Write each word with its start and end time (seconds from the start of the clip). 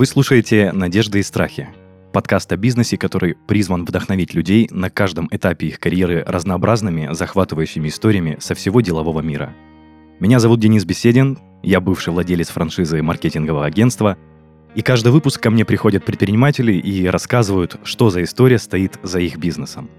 Вы 0.00 0.06
слушаете 0.06 0.72
«Надежды 0.72 1.18
и 1.18 1.22
страхи»– 1.22 1.68
подкаст 2.14 2.50
о 2.52 2.56
бизнесе, 2.56 2.96
который 2.96 3.34
призван 3.46 3.84
вдохновить 3.84 4.32
людей 4.32 4.66
на 4.70 4.88
каждом 4.88 5.28
этапе 5.30 5.66
их 5.66 5.78
карьеры 5.78 6.24
разнообразными, 6.26 7.10
захватывающими 7.12 7.88
историями 7.88 8.38
со 8.40 8.54
всего 8.54 8.80
делового 8.80 9.20
мира. 9.20 9.54
Меня 10.18 10.38
зовут 10.38 10.58
Денис 10.58 10.86
Беседин, 10.86 11.38
я 11.62 11.82
бывший 11.82 12.14
владелец 12.14 12.48
франшизы 12.48 13.02
маркетингового 13.02 13.66
агентства, 13.66 14.16
и 14.74 14.80
каждый 14.80 15.12
выпуск 15.12 15.38
ко 15.42 15.50
мне 15.50 15.66
приходят 15.66 16.02
предприниматели 16.02 16.72
и 16.72 17.06
рассказывают, 17.06 17.78
что 17.84 18.08
за 18.08 18.22
история 18.22 18.58
стоит 18.58 18.98
за 19.02 19.20
их 19.20 19.36
бизнесом. 19.36 19.90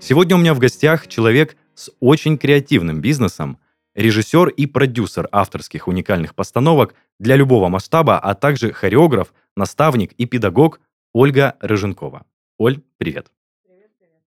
Сегодня 0.00 0.34
у 0.34 0.40
меня 0.40 0.52
в 0.52 0.58
гостях 0.58 1.06
человек 1.06 1.56
с 1.76 1.92
очень 2.00 2.38
креативным 2.38 3.00
бизнесом, 3.00 3.58
режиссер 3.96 4.48
и 4.48 4.66
продюсер 4.66 5.28
авторских 5.32 5.88
уникальных 5.88 6.34
постановок 6.34 6.94
для 7.18 7.34
любого 7.34 7.68
масштаба, 7.68 8.18
а 8.18 8.34
также 8.34 8.72
хореограф, 8.72 9.32
наставник 9.56 10.12
и 10.12 10.26
педагог 10.26 10.80
Ольга 11.12 11.56
Рыженкова. 11.60 12.26
Оль, 12.58 12.82
привет. 12.98 13.32
Привет, 13.64 13.90
привет. 13.98 14.22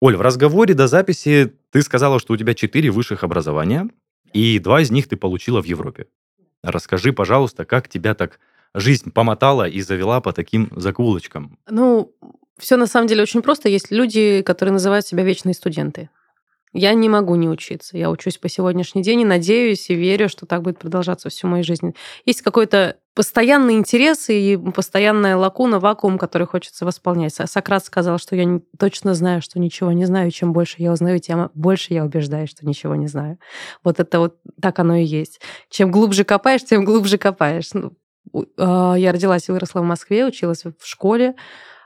Оль, 0.00 0.16
в 0.16 0.20
разговоре 0.20 0.74
до 0.74 0.88
записи 0.88 1.54
ты 1.70 1.82
сказала, 1.82 2.18
что 2.18 2.34
у 2.34 2.36
тебя 2.36 2.54
четыре 2.54 2.90
высших 2.90 3.22
образования, 3.22 3.88
и 4.32 4.58
два 4.58 4.80
из 4.80 4.90
них 4.90 5.08
ты 5.08 5.16
получила 5.16 5.62
в 5.62 5.66
Европе. 5.66 6.08
Расскажи, 6.62 7.12
пожалуйста, 7.12 7.64
как 7.64 7.88
тебя 7.88 8.14
так 8.14 8.40
жизнь 8.74 9.12
помотала 9.12 9.68
и 9.68 9.80
завела 9.82 10.20
по 10.20 10.32
таким 10.32 10.68
закулочкам? 10.74 11.58
Ну, 11.70 12.12
все 12.58 12.76
на 12.76 12.86
самом 12.86 13.06
деле 13.06 13.22
очень 13.22 13.42
просто. 13.42 13.68
Есть 13.68 13.92
люди, 13.92 14.42
которые 14.42 14.72
называют 14.72 15.06
себя 15.06 15.22
вечные 15.22 15.54
студенты. 15.54 16.10
Я 16.74 16.92
не 16.94 17.08
могу 17.08 17.36
не 17.36 17.48
учиться. 17.48 17.96
Я 17.96 18.10
учусь 18.10 18.36
по 18.36 18.48
сегодняшний 18.48 19.02
день 19.02 19.20
и 19.20 19.24
надеюсь 19.24 19.88
и 19.90 19.94
верю, 19.94 20.28
что 20.28 20.44
так 20.44 20.62
будет 20.62 20.80
продолжаться 20.80 21.28
всю 21.28 21.46
мою 21.46 21.62
жизнь. 21.62 21.94
Есть 22.26 22.42
какой-то 22.42 22.96
постоянный 23.14 23.74
интерес 23.74 24.28
и 24.28 24.58
постоянная 24.74 25.36
лакуна, 25.36 25.78
вакуум, 25.78 26.18
который 26.18 26.48
хочется 26.48 26.84
восполнять. 26.84 27.32
Сократ 27.32 27.84
сказал, 27.84 28.18
что 28.18 28.34
я 28.34 28.60
точно 28.76 29.14
знаю, 29.14 29.40
что 29.40 29.60
ничего 29.60 29.92
не 29.92 30.04
знаю. 30.04 30.32
Чем 30.32 30.52
больше 30.52 30.76
я 30.78 30.90
узнаю, 30.92 31.20
тем 31.20 31.48
больше 31.54 31.94
я 31.94 32.04
убеждаюсь, 32.04 32.50
что 32.50 32.66
ничего 32.66 32.96
не 32.96 33.06
знаю. 33.06 33.38
Вот 33.84 34.00
это 34.00 34.18
вот 34.18 34.38
так 34.60 34.80
оно 34.80 34.96
и 34.96 35.04
есть. 35.04 35.40
Чем 35.70 35.92
глубже 35.92 36.24
копаешь, 36.24 36.64
тем 36.64 36.84
глубже 36.84 37.18
копаешь. 37.18 37.72
Ну, 37.72 37.92
а, 38.58 38.94
я 38.94 39.12
родилась 39.12 39.48
и 39.48 39.52
выросла 39.52 39.80
в 39.80 39.84
Москве, 39.84 40.26
училась 40.26 40.64
в 40.64 40.84
школе 40.84 41.36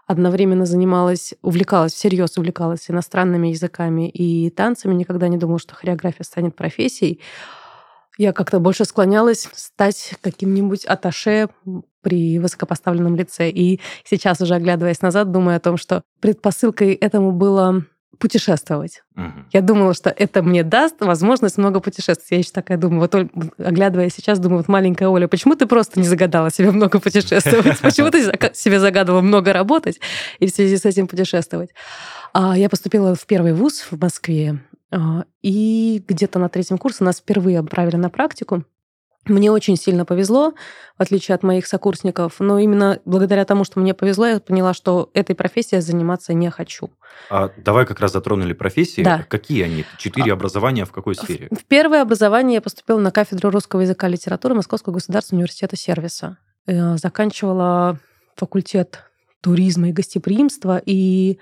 одновременно 0.08 0.64
занималась, 0.64 1.34
увлекалась, 1.42 1.92
всерьез 1.92 2.38
увлекалась 2.38 2.90
иностранными 2.90 3.48
языками 3.48 4.08
и 4.08 4.50
танцами, 4.50 4.94
никогда 4.94 5.28
не 5.28 5.36
думала, 5.36 5.58
что 5.58 5.74
хореография 5.74 6.24
станет 6.24 6.56
профессией. 6.56 7.20
Я 8.16 8.32
как-то 8.32 8.58
больше 8.58 8.84
склонялась 8.84 9.48
стать 9.52 10.14
каким-нибудь 10.22 10.86
аташе 10.86 11.50
при 12.00 12.38
высокопоставленном 12.38 13.14
лице. 13.14 13.50
И 13.50 13.80
сейчас, 14.02 14.40
уже 14.40 14.54
оглядываясь 14.54 15.02
назад, 15.02 15.30
думаю 15.30 15.58
о 15.58 15.60
том, 15.60 15.76
что 15.76 16.02
предпосылкой 16.20 16.94
этому 16.94 17.30
было 17.30 17.84
путешествовать. 18.18 19.02
Угу. 19.16 19.46
Я 19.52 19.60
думала, 19.60 19.94
что 19.94 20.10
это 20.10 20.42
мне 20.42 20.62
даст 20.62 20.96
возможность 21.00 21.58
много 21.58 21.80
путешествовать. 21.80 22.30
Я 22.30 22.38
еще 22.38 22.50
такая 22.50 22.78
думаю, 22.78 23.00
вот 23.00 23.14
оглядывая 23.58 24.10
сейчас, 24.10 24.38
думаю, 24.38 24.58
вот 24.58 24.68
маленькая 24.68 25.08
Оля, 25.08 25.28
почему 25.28 25.54
ты 25.54 25.66
просто 25.66 26.00
не 26.00 26.06
загадала 26.06 26.50
себе 26.50 26.70
много 26.70 27.00
путешествовать? 27.00 27.78
Почему 27.80 28.10
ты 28.10 28.32
себе 28.54 28.80
загадывала 28.80 29.20
много 29.20 29.52
работать 29.52 30.00
и 30.38 30.46
в 30.46 30.50
связи 30.50 30.76
с 30.76 30.84
этим 30.84 31.06
путешествовать? 31.06 31.70
А, 32.32 32.56
я 32.56 32.68
поступила 32.68 33.14
в 33.14 33.26
первый 33.26 33.52
вуз 33.52 33.86
в 33.90 34.00
Москве, 34.00 34.60
а, 34.90 35.24
и 35.42 36.02
где-то 36.06 36.38
на 36.38 36.48
третьем 36.48 36.78
курсе 36.78 37.04
нас 37.04 37.18
впервые 37.18 37.60
отправили 37.60 37.96
на 37.96 38.10
практику. 38.10 38.64
Мне 39.26 39.50
очень 39.50 39.76
сильно 39.76 40.04
повезло, 40.04 40.54
в 40.96 41.02
отличие 41.02 41.34
от 41.34 41.42
моих 41.42 41.66
сокурсников, 41.66 42.36
но 42.38 42.58
именно 42.58 42.98
благодаря 43.04 43.44
тому, 43.44 43.64
что 43.64 43.78
мне 43.78 43.92
повезло, 43.92 44.26
я 44.26 44.40
поняла, 44.40 44.72
что 44.72 45.10
этой 45.12 45.34
профессией 45.34 45.82
заниматься 45.82 46.32
не 46.32 46.50
хочу. 46.50 46.90
А 47.30 47.50
давай 47.58 47.84
как 47.84 48.00
раз 48.00 48.12
затронули 48.12 48.54
профессии. 48.54 49.02
Да. 49.02 49.24
Какие 49.28 49.64
они? 49.64 49.84
Четыре 49.98 50.32
а, 50.32 50.34
образования 50.34 50.84
в 50.84 50.92
какой 50.92 51.14
сфере? 51.14 51.48
В 51.50 51.64
первое 51.66 52.02
образование 52.02 52.56
я 52.56 52.60
поступила 52.62 52.98
на 53.00 53.10
кафедру 53.10 53.50
русского 53.50 53.82
языка 53.82 54.08
и 54.08 54.12
литературы 54.12 54.54
Московского 54.54 54.94
государственного 54.94 55.40
университета 55.40 55.76
сервиса. 55.76 56.38
Э, 56.66 56.96
заканчивала 56.96 57.98
факультет 58.36 59.04
туризма 59.40 59.90
и 59.90 59.92
гостеприимства, 59.92 60.80
и 60.84 61.38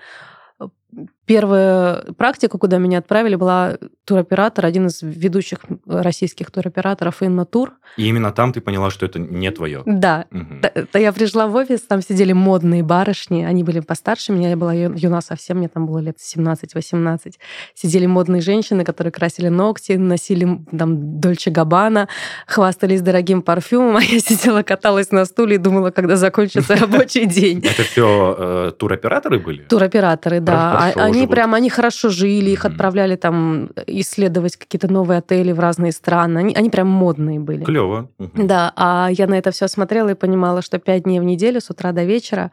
Первая 1.27 2.03
практика, 2.17 2.57
куда 2.57 2.77
меня 2.77 2.99
отправили, 2.99 3.35
была 3.35 3.77
туроператор, 4.05 4.65
один 4.65 4.87
из 4.87 5.01
ведущих 5.01 5.59
российских 5.85 6.51
туроператоров 6.51 7.21
Инна 7.21 7.43
Тур. 7.43 7.73
И 7.97 8.07
именно 8.07 8.31
там 8.31 8.53
ты 8.53 8.61
поняла, 8.61 8.89
что 8.89 9.05
это 9.05 9.19
не 9.19 9.51
твое. 9.51 9.83
Да. 9.85 10.25
Угу. 10.31 10.97
Я 10.97 11.11
пришла 11.11 11.47
в 11.47 11.55
офис, 11.55 11.81
там 11.81 12.01
сидели 12.01 12.31
модные 12.31 12.81
барышни, 12.81 13.43
они 13.43 13.65
были 13.65 13.81
постарше 13.81 14.31
меня, 14.31 14.51
я 14.51 14.55
была 14.55 14.73
юна 14.73 15.19
совсем, 15.19 15.57
мне 15.57 15.67
там 15.67 15.85
было 15.85 15.99
лет 15.99 16.15
17-18. 16.17 17.33
Сидели 17.73 18.05
модные 18.05 18.41
женщины, 18.41 18.85
которые 18.85 19.11
красили 19.11 19.49
ногти, 19.49 19.93
носили 19.93 20.61
там 20.77 21.19
Дольче 21.19 21.51
Габбана, 21.51 22.07
хвастались 22.45 23.01
дорогим 23.01 23.41
парфюмом, 23.41 23.97
а 23.97 24.01
я 24.01 24.19
сидела, 24.21 24.63
каталась 24.63 25.11
на 25.11 25.25
стуле 25.25 25.55
и 25.55 25.57
думала, 25.57 25.91
когда 25.91 26.15
закончится 26.15 26.75
рабочий 26.77 27.25
день. 27.25 27.59
Это 27.65 27.83
все 27.83 28.35
э, 28.39 28.71
туроператоры 28.79 29.39
были? 29.39 29.63
Туроператоры, 29.63 30.39
да. 30.39 30.93
Они 31.17 31.27
прям, 31.27 31.53
они 31.53 31.69
хорошо 31.69 32.09
жили, 32.09 32.49
их 32.49 32.65
отправляли 32.65 33.15
там 33.15 33.69
исследовать 33.87 34.57
какие-то 34.57 34.91
новые 34.91 35.19
отели 35.19 35.51
в 35.51 35.59
разные 35.59 35.91
страны. 35.91 36.39
Они, 36.39 36.53
они 36.55 36.69
прям 36.69 36.87
модные 36.87 37.39
были. 37.39 37.63
Клево. 37.63 38.09
Да, 38.35 38.73
а 38.75 39.09
я 39.11 39.27
на 39.27 39.35
это 39.35 39.51
все 39.51 39.67
смотрела 39.67 40.09
и 40.09 40.15
понимала, 40.15 40.61
что 40.61 40.79
пять 40.79 41.03
дней 41.03 41.19
в 41.19 41.23
неделю 41.23 41.61
с 41.61 41.69
утра 41.69 41.91
до 41.91 42.03
вечера 42.03 42.51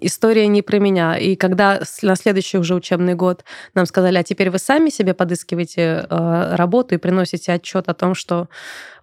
история 0.00 0.46
не 0.46 0.62
про 0.62 0.78
меня. 0.78 1.16
И 1.16 1.36
когда 1.36 1.80
на 2.02 2.16
следующий 2.16 2.58
уже 2.58 2.74
учебный 2.74 3.14
год 3.14 3.44
нам 3.74 3.86
сказали, 3.86 4.16
а 4.18 4.22
теперь 4.22 4.50
вы 4.50 4.58
сами 4.58 4.90
себе 4.90 5.14
подыскиваете 5.14 6.06
э, 6.08 6.54
работу 6.56 6.94
и 6.94 6.98
приносите 6.98 7.52
отчет 7.52 7.88
о 7.88 7.94
том, 7.94 8.14
что 8.14 8.48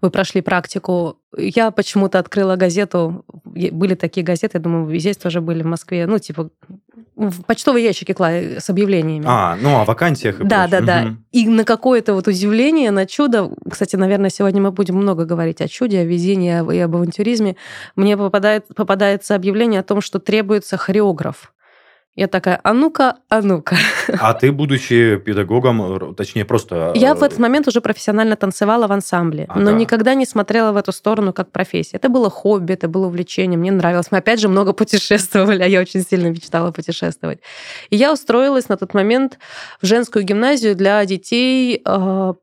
вы 0.02 0.09
прошли 0.09 0.42
практику. 0.42 1.18
Я 1.38 1.72
почему-то 1.72 2.20
открыла 2.20 2.56
газету, 2.56 3.26
были 3.44 3.96
такие 3.96 4.26
газеты, 4.26 4.58
я 4.58 4.62
думаю, 4.62 4.97
здесь 5.00 5.18
тоже 5.18 5.42
были 5.42 5.64
в 5.64 5.68
Москве, 5.68 6.06
ну, 6.08 6.20
типа, 6.20 6.50
в 7.16 7.44
почтовые 7.44 7.86
ящики 7.86 8.12
клали 8.12 8.58
с 8.59 8.70
объявлениями. 8.70 9.26
А, 9.28 9.58
ну, 9.62 9.80
о 9.80 9.86
вакансиях. 9.86 10.40
И 10.40 10.44
да, 10.44 10.68
прочее. 10.68 10.86
да, 10.86 11.02
угу. 11.02 11.09
да. 11.09 11.16
И 11.31 11.48
на 11.48 11.64
какое-то 11.64 12.14
вот 12.14 12.28
удивление, 12.28 12.92
на 12.92 13.06
чудо, 13.06 13.52
кстати, 13.70 13.96
наверное, 13.96 14.30
сегодня 14.30 14.62
мы 14.62 14.72
будем 14.72 14.96
много 14.96 15.26
говорить 15.26 15.62
о 15.62 15.68
чуде, 15.68 16.00
о 16.00 16.03
везении 16.03 16.52
и 16.74 16.80
об 16.80 16.96
авантюризме, 16.96 17.56
мне 17.96 18.18
попадает, 18.18 18.68
попадается 18.76 19.36
объявление 19.36 19.80
о 19.80 19.84
том, 19.84 20.02
что 20.02 20.20
требуется 20.20 20.78
хореограф. 20.78 21.53
Я 22.16 22.28
такая, 22.28 22.62
а 22.64 22.74
ну-ка, 22.74 23.18
а 23.28 23.42
ну-ка. 23.42 23.76
А 24.22 24.34
ты, 24.34 24.52
будучи 24.53 25.18
педагогом, 25.18 26.16
точнее, 26.16 26.46
просто... 26.46 26.94
Я 26.96 27.14
в 27.14 27.24
этот 27.24 27.40
момент 27.40 27.68
уже 27.68 27.81
профессионально 27.81 28.38
танцевала 28.38 28.88
в 28.88 28.92
ансамбле, 28.94 29.46
ага. 29.50 29.59
но 29.59 29.72
никогда 29.72 30.14
не 30.14 30.26
смотрела 30.26 30.72
в 30.72 30.78
эту 30.78 30.94
сторону 30.94 31.34
как 31.34 31.52
профессия. 31.52 31.98
Это 31.98 32.08
было 32.08 32.30
хобби, 32.30 32.74
это 32.74 32.88
было 32.88 33.08
увлечение, 33.08 33.58
мне 33.58 33.72
нравилось. 33.72 34.12
Мы, 34.12 34.20
опять 34.20 34.40
же, 34.40 34.48
много 34.48 34.72
путешествовали, 34.72 35.62
а 35.62 35.66
я 35.66 35.81
очень 35.81 36.02
сильно 36.02 36.28
мечтала 36.28 36.72
путешествовать. 36.72 37.40
И 37.90 37.98
я 37.98 38.14
устроилась 38.14 38.70
на 38.70 38.78
тот 38.78 38.94
момент 38.94 39.38
в 39.82 39.86
женскую 39.86 40.24
гимназию 40.24 40.76
для 40.76 41.03
детей, 41.06 41.82
э, 41.86 42.34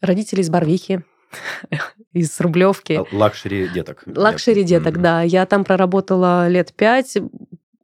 родителей 0.00 0.42
из 0.42 0.50
Барвихи, 0.50 1.00
из 2.12 2.40
Рублевки. 2.40 3.00
Luxury 3.10 3.68
деток. 3.68 4.04
Luxury 4.06 4.62
деток, 4.62 5.00
да. 5.00 5.22
Я 5.22 5.46
там 5.46 5.64
проработала 5.64 6.48
лет 6.48 6.72
пять, 6.72 7.16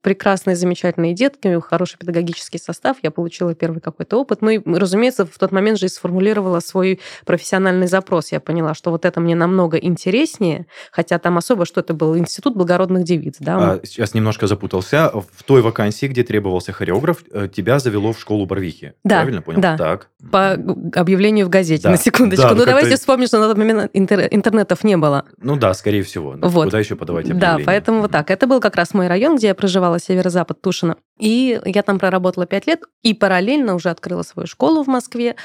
прекрасные, 0.03 0.57
замечательные 0.57 1.15
детки, 1.15 1.61
хороший 1.61 1.99
педагогический 1.99 2.59
состав, 2.59 2.97
я 3.03 3.11
получила 3.11 3.55
первый 3.55 3.81
какой-то 3.81 4.17
опыт. 4.19 4.43
Ну 4.43 4.51
и, 4.51 4.61
разумеется, 4.65 5.27
в 5.27 5.39
тот 5.39 5.53
момент 5.53 5.79
же 5.79 5.87
и 5.87 5.89
сформулировала 5.89 6.61
свой 6.61 7.01
профессиональный 7.27 7.87
запрос. 7.87 8.33
Я 8.33 8.41
поняла, 8.41 8.75
что 8.75 8.91
вот 8.91 9.05
это 9.05 9.21
мне 9.21 9.35
намного 9.35 9.77
интереснее, 9.77 10.67
хотя 10.91 11.19
там 11.19 11.39
особо 11.39 11.67
что 11.67 11.81
это 11.81 11.95
был 11.95 12.17
институт 12.17 12.57
благородных 12.57 13.05
девиц. 13.05 13.37
Да? 13.41 13.73
А, 13.73 13.81
сейчас 13.85 14.15
немножко 14.15 14.47
запутался. 14.47 15.11
В 15.11 15.43
той 15.45 15.63
вакансии, 15.63 16.07
где 16.07 16.23
требовался 16.23 16.73
хореограф, 16.73 17.23
э, 17.31 17.49
тебя 17.53 17.79
завело 17.79 18.13
в 18.13 18.21
школу 18.21 18.47
Барвихи. 18.47 18.93
Да, 19.05 19.17
Правильно 19.17 19.43
понял? 19.43 19.61
Да. 19.61 19.77
Так. 19.77 20.09
По 20.31 20.53
объявлению 20.95 21.47
в 21.47 21.49
газете, 21.49 21.85
да. 21.85 21.91
на 21.91 21.97
секундочку. 21.97 22.49
Да, 22.49 22.55
ну, 22.55 22.65
давайте 22.65 22.97
вспомним, 22.97 23.27
что 23.27 23.39
на 23.39 23.49
тот 23.49 23.57
момент 23.57 23.91
интер- 23.95 24.29
интернетов 24.31 24.85
не 24.85 24.97
было. 24.97 25.25
Ну 25.39 25.57
да, 25.57 25.75
скорее 25.75 26.03
всего. 26.03 26.37
Вот. 26.41 26.65
Куда 26.65 26.79
еще 26.79 26.97
подавать 26.97 27.27
объявление? 27.27 27.59
Да, 27.59 27.65
поэтому 27.65 28.01
вот 28.03 28.11
так. 28.11 28.31
Это 28.31 28.47
был 28.47 28.61
как 28.61 28.77
раз 28.77 28.95
мой 28.95 29.09
район, 29.09 29.37
где 29.37 29.49
я 29.49 29.55
проживала 29.55 29.90
проживала 29.91 29.99
северо-запад 29.99 30.61
Тушино. 30.61 30.97
И 31.19 31.61
я 31.65 31.83
там 31.83 31.99
проработала 31.99 32.47
пять 32.47 32.67
лет 32.67 32.81
и 33.03 33.15
параллельно 33.15 33.75
уже 33.75 33.91
открыла 33.91 34.23
свою 34.23 34.47
школу 34.47 34.83
в 34.83 34.87
Москве. 34.87 35.37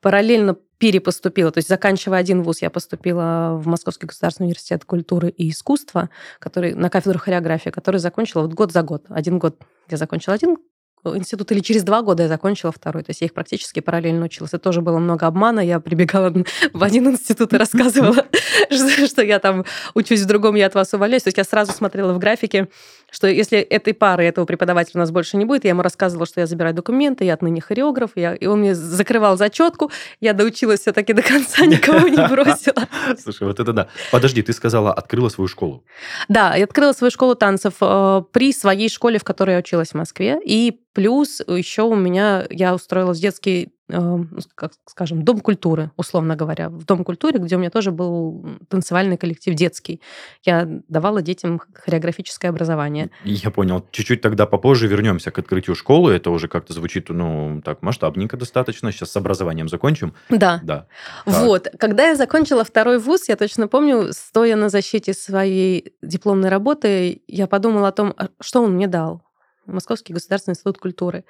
Параллельно 0.00 0.56
перепоступила, 0.78 1.50
то 1.50 1.58
есть 1.58 1.68
заканчивая 1.68 2.18
один 2.18 2.42
вуз, 2.42 2.60
я 2.60 2.68
поступила 2.68 3.56
в 3.56 3.66
Московский 3.66 4.06
государственный 4.06 4.46
университет 4.46 4.84
культуры 4.84 5.30
и 5.30 5.50
искусства, 5.50 6.10
который 6.40 6.74
на 6.74 6.90
кафедру 6.90 7.18
хореографии, 7.18 7.70
который 7.70 8.00
закончила 8.00 8.42
вот 8.42 8.52
год 8.54 8.72
за 8.72 8.82
год. 8.82 9.04
Один 9.08 9.38
год 9.38 9.56
я 9.88 9.96
закончила 9.96 10.34
один 10.34 10.56
институт, 11.04 11.52
или 11.52 11.60
через 11.60 11.82
два 11.82 12.02
года 12.02 12.24
я 12.24 12.28
закончила 12.28 12.72
второй. 12.72 13.02
То 13.02 13.10
есть 13.10 13.20
я 13.20 13.26
их 13.26 13.34
практически 13.34 13.80
параллельно 13.80 14.24
училась. 14.24 14.50
Это 14.50 14.58
тоже 14.58 14.80
было 14.80 14.98
много 14.98 15.26
обмана. 15.26 15.60
Я 15.60 15.80
прибегала 15.80 16.32
в 16.72 16.82
один 16.82 17.08
институт 17.10 17.52
и 17.52 17.56
рассказывала, 17.56 18.24
что 18.70 19.22
я 19.22 19.38
там 19.38 19.64
учусь 19.94 20.22
в 20.22 20.26
другом, 20.26 20.54
я 20.54 20.66
от 20.66 20.74
вас 20.74 20.92
увольняюсь. 20.94 21.24
То 21.24 21.28
есть 21.28 21.38
я 21.38 21.44
сразу 21.44 21.72
смотрела 21.72 22.12
в 22.12 22.18
графике, 22.18 22.68
что 23.14 23.28
если 23.28 23.58
этой 23.58 23.94
пары, 23.94 24.24
этого 24.24 24.44
преподавателя 24.44 24.94
у 24.96 24.98
нас 24.98 25.10
больше 25.10 25.36
не 25.36 25.44
будет, 25.44 25.64
я 25.64 25.70
ему 25.70 25.82
рассказывала, 25.82 26.26
что 26.26 26.40
я 26.40 26.46
забираю 26.46 26.74
документы, 26.74 27.24
я 27.24 27.34
отныне 27.34 27.60
хореограф, 27.60 28.10
я, 28.16 28.34
и 28.34 28.46
он 28.46 28.60
мне 28.60 28.74
закрывал 28.74 29.36
зачетку, 29.36 29.92
я 30.20 30.32
доучилась 30.32 30.80
все-таки 30.80 31.12
до 31.12 31.22
конца, 31.22 31.64
никого 31.66 32.08
не 32.08 32.28
бросила. 32.28 32.88
Слушай, 33.22 33.46
вот 33.46 33.60
это 33.60 33.72
да. 33.72 33.88
Подожди, 34.10 34.42
ты 34.42 34.52
сказала, 34.52 34.92
открыла 34.92 35.28
свою 35.28 35.48
школу. 35.48 35.84
Да, 36.28 36.56
я 36.56 36.64
открыла 36.64 36.92
свою 36.92 37.10
школу 37.12 37.36
танцев 37.36 37.74
э, 37.80 38.22
при 38.32 38.52
своей 38.52 38.88
школе, 38.88 39.18
в 39.18 39.24
которой 39.24 39.52
я 39.52 39.58
училась 39.58 39.90
в 39.90 39.94
Москве, 39.94 40.40
и 40.44 40.80
плюс 40.94 41.42
еще 41.46 41.82
у 41.82 41.94
меня, 41.94 42.46
я 42.48 42.74
устроилась 42.74 43.18
в 43.18 43.22
детский 43.22 43.74
ну, 43.88 44.26
как 44.54 44.72
скажем, 44.86 45.24
дом 45.24 45.40
культуры, 45.40 45.90
условно 45.96 46.36
говоря. 46.36 46.70
В 46.70 46.84
дом 46.84 47.04
культуры, 47.04 47.38
где 47.38 47.56
у 47.56 47.58
меня 47.58 47.68
тоже 47.68 47.90
был 47.90 48.58
танцевальный 48.68 49.18
коллектив 49.18 49.54
детский. 49.54 50.00
Я 50.42 50.66
давала 50.88 51.20
детям 51.20 51.60
хореографическое 51.74 52.50
образование. 52.50 53.10
Я 53.24 53.50
понял. 53.50 53.84
Чуть-чуть 53.90 54.22
тогда 54.22 54.46
попозже 54.46 54.86
вернемся 54.86 55.30
к 55.30 55.38
открытию 55.38 55.76
школы. 55.76 56.12
Это 56.14 56.30
уже 56.30 56.48
как-то 56.48 56.72
звучит, 56.72 57.10
ну, 57.10 57.60
так, 57.62 57.82
масштабненько 57.82 58.38
достаточно. 58.38 58.90
Сейчас 58.90 59.10
с 59.10 59.16
образованием 59.16 59.68
закончим. 59.68 60.14
Да. 60.30 60.60
Да. 60.62 60.86
Вот. 61.26 61.68
Когда 61.78 62.08
я 62.08 62.14
закончила 62.16 62.64
второй 62.64 62.98
вуз, 62.98 63.28
я 63.28 63.36
точно 63.36 63.68
помню, 63.68 64.12
стоя 64.12 64.56
на 64.56 64.70
защите 64.70 65.12
своей 65.12 65.94
дипломной 66.00 66.48
работы, 66.48 67.22
я 67.28 67.46
подумала 67.46 67.88
о 67.88 67.92
том, 67.92 68.14
а 68.16 68.28
что 68.40 68.62
он 68.62 68.76
мне 68.76 68.86
дал. 68.86 69.22
Московский 69.66 70.12
государственный 70.12 70.52
институт 70.52 70.78
культуры. 70.78 71.24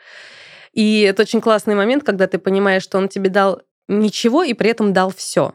И 0.73 1.03
это 1.03 1.23
очень 1.23 1.41
классный 1.41 1.75
момент, 1.75 2.05
когда 2.05 2.27
ты 2.27 2.39
понимаешь, 2.39 2.83
что 2.83 2.99
он 2.99 3.09
тебе 3.09 3.31
дал 3.31 3.63
ничего 3.89 4.43
и 4.43 4.55
при 4.55 4.71
этом 4.71 4.93
дал 4.93 5.11
все. 5.11 5.55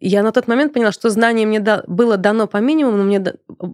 Я 0.00 0.22
на 0.22 0.32
тот 0.32 0.48
момент 0.48 0.72
поняла, 0.72 0.92
что 0.92 1.10
знание 1.10 1.46
мне 1.46 1.60
да, 1.60 1.84
было 1.86 2.16
дано 2.16 2.46
по 2.46 2.56
минимуму, 2.56 2.96
но 2.96 3.04
мне 3.04 3.22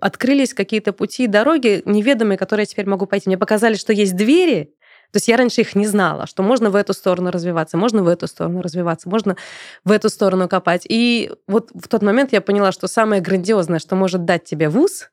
открылись 0.00 0.54
какие-то 0.54 0.92
пути 0.92 1.24
и 1.24 1.28
дороги 1.28 1.82
неведомые, 1.84 2.36
которые 2.36 2.62
я 2.62 2.66
теперь 2.66 2.86
могу 2.86 3.06
пойти. 3.06 3.28
Мне 3.28 3.38
показали, 3.38 3.74
что 3.74 3.92
есть 3.92 4.16
двери, 4.16 4.74
то 5.12 5.18
есть 5.18 5.28
я 5.28 5.36
раньше 5.36 5.60
их 5.60 5.76
не 5.76 5.86
знала, 5.86 6.26
что 6.26 6.42
можно 6.42 6.68
в 6.68 6.74
эту 6.74 6.92
сторону 6.92 7.30
развиваться, 7.30 7.76
можно 7.76 8.02
в 8.02 8.08
эту 8.08 8.26
сторону 8.26 8.60
развиваться, 8.60 9.08
можно 9.08 9.36
в 9.84 9.92
эту 9.92 10.08
сторону 10.08 10.48
копать. 10.48 10.84
И 10.88 11.30
вот 11.46 11.70
в 11.72 11.86
тот 11.88 12.02
момент 12.02 12.32
я 12.32 12.40
поняла, 12.40 12.72
что 12.72 12.88
самое 12.88 13.22
грандиозное, 13.22 13.78
что 13.78 13.94
может 13.94 14.24
дать 14.24 14.44
тебе 14.44 14.68
вуз, 14.68 15.10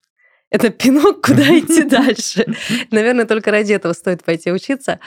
это 0.53 0.69
пинок, 0.69 1.25
куда 1.25 1.43
идти 1.57 1.83
дальше. 1.83 2.45
Наверное, 2.91 3.25
только 3.25 3.49
ради 3.49 3.73
этого 3.73 3.93
стоит 3.93 4.23
пойти 4.23 4.51
учиться. 4.51 4.99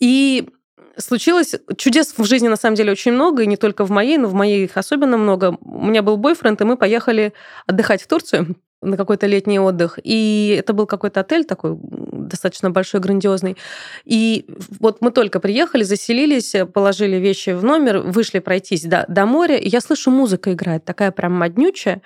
И 0.00 0.48
случилось 0.96 1.54
чудес 1.76 2.14
в 2.16 2.24
жизни 2.24 2.48
на 2.48 2.56
самом 2.56 2.74
деле 2.74 2.92
очень 2.92 3.12
много, 3.12 3.42
и 3.42 3.46
не 3.46 3.58
только 3.58 3.84
в 3.84 3.90
моей, 3.90 4.16
но 4.16 4.28
в 4.28 4.34
моей 4.34 4.64
их 4.64 4.78
особенно 4.78 5.18
много. 5.18 5.58
У 5.60 5.86
меня 5.86 6.02
был 6.02 6.16
бойфренд, 6.16 6.62
и 6.62 6.64
мы 6.64 6.78
поехали 6.78 7.34
отдыхать 7.66 8.02
в 8.02 8.06
Турцию 8.06 8.56
на 8.80 8.96
какой-то 8.96 9.26
летний 9.26 9.60
отдых. 9.60 9.98
И 10.02 10.56
это 10.58 10.72
был 10.72 10.86
какой-то 10.86 11.20
отель 11.20 11.44
такой 11.44 11.76
достаточно 11.78 12.70
большой, 12.70 13.00
грандиозный. 13.00 13.58
И 14.06 14.46
вот 14.80 15.02
мы 15.02 15.10
только 15.10 15.38
приехали, 15.38 15.82
заселились, 15.82 16.54
положили 16.72 17.16
вещи 17.16 17.50
в 17.50 17.62
номер, 17.62 17.98
вышли 17.98 18.38
пройтись 18.38 18.84
до, 18.84 19.04
до 19.06 19.26
моря, 19.26 19.56
и 19.56 19.68
я 19.68 19.82
слышу, 19.82 20.10
музыка 20.10 20.54
играет, 20.54 20.86
такая 20.86 21.10
прям 21.10 21.32
моднючая. 21.32 22.00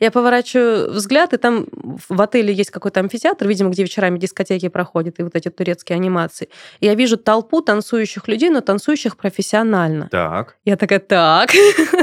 Я 0.00 0.10
поворачиваю 0.10 0.90
взгляд, 0.92 1.32
и 1.32 1.36
там 1.36 1.66
в 2.08 2.20
отеле 2.20 2.52
есть 2.52 2.70
какой-то 2.70 3.00
амфитеатр, 3.00 3.46
видимо, 3.46 3.70
где 3.70 3.82
вечерами 3.82 4.18
дискотеки 4.18 4.68
проходят, 4.68 5.18
и 5.18 5.22
вот 5.22 5.34
эти 5.34 5.48
турецкие 5.48 5.96
анимации. 5.96 6.48
И 6.80 6.86
я 6.86 6.94
вижу 6.94 7.16
толпу 7.16 7.60
танцующих 7.60 8.28
людей, 8.28 8.50
но 8.50 8.60
танцующих 8.60 9.16
профессионально. 9.16 10.08
Так. 10.10 10.56
Я 10.64 10.76
такая, 10.76 10.98
так. 10.98 11.50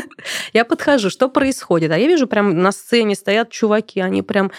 я 0.54 0.66
подхожу, 0.66 1.10
что 1.10 1.30
происходит? 1.30 1.92
А 1.92 1.98
я 1.98 2.08
вижу, 2.08 2.28
прям 2.28 2.62
на 2.62 2.72
сцене 2.72 3.16
стоят 3.16 3.50
чуваки, 3.50 4.00
они 4.00 4.22
прям 4.22 4.52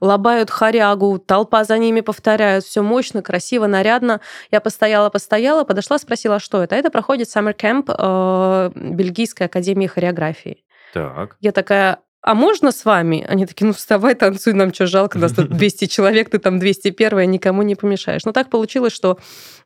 лобают 0.00 0.50
хорягу, 0.50 1.18
толпа 1.18 1.64
за 1.64 1.78
ними 1.78 2.00
повторяют, 2.00 2.64
все 2.64 2.82
мощно, 2.82 3.22
красиво, 3.22 3.66
нарядно. 3.66 4.20
Я 4.50 4.60
постояла, 4.60 5.10
постояла, 5.10 5.64
подошла, 5.64 5.98
спросила, 5.98 6.38
что 6.38 6.62
это. 6.62 6.76
Это 6.76 6.90
проходит 6.90 7.28
Summer 7.28 7.56
Camp 7.56 7.94
э, 7.96 8.70
Бельгийской 8.74 9.46
академии 9.46 9.86
хореографии. 9.86 10.64
Так. 10.92 11.36
Я 11.40 11.52
такая, 11.52 11.98
а 12.24 12.34
можно 12.34 12.72
с 12.72 12.86
вами? 12.86 13.24
Они 13.28 13.44
такие, 13.44 13.66
ну 13.66 13.74
вставай, 13.74 14.14
танцуй, 14.14 14.54
нам 14.54 14.72
что, 14.72 14.86
жалко, 14.86 15.18
нас 15.18 15.32
тут 15.32 15.50
200 15.56 15.86
человек, 15.86 16.30
ты 16.30 16.38
там 16.38 16.58
201 16.58 17.30
никому 17.30 17.62
не 17.62 17.74
помешаешь. 17.74 18.24
Но 18.24 18.32
так 18.32 18.48
получилось, 18.48 18.94
что 18.94 19.18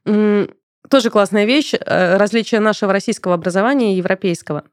тоже 0.05 1.10
классная 1.10 1.44
вещь, 1.44 1.75
э, 1.75 2.16
различие 2.16 2.60
нашего 2.60 2.93
российского 2.93 3.34
образования 3.34 3.94
и 3.94 3.99
европейского. 3.99 4.64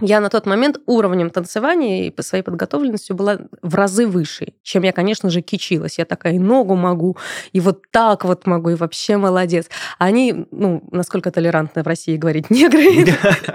Я 0.00 0.20
на 0.20 0.28
тот 0.28 0.44
момент 0.44 0.78
уровнем 0.86 1.30
танцевания 1.30 2.08
и 2.08 2.10
по 2.10 2.22
своей 2.22 2.42
подготовленностью 2.42 3.14
была 3.14 3.38
в 3.62 3.74
разы 3.76 4.06
выше, 4.06 4.54
чем 4.62 4.82
я, 4.82 4.92
конечно 4.92 5.30
же, 5.30 5.40
кичилась. 5.40 5.98
Я 5.98 6.04
такая, 6.04 6.34
и 6.34 6.38
ногу 6.38 6.74
могу, 6.74 7.16
и 7.52 7.60
вот 7.60 7.84
так 7.92 8.24
вот 8.24 8.46
могу, 8.46 8.70
и 8.70 8.74
вообще 8.74 9.16
молодец. 9.16 9.66
Они, 9.98 10.46
ну, 10.50 10.82
насколько 10.90 11.30
толерантно 11.30 11.84
в 11.84 11.86
России 11.86 12.16
говорить, 12.16 12.50
негры, 12.50 13.06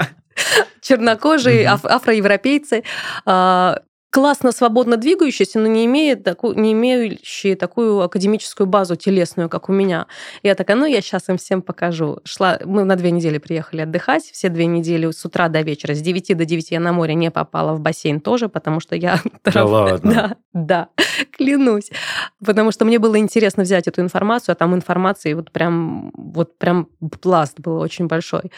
чернокожие, 0.81 1.65
аф- 1.67 1.85
афроевропейцы, 1.85 2.83
а, 3.25 3.81
классно, 4.09 4.51
свободно 4.51 4.97
двигающиеся, 4.97 5.59
но 5.59 5.67
не, 5.67 5.85
имеют 5.85 6.23
таку, 6.23 6.53
не 6.53 6.73
имеющие 6.73 7.55
такую 7.55 8.01
академическую 8.01 8.67
базу 8.67 8.95
телесную, 8.95 9.49
как 9.49 9.69
у 9.69 9.71
меня. 9.71 10.07
Я 10.43 10.55
такая, 10.55 10.77
ну, 10.77 10.85
я 10.85 11.01
сейчас 11.01 11.29
им 11.29 11.37
всем 11.37 11.61
покажу. 11.61 12.19
Шла, 12.23 12.59
мы 12.65 12.83
на 12.83 12.95
две 12.95 13.11
недели 13.11 13.37
приехали 13.37 13.81
отдыхать, 13.81 14.23
все 14.23 14.49
две 14.49 14.65
недели 14.65 15.09
с 15.11 15.23
утра 15.25 15.49
до 15.49 15.61
вечера, 15.61 15.93
с 15.93 16.01
9 16.01 16.37
до 16.37 16.45
9 16.45 16.71
я 16.71 16.79
на 16.79 16.91
море 16.91 17.15
не 17.15 17.31
попала, 17.31 17.73
в 17.73 17.79
бассейн 17.79 18.19
тоже, 18.19 18.49
потому 18.49 18.79
что 18.79 18.95
я... 18.95 19.19
Да 19.43 19.65
ладно? 19.65 20.11
Да, 20.13 20.35
да, 20.53 20.89
клянусь. 21.31 21.89
Потому 22.43 22.71
что 22.71 22.85
мне 22.85 22.99
было 22.99 23.17
интересно 23.17 23.63
взять 23.63 23.87
эту 23.87 24.01
информацию, 24.01 24.53
а 24.53 24.55
там 24.55 24.75
информации 24.75 25.33
вот 25.33 25.51
прям, 25.51 26.11
вот 26.15 26.57
прям 26.57 26.87
пласт 27.21 27.59
был 27.59 27.79
очень 27.79 28.07
большой. 28.07 28.51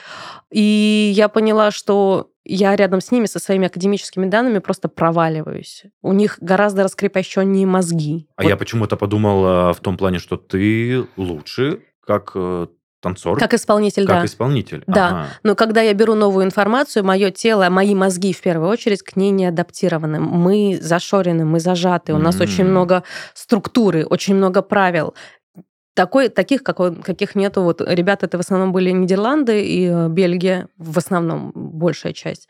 И 0.52 1.12
я 1.16 1.30
поняла, 1.30 1.72
что 1.72 2.32
я 2.44 2.76
рядом 2.76 3.02
с 3.02 3.12
ними 3.12 3.26
со 3.26 3.40
своими 3.40 3.68
академическими 3.68 4.26
данными 4.26 4.60
просто 4.60 4.90
проваливаюсь. 4.90 5.84
У 6.02 6.14
них 6.14 6.38
гораздо 6.42 6.84
раскрепощеннее 6.84 7.66
мозги. 7.66 8.28
А 8.36 8.44
вот. 8.44 8.50
я 8.50 8.58
почему-то 8.58 8.98
подумал 8.98 9.74
в 9.74 9.80
том 9.82 9.98
плане, 9.98 10.20
что 10.20 10.38
ты 10.38 11.06
лучше 11.18 11.82
как 12.06 12.32
э, 12.36 12.68
танцор. 13.02 13.38
Как 13.38 13.54
исполнитель, 13.54 14.06
как 14.06 14.18
да. 14.18 14.26
исполнитель. 14.26 14.84
Да. 14.88 15.08
Ага. 15.08 15.28
Но 15.44 15.56
когда 15.56 15.82
я 15.82 15.94
беру 15.94 16.16
новую 16.16 16.46
информацию, 16.46 17.04
мое 17.04 17.32
тело, 17.32 17.70
мои 17.70 17.96
мозги 17.96 18.34
в 18.34 18.42
первую 18.42 18.70
очередь 18.70 19.02
к 19.02 19.16
ней 19.16 19.32
не 19.32 19.46
адаптированы. 19.46 20.20
Мы 20.20 20.78
зашорены, 20.82 21.44
мы 21.46 21.60
зажаты. 21.60 22.14
У 22.14 22.18
нас 22.18 22.36
mm-hmm. 22.36 22.44
очень 22.44 22.66
много 22.66 23.04
структуры, 23.34 24.06
очень 24.06 24.36
много 24.36 24.62
правил 24.62 25.14
такой, 25.94 26.30
таких, 26.30 26.64
как, 26.64 26.78
каких 27.04 27.36
нету. 27.36 27.64
Вот 27.64 27.82
ребята, 27.86 28.26
это 28.26 28.38
в 28.38 28.42
основном 28.42 28.72
были 28.72 28.92
Нидерланды 28.92 29.66
и 29.66 29.88
э, 29.88 30.08
Бельгия, 30.08 30.68
в 30.78 30.98
основном 30.98 31.52
большая 31.54 32.14
часть. 32.14 32.48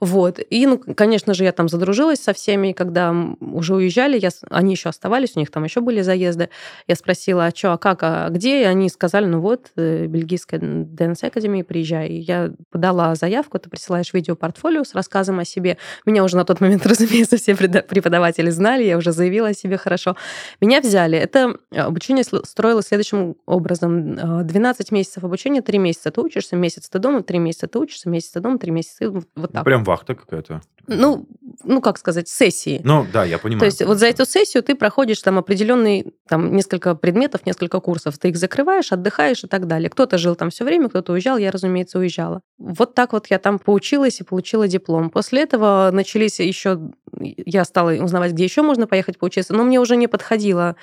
Вот. 0.00 0.40
И, 0.50 0.66
ну, 0.66 0.78
конечно 0.78 1.32
же, 1.32 1.44
я 1.44 1.52
там 1.52 1.68
задружилась 1.68 2.20
со 2.20 2.34
всеми, 2.34 2.72
когда 2.72 3.14
уже 3.40 3.74
уезжали, 3.74 4.18
я, 4.18 4.28
они 4.50 4.72
еще 4.72 4.90
оставались, 4.90 5.36
у 5.36 5.40
них 5.40 5.50
там 5.50 5.64
еще 5.64 5.80
были 5.80 6.02
заезды. 6.02 6.50
Я 6.86 6.96
спросила, 6.96 7.46
а 7.46 7.50
что, 7.54 7.72
а 7.72 7.78
как, 7.78 8.02
а 8.02 8.28
где? 8.28 8.62
И 8.62 8.64
они 8.64 8.90
сказали, 8.90 9.24
ну 9.24 9.40
вот, 9.40 9.70
э, 9.76 10.06
бельгийская 10.06 10.60
ДНС 10.60 11.24
Академия, 11.24 11.64
приезжай. 11.64 12.08
И 12.08 12.18
я 12.18 12.52
подала 12.70 13.14
заявку, 13.14 13.58
ты 13.58 13.70
присылаешь 13.70 14.12
видеопортфолио 14.12 14.84
с 14.84 14.94
рассказом 14.94 15.38
о 15.38 15.44
себе. 15.44 15.78
Меня 16.04 16.24
уже 16.24 16.36
на 16.36 16.44
тот 16.44 16.60
момент, 16.60 16.84
разумеется, 16.86 17.38
все 17.38 17.54
преподаватели 17.54 18.50
знали, 18.50 18.84
я 18.84 18.98
уже 18.98 19.12
заявила 19.12 19.48
о 19.48 19.54
себе 19.54 19.78
хорошо. 19.78 20.16
Меня 20.60 20.80
взяли. 20.82 21.16
Это 21.16 21.56
обучение 21.70 22.24
строилось 22.24 22.81
следующим 22.82 23.36
образом. 23.46 24.46
12 24.46 24.92
а, 24.92 24.94
месяцев 24.94 25.24
обучения, 25.24 25.62
3 25.62 25.78
месяца 25.78 26.10
ты 26.10 26.20
учишься, 26.20 26.56
месяц 26.56 26.88
ты 26.88 26.98
дома, 26.98 27.22
3 27.22 27.38
месяца 27.38 27.66
ты 27.66 27.78
учишься, 27.78 28.08
месяц 28.08 28.30
ты 28.30 28.40
дома, 28.40 28.58
3 28.58 28.70
месяца. 28.70 29.10
Вот 29.10 29.52
так. 29.52 29.64
Прям 29.64 29.84
вахта 29.84 30.14
какая-то. 30.14 30.60
Ну, 30.88 31.26
ну, 31.64 31.80
как 31.80 31.98
сказать, 31.98 32.28
сессии. 32.28 32.80
Ну, 32.84 33.06
да, 33.12 33.24
я 33.24 33.38
понимаю. 33.38 33.60
То 33.60 33.66
есть 33.66 33.82
вот 33.84 33.98
за 33.98 34.06
эту 34.06 34.24
сессию 34.26 34.62
ты 34.62 34.74
проходишь 34.74 35.20
там 35.22 35.38
определенный, 35.38 36.12
там, 36.28 36.54
несколько 36.56 36.94
предметов, 36.94 37.46
несколько 37.46 37.80
курсов. 37.80 38.18
Ты 38.18 38.30
их 38.30 38.36
закрываешь, 38.36 38.92
отдыхаешь 38.92 39.44
и 39.44 39.46
так 39.46 39.66
далее. 39.66 39.90
Кто-то 39.90 40.18
жил 40.18 40.34
там 40.34 40.50
все 40.50 40.64
время, 40.64 40.88
кто-то 40.88 41.12
уезжал, 41.12 41.38
я, 41.38 41.50
разумеется, 41.50 41.98
уезжала. 41.98 42.40
Вот 42.58 42.94
так 42.94 43.12
вот 43.12 43.28
я 43.28 43.38
там 43.38 43.58
поучилась 43.58 44.20
и 44.20 44.24
получила 44.24 44.66
диплом. 44.66 45.10
После 45.10 45.42
этого 45.42 45.90
начались 45.92 46.40
еще... 46.40 46.80
Я 47.20 47.64
стала 47.64 47.92
узнавать, 47.92 48.32
где 48.32 48.44
еще 48.44 48.62
можно 48.62 48.86
поехать 48.86 49.18
поучиться, 49.18 49.54
но 49.54 49.64
мне 49.64 49.78
уже 49.78 49.96
не 49.96 50.08
подходило, 50.08 50.76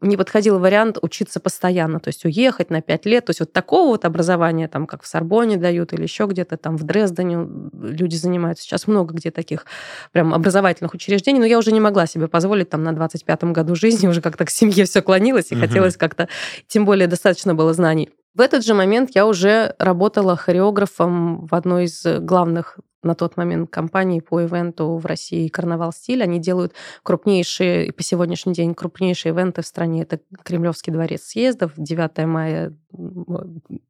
не 0.00 0.16
подходил 0.16 0.58
вариант 0.58 0.98
учиться 1.02 1.40
постоянно, 1.44 2.00
то 2.00 2.08
есть 2.08 2.24
уехать 2.24 2.70
на 2.70 2.82
5 2.82 3.06
лет, 3.06 3.26
то 3.26 3.30
есть 3.30 3.40
вот 3.40 3.52
такого 3.52 3.90
вот 3.90 4.04
образования, 4.04 4.66
там, 4.66 4.86
как 4.86 5.02
в 5.04 5.06
Сорбоне 5.06 5.56
дают 5.56 5.92
или 5.92 6.02
еще 6.02 6.26
где-то, 6.26 6.56
там, 6.56 6.76
в 6.76 6.82
Дрездене 6.82 7.46
люди 7.72 8.16
занимаются. 8.16 8.64
Сейчас 8.64 8.88
много 8.88 9.14
где 9.14 9.30
таких 9.30 9.66
прям 10.10 10.34
образовательных 10.34 10.94
учреждений, 10.94 11.38
но 11.38 11.46
я 11.46 11.58
уже 11.58 11.70
не 11.70 11.80
могла 11.80 12.06
себе 12.06 12.26
позволить 12.26 12.70
там 12.70 12.82
на 12.82 12.90
25-м 12.90 13.52
году 13.52 13.76
жизни, 13.76 14.08
уже 14.08 14.20
как-то 14.20 14.44
к 14.44 14.50
семье 14.50 14.84
все 14.86 15.02
клонилось, 15.02 15.52
и 15.52 15.54
угу. 15.54 15.66
хотелось 15.66 15.96
как-то, 15.96 16.28
тем 16.66 16.84
более 16.84 17.06
достаточно 17.06 17.54
было 17.54 17.72
знаний. 17.72 18.10
В 18.34 18.40
этот 18.40 18.64
же 18.64 18.74
момент 18.74 19.10
я 19.14 19.26
уже 19.26 19.76
работала 19.78 20.34
хореографом 20.34 21.46
в 21.46 21.54
одной 21.54 21.84
из 21.84 22.02
главных 22.04 22.80
на 23.04 23.14
тот 23.14 23.36
момент 23.36 23.70
компании 23.70 24.20
по 24.20 24.42
ивенту 24.42 24.96
в 24.96 25.06
России 25.06 25.48
«Карнавал 25.48 25.92
стиль». 25.92 26.22
Они 26.22 26.38
делают 26.38 26.74
крупнейшие, 27.02 27.92
по 27.92 28.02
сегодняшний 28.02 28.54
день 28.54 28.74
крупнейшие 28.74 29.32
ивенты 29.32 29.62
в 29.62 29.66
стране. 29.66 30.02
Это 30.02 30.20
Кремлевский 30.42 30.92
дворец 30.92 31.22
съездов, 31.22 31.72
9 31.76 32.26
мая 32.26 32.72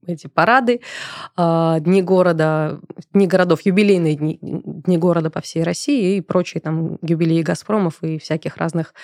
эти 0.06 0.26
парады, 0.26 0.80
а, 1.36 1.78
дни 1.80 2.02
города, 2.02 2.80
дни 3.12 3.26
городов, 3.26 3.60
юбилейные 3.62 4.14
дни, 4.14 4.38
дни 4.40 4.98
города 4.98 5.30
по 5.30 5.40
всей 5.40 5.62
России 5.62 6.16
и 6.16 6.20
прочие 6.20 6.60
там 6.60 6.98
юбилеи 7.02 7.42
«Газпромов» 7.42 8.02
и 8.02 8.18
всяких 8.18 8.56
разных 8.56 8.94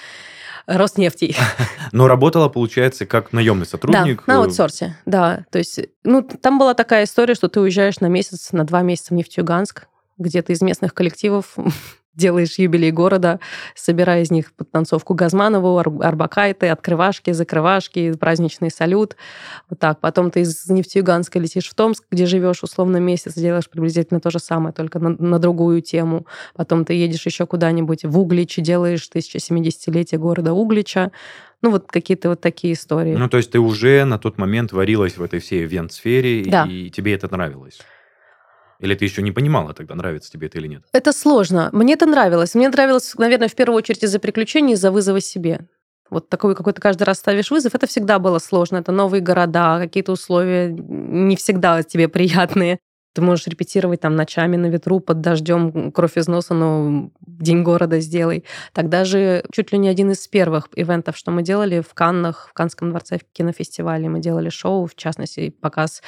Роснефтей. 0.67 1.37
Но 1.93 2.07
работала, 2.07 2.49
получается, 2.49 3.07
как 3.07 3.33
наемный 3.33 3.67
сотрудник? 3.67 4.25
Да, 4.26 4.35
на 4.35 4.38
аутсорсе, 4.40 4.97
да. 5.07 5.45
То 5.50 5.59
есть, 5.59 5.81
ну, 6.05 6.23
там 6.23 6.59
была 6.59 6.75
такая 6.75 7.05
история, 7.05 7.35
что 7.35 7.49
ты 7.49 7.61
уезжаешь 7.61 8.00
на 8.00 8.07
месяц, 8.07 8.52
на 8.52 8.64
два 8.64 8.83
месяца 8.83 9.12
в 9.12 9.17
Нефтеюганск, 9.17 9.88
где-то 10.21 10.53
из 10.53 10.61
местных 10.61 10.95
коллективов 10.95 11.57
делаешь 12.15 12.59
юбилей 12.59 12.91
города, 12.91 13.41
собирая 13.75 14.23
из 14.23 14.31
них 14.31 14.53
подтанцовку 14.53 15.15
Газманову, 15.15 15.79
арбакайты, 15.79 16.69
открывашки, 16.69 17.33
закрывашки, 17.33 18.12
праздничный 18.12 18.71
салют. 18.71 19.17
Вот 19.69 19.79
так. 19.79 20.00
Потом 20.00 20.31
ты 20.31 20.41
из 20.41 20.69
Нефтеюганска 20.69 21.39
летишь 21.39 21.69
в 21.69 21.75
Томск, 21.75 22.05
где 22.11 22.27
живешь 22.27 22.62
условно 22.62 22.99
месяц, 22.99 23.35
делаешь 23.35 23.69
приблизительно 23.69 24.21
то 24.21 24.31
же 24.31 24.39
самое, 24.39 24.73
только 24.73 24.99
на, 24.99 25.11
на 25.11 25.39
другую 25.39 25.83
тему. 25.83 26.27
Потом 26.55 26.85
ты 26.85 26.95
едешь 26.95 27.27
еще 27.27 27.47
куда-нибудь 27.47 28.05
в 28.05 28.19
Углич, 28.19 28.57
делаешь 28.57 29.09
1070-летие 29.12 30.19
города 30.19 30.53
Углича. 30.53 31.12
Ну, 31.62 31.71
вот 31.71 31.89
какие-то 31.89 32.31
вот 32.31 32.41
такие 32.41 32.73
истории. 32.73 33.15
Ну, 33.15 33.29
то 33.29 33.37
есть 33.37 33.50
ты 33.50 33.59
уже 33.59 34.05
на 34.05 34.19
тот 34.19 34.39
момент 34.39 34.73
варилась 34.73 35.19
в 35.19 35.23
этой 35.23 35.41
всей 35.41 35.65
ивент-сфере, 35.65 36.45
да. 36.50 36.67
и 36.67 36.89
тебе 36.89 37.15
это 37.15 37.31
нравилось? 37.31 37.81
Или 38.80 38.94
ты 38.94 39.04
еще 39.04 39.22
не 39.22 39.30
понимала 39.30 39.75
тогда, 39.75 39.94
нравится 39.94 40.30
тебе 40.32 40.46
это 40.46 40.58
или 40.58 40.66
нет? 40.66 40.84
Это 40.92 41.12
сложно. 41.12 41.68
Мне 41.72 41.94
это 41.94 42.06
нравилось. 42.06 42.54
Мне 42.54 42.68
нравилось, 42.68 43.14
наверное, 43.16 43.49
в 43.49 43.54
первую 43.54 43.76
очередь 43.76 44.02
из-за 44.02 44.18
приключений, 44.18 44.75
из-за 44.75 44.90
вызова 44.90 45.20
себе. 45.20 45.68
Вот 46.08 46.28
такой 46.28 46.56
какой-то 46.56 46.80
каждый 46.80 47.04
раз 47.04 47.18
ставишь 47.18 47.50
вызов, 47.50 47.75
это 47.75 47.87
всегда 47.87 48.18
было 48.18 48.38
сложно. 48.38 48.78
Это 48.78 48.90
новые 48.90 49.20
города, 49.20 49.78
какие-то 49.78 50.12
условия 50.12 50.68
не 50.70 51.37
всегда 51.37 51.82
тебе 51.82 52.08
приятные. 52.08 52.78
Ты 53.12 53.23
можешь 53.23 53.47
репетировать 53.47 54.00
там 54.00 54.14
ночами 54.14 54.57
на 54.57 54.67
ветру, 54.67 55.00
под 55.00 55.21
дождем, 55.21 55.90
кровь 55.93 56.17
из 56.17 56.29
носа, 56.29 56.55
но 56.55 57.11
день 57.21 57.62
города 57.62 58.00
сделай. 58.00 58.45
Тогда 58.73 59.05
же 59.05 59.45
чуть 59.52 59.73
ли 59.73 59.79
не 59.79 59.88
один 59.88 60.11
из 60.12 60.26
первых 60.29 60.69
ивентов, 60.75 61.17
что 61.17 61.31
мы 61.31 61.43
делали 61.43 61.81
в 61.81 61.93
Каннах, 61.95 62.49
в 62.50 62.52
Канском 62.52 62.90
дворце 62.90 63.19
в 63.19 63.33
кинофестивале. 63.33 64.09
Мы 64.09 64.21
делали 64.21 64.49
шоу, 64.49 64.87
в 64.87 64.95
частности, 64.95 65.50
показ 65.50 66.02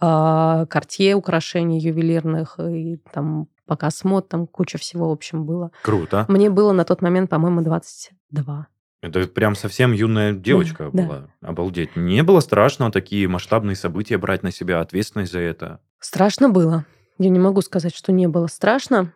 э, 0.00 1.14
украшений 1.14 1.78
ювелирных, 1.78 2.58
и 2.60 2.98
там 3.12 3.48
показ 3.66 4.04
мод, 4.04 4.28
там 4.28 4.46
куча 4.46 4.76
всего, 4.76 5.08
в 5.08 5.12
общем, 5.12 5.46
было. 5.46 5.70
Круто. 5.82 6.26
Мне 6.28 6.50
было 6.50 6.72
на 6.72 6.84
тот 6.84 7.00
момент, 7.00 7.30
по-моему, 7.30 7.62
22. 7.62 8.66
Это 9.02 9.26
прям 9.26 9.56
совсем 9.56 9.92
юная 9.92 10.32
девочка 10.32 10.90
да, 10.92 11.02
была. 11.02 11.28
Да. 11.40 11.48
Обалдеть. 11.48 11.96
Не 11.96 12.22
было 12.22 12.40
страшно 12.40 12.92
такие 12.92 13.26
масштабные 13.26 13.74
события 13.74 14.16
брать 14.16 14.42
на 14.42 14.52
себя 14.52 14.80
ответственность 14.80 15.32
за 15.32 15.40
это? 15.40 15.80
Страшно 16.04 16.48
было. 16.48 16.84
Я 17.18 17.30
не 17.30 17.38
могу 17.38 17.62
сказать, 17.62 17.94
что 17.94 18.10
не 18.10 18.26
было 18.26 18.48
страшно. 18.48 19.14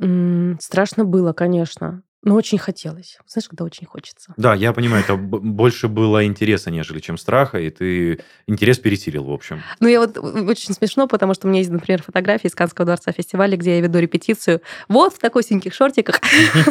М-м, 0.00 0.58
страшно 0.60 1.04
было, 1.04 1.32
конечно. 1.32 2.02
Но 2.26 2.34
очень 2.34 2.58
хотелось. 2.58 3.18
Знаешь, 3.28 3.48
когда 3.48 3.64
очень 3.64 3.86
хочется. 3.86 4.34
Да, 4.36 4.52
я 4.52 4.72
понимаю, 4.72 5.04
это 5.04 5.14
больше 5.14 5.86
было 5.86 6.26
интереса, 6.26 6.72
нежели 6.72 6.98
чем 6.98 7.18
страха, 7.18 7.60
и 7.60 7.70
ты 7.70 8.18
интерес 8.48 8.80
пересилил, 8.80 9.22
в 9.22 9.32
общем. 9.32 9.62
Ну, 9.78 9.86
я 9.86 10.00
вот 10.00 10.18
очень 10.18 10.74
смешно, 10.74 11.06
потому 11.06 11.34
что 11.34 11.46
у 11.46 11.50
меня 11.50 11.60
есть, 11.60 11.70
например, 11.70 12.02
фотографии 12.02 12.48
из 12.48 12.56
Канского 12.56 12.84
дворца 12.84 13.12
фестиваля, 13.12 13.56
где 13.56 13.76
я 13.76 13.80
веду 13.80 14.00
репетицию. 14.00 14.60
Вот 14.88 15.14
в 15.14 15.20
такой 15.20 15.44
синьких 15.44 15.72
шортиках, 15.72 16.20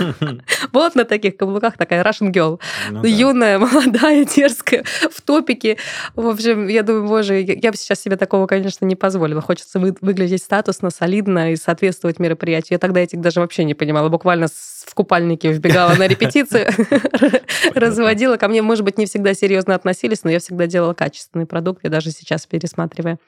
вот 0.73 0.95
на 0.95 1.05
таких 1.05 1.37
каблуках 1.37 1.77
такая 1.77 2.03
Russian 2.03 2.33
girl. 2.33 2.59
Ну 2.91 3.05
Юная, 3.05 3.57
молодая, 3.59 4.25
дерзкая, 4.25 4.83
в 5.09 5.21
топике. 5.21 5.77
В 6.15 6.27
общем, 6.27 6.67
я 6.67 6.83
думаю, 6.83 7.07
боже, 7.07 7.39
я 7.39 7.71
бы 7.71 7.77
сейчас 7.77 8.01
себе 8.01 8.17
такого, 8.17 8.45
конечно, 8.45 8.83
не 8.83 8.97
позволила. 8.97 9.39
Хочется 9.39 9.79
выглядеть 9.79 10.43
статусно, 10.43 10.89
солидно 10.89 11.53
и 11.53 11.55
соответствовать 11.55 12.19
мероприятию. 12.19 12.75
Я 12.75 12.79
тогда 12.79 12.99
этих 12.99 13.21
даже 13.21 13.39
вообще 13.39 13.63
не 13.63 13.73
понимала. 13.73 14.09
Буквально 14.09 14.47
в 14.47 14.93
купальнике 14.93 15.44
вбегала 15.53 15.95
на 15.95 16.07
репетицию, 16.07 16.67
разводила. 17.75 18.37
Ко 18.37 18.47
мне, 18.47 18.61
может 18.61 18.83
быть, 18.83 18.97
не 18.97 19.05
всегда 19.05 19.33
серьезно 19.33 19.75
относились, 19.75 20.23
но 20.23 20.31
я 20.31 20.39
всегда 20.39 20.67
делала 20.67 20.93
качественный 20.93 21.45
продукт. 21.45 21.83
Я 21.83 21.89
даже 21.89 22.11
сейчас 22.11 22.45
пересматривая 22.45 23.19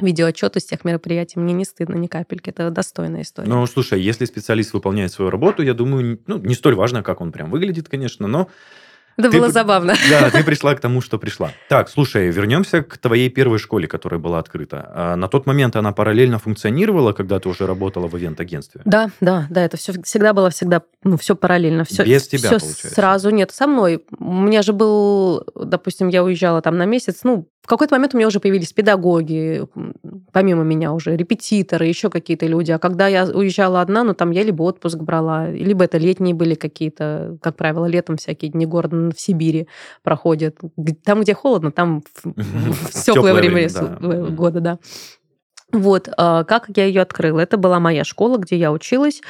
видеоотчеты 0.00 0.60
с 0.60 0.64
тех 0.64 0.84
мероприятий, 0.84 1.38
мне 1.38 1.52
не 1.52 1.64
стыдно 1.64 1.96
ни 1.96 2.06
капельки. 2.06 2.50
Это 2.50 2.70
достойная 2.70 3.22
история. 3.22 3.48
Ну, 3.48 3.66
слушай, 3.66 4.00
если 4.00 4.24
специалист 4.24 4.72
выполняет 4.72 5.12
свою 5.12 5.30
работу, 5.30 5.62
я 5.62 5.74
думаю, 5.74 6.20
ну, 6.26 6.38
не 6.38 6.54
столь 6.54 6.74
важно, 6.74 7.02
как 7.02 7.20
он 7.20 7.32
прям 7.32 7.50
выглядит, 7.50 7.88
конечно, 7.88 8.26
но 8.26 8.48
это 9.18 9.30
ты, 9.30 9.38
было 9.38 9.50
забавно. 9.50 9.94
Да, 10.10 10.30
ты 10.30 10.44
пришла 10.44 10.74
к 10.74 10.80
тому, 10.80 11.00
что 11.00 11.18
пришла. 11.18 11.52
Так, 11.68 11.88
слушай, 11.88 12.30
вернемся 12.30 12.82
к 12.82 12.96
твоей 12.98 13.28
первой 13.28 13.58
школе, 13.58 13.86
которая 13.88 14.20
была 14.20 14.38
открыта. 14.38 14.90
А 14.94 15.16
на 15.16 15.28
тот 15.28 15.46
момент 15.46 15.76
она 15.76 15.92
параллельно 15.92 16.38
функционировала, 16.38 17.12
когда 17.12 17.40
ты 17.40 17.48
уже 17.48 17.66
работала 17.66 18.06
в 18.06 18.16
ивент-агентстве? 18.16 18.82
Да, 18.84 19.10
да, 19.20 19.46
да, 19.50 19.64
это 19.64 19.76
все 19.76 19.92
всегда 20.02 20.32
было 20.32 20.50
всегда, 20.50 20.82
ну, 21.02 21.16
все 21.16 21.34
параллельно. 21.34 21.84
Все, 21.84 22.04
Без 22.04 22.28
тебя, 22.28 22.50
все 22.50 22.60
получается? 22.60 22.94
сразу 22.94 23.30
нет, 23.30 23.50
со 23.50 23.66
мной. 23.66 24.04
У 24.18 24.32
меня 24.32 24.62
же 24.62 24.72
был, 24.72 25.44
допустим, 25.54 26.08
я 26.08 26.22
уезжала 26.22 26.62
там 26.62 26.78
на 26.78 26.86
месяц, 26.86 27.20
ну, 27.24 27.48
какой-то 27.68 27.94
момент 27.94 28.14
у 28.14 28.16
меня 28.16 28.26
уже 28.26 28.40
появились 28.40 28.72
педагоги, 28.72 29.66
помимо 30.32 30.64
меня 30.64 30.92
уже 30.92 31.16
репетиторы, 31.16 31.86
еще 31.86 32.10
какие-то 32.10 32.46
люди. 32.46 32.72
А 32.72 32.78
когда 32.78 33.06
я 33.06 33.24
уезжала 33.26 33.80
одна, 33.80 34.04
ну 34.04 34.14
там 34.14 34.30
я 34.30 34.42
либо 34.42 34.62
отпуск 34.62 34.98
брала, 34.98 35.48
либо 35.50 35.84
это 35.84 35.98
летние 35.98 36.34
были 36.34 36.54
какие-то, 36.54 37.38
как 37.42 37.56
правило, 37.56 37.86
летом 37.86 38.16
всякие 38.16 38.50
дни 38.50 38.66
города 38.66 39.10
в 39.14 39.20
Сибири 39.20 39.68
проходят. 40.02 40.56
Там, 41.04 41.20
где 41.20 41.34
холодно, 41.34 41.70
там 41.70 42.02
в 42.24 43.02
теплое 43.04 43.34
время 43.34 43.68
года, 44.30 44.60
да. 44.60 44.78
Вот, 45.70 46.08
а, 46.16 46.44
как 46.44 46.68
я 46.74 46.86
ее 46.86 47.02
открыла? 47.02 47.40
Это 47.40 47.58
была 47.58 47.78
моя 47.78 48.02
школа, 48.04 48.38
где 48.38 48.56
я 48.56 48.72
училась 48.72 49.20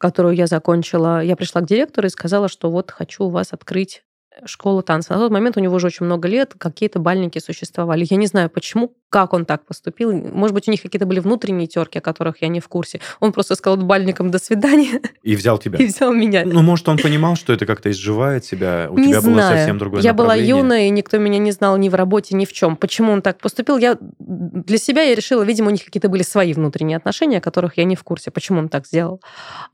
которую 0.00 0.34
я 0.34 0.46
закончила, 0.46 1.22
я 1.22 1.36
пришла 1.36 1.60
к 1.60 1.66
директору 1.66 2.06
и 2.06 2.10
сказала, 2.10 2.48
что 2.48 2.70
вот 2.70 2.90
хочу 2.90 3.24
у 3.24 3.28
вас 3.28 3.52
открыть 3.52 4.02
школу 4.44 4.82
танца. 4.82 5.14
На 5.14 5.18
тот 5.18 5.30
момент 5.30 5.56
у 5.56 5.60
него 5.60 5.76
уже 5.76 5.86
очень 5.86 6.06
много 6.06 6.28
лет, 6.28 6.54
какие-то 6.56 6.98
бальники 6.98 7.38
существовали. 7.38 8.06
Я 8.08 8.16
не 8.16 8.26
знаю, 8.26 8.50
почему, 8.50 8.94
как 9.08 9.32
он 9.32 9.44
так 9.44 9.64
поступил. 9.66 10.12
Может 10.12 10.54
быть, 10.54 10.68
у 10.68 10.70
них 10.70 10.82
какие-то 10.82 11.06
были 11.06 11.20
внутренние 11.20 11.66
терки, 11.66 11.98
о 11.98 12.00
которых 12.00 12.42
я 12.42 12.48
не 12.48 12.60
в 12.60 12.68
курсе. 12.68 13.00
Он 13.20 13.32
просто 13.32 13.54
сказал 13.54 13.76
бальникам 13.76 14.30
«до 14.30 14.38
свидания». 14.38 15.00
И 15.22 15.36
взял 15.36 15.58
тебя. 15.64 15.78
И 15.78 15.86
взял 15.86 16.12
меня. 16.12 16.44
Ну, 16.44 16.62
может, 16.62 16.88
он 16.88 16.98
понимал, 16.98 17.36
что 17.36 17.52
это 17.52 17.66
как-то 17.66 17.90
изживает 17.90 18.44
себя? 18.44 18.88
У 18.90 18.98
не 18.98 19.08
тебя 19.08 19.20
знаю. 19.20 19.36
было 19.36 19.56
совсем 19.56 19.78
другое 19.78 20.02
Я 20.02 20.14
была 20.14 20.34
юная, 20.34 20.86
и 20.86 20.90
никто 20.90 21.18
меня 21.18 21.38
не 21.38 21.52
знал 21.52 21.76
ни 21.76 21.88
в 21.88 21.94
работе, 21.94 22.36
ни 22.36 22.44
в 22.44 22.52
чем. 22.52 22.76
Почему 22.76 23.12
он 23.12 23.22
так 23.22 23.38
поступил? 23.38 23.78
Я 23.78 23.98
для 24.18 24.78
себя 24.78 25.02
я 25.02 25.14
решила, 25.14 25.42
видимо, 25.42 25.68
у 25.68 25.70
них 25.72 25.84
какие-то 25.84 26.08
были 26.08 26.22
свои 26.22 26.52
внутренние 26.52 26.96
отношения, 26.96 27.38
о 27.38 27.40
которых 27.40 27.76
я 27.78 27.84
не 27.84 27.96
в 27.96 28.04
курсе, 28.04 28.30
почему 28.30 28.58
он 28.58 28.68
так 28.68 28.86
сделал. 28.86 29.20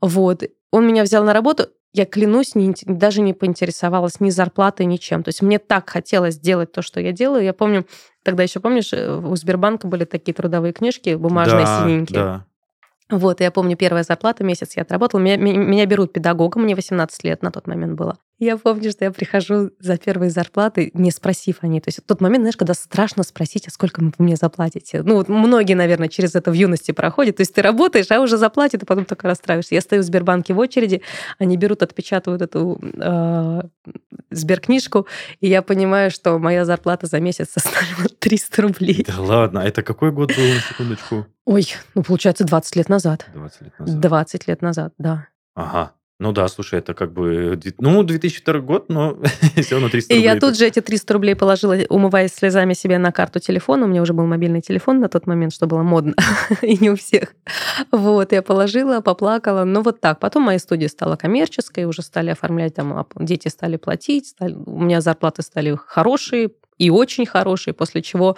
Вот. 0.01 0.43
Он 0.71 0.87
меня 0.87 1.03
взял 1.03 1.23
на 1.23 1.33
работу, 1.33 1.67
я 1.93 2.05
клянусь, 2.05 2.53
не, 2.55 2.75
даже 2.85 3.21
не 3.21 3.33
поинтересовалась 3.33 4.19
ни 4.19 4.29
зарплатой, 4.29 4.85
ничем. 4.85 5.23
То 5.23 5.29
есть 5.29 5.41
мне 5.41 5.57
так 5.57 5.89
хотелось 5.89 6.35
сделать 6.35 6.71
то, 6.71 6.81
что 6.81 6.99
я 6.99 7.11
делаю. 7.11 7.43
Я 7.43 7.53
помню, 7.53 7.85
тогда 8.23 8.43
еще 8.43 8.59
помнишь, 8.59 8.93
э, 8.93 9.15
у 9.15 9.35
Сбербанка 9.35 9.87
были 9.87 10.05
такие 10.05 10.33
трудовые 10.33 10.73
книжки 10.73 11.15
бумажные, 11.15 11.65
да, 11.65 11.81
синенькие. 11.81 12.19
Да. 12.19 12.45
Вот, 13.09 13.39
я 13.39 13.51
помню, 13.51 13.77
первая 13.77 14.03
зарплата, 14.03 14.43
месяц 14.43 14.75
я 14.75 14.83
отработала. 14.83 15.21
Меня, 15.21 15.37
меня 15.37 15.85
берут 15.85 16.13
педагогом, 16.13 16.63
мне 16.63 16.75
18 16.75 17.23
лет 17.23 17.41
на 17.41 17.51
тот 17.51 17.65
момент 17.65 17.93
было. 17.93 18.17
Я 18.39 18.57
помню, 18.57 18.91
что 18.91 19.05
я 19.05 19.11
прихожу 19.11 19.71
за 19.79 19.97
первой 19.97 20.29
зарплатой, 20.29 20.91
не 20.93 21.09
спросив 21.09 21.57
о 21.61 21.67
ней. 21.67 21.81
То 21.81 21.87
есть 21.87 22.05
тот 22.05 22.21
момент, 22.21 22.43
знаешь, 22.43 22.57
когда 22.57 22.75
страшно 22.75 23.23
спросить, 23.23 23.67
а 23.67 23.71
сколько 23.71 23.99
вы 23.99 24.11
мне 24.19 24.35
заплатите. 24.35 25.01
Ну, 25.01 25.15
вот 25.15 25.27
многие, 25.27 25.73
наверное, 25.73 26.07
через 26.07 26.35
это 26.35 26.51
в 26.51 26.53
юности 26.53 26.91
проходят. 26.91 27.37
То 27.37 27.41
есть 27.41 27.55
ты 27.55 27.63
работаешь, 27.63 28.11
а 28.11 28.21
уже 28.21 28.37
заплатят, 28.37 28.83
и 28.83 28.85
потом 28.85 29.05
только 29.05 29.27
расстраиваешься. 29.27 29.73
Я 29.73 29.81
стою 29.81 30.03
в 30.03 30.05
Сбербанке 30.05 30.53
в 30.53 30.59
очереди, 30.59 31.01
они 31.39 31.57
берут, 31.57 31.81
отпечатывают 31.81 32.43
эту 32.43 32.79
э, 32.81 33.61
Сберкнижку, 34.29 35.07
и 35.39 35.47
я 35.47 35.63
понимаю, 35.63 36.11
что 36.11 36.37
моя 36.37 36.63
зарплата 36.65 37.07
за 37.07 37.19
месяц 37.19 37.49
составила 37.49 38.09
300 38.19 38.61
рублей. 38.61 39.05
Да 39.07 39.19
ладно, 39.19 39.61
а 39.61 39.65
это 39.65 39.81
какой 39.81 40.11
год 40.11 40.35
был, 40.35 40.43
на 40.43 40.59
секундочку? 40.59 41.25
Ой, 41.45 41.73
ну, 41.95 42.03
получается, 42.03 42.43
20 42.43 42.75
лет 42.75 42.89
назад. 42.89 43.25
20 43.33 43.61
лет 43.61 43.79
назад. 43.79 43.99
20 43.99 44.47
лет 44.47 44.61
назад, 44.61 44.93
да. 44.97 45.27
Ага. 45.55 45.93
Ну 46.19 46.31
да, 46.31 46.47
слушай, 46.47 46.79
это 46.79 46.95
как 46.95 47.13
бы, 47.13 47.59
ну, 47.77 48.01
2002 48.01 48.59
год, 48.61 48.89
но 48.89 49.19
все 49.55 49.75
равно 49.75 49.89
300 49.89 50.13
И 50.13 50.17
рублей. 50.17 50.33
я 50.33 50.39
тут 50.39 50.57
же 50.57 50.65
эти 50.65 50.81
300 50.81 51.13
рублей 51.13 51.35
положила, 51.35 51.75
умываясь 51.89 52.33
слезами 52.33 52.73
себе 52.73 52.97
на 52.97 53.11
карту 53.11 53.39
телефона. 53.39 53.85
У 53.85 53.87
меня 53.87 54.01
уже 54.01 54.13
был 54.13 54.25
мобильный 54.25 54.61
телефон 54.61 54.99
на 54.99 55.09
тот 55.09 55.27
момент, 55.27 55.53
что 55.53 55.67
было 55.67 55.83
модно, 55.83 56.15
и 56.63 56.75
не 56.79 56.89
у 56.89 56.95
всех. 56.95 57.35
Вот, 57.91 58.31
я 58.31 58.41
положила, 58.41 59.01
поплакала. 59.01 59.63
Ну, 59.63 59.83
вот 59.83 60.01
так. 60.01 60.19
Потом 60.19 60.43
моя 60.43 60.57
студия 60.57 60.87
стала 60.87 61.17
коммерческой, 61.17 61.85
уже 61.85 62.01
стали 62.01 62.31
оформлять, 62.31 62.73
там, 62.73 63.05
дети 63.19 63.49
стали 63.49 63.77
платить, 63.77 64.27
стали, 64.29 64.53
у 64.53 64.79
меня 64.81 65.01
зарплаты 65.01 65.43
стали 65.43 65.77
хорошие, 65.85 66.49
и 66.77 66.89
очень 66.89 67.25
хорошие, 67.25 67.73
после 67.73 68.01
чего 68.01 68.35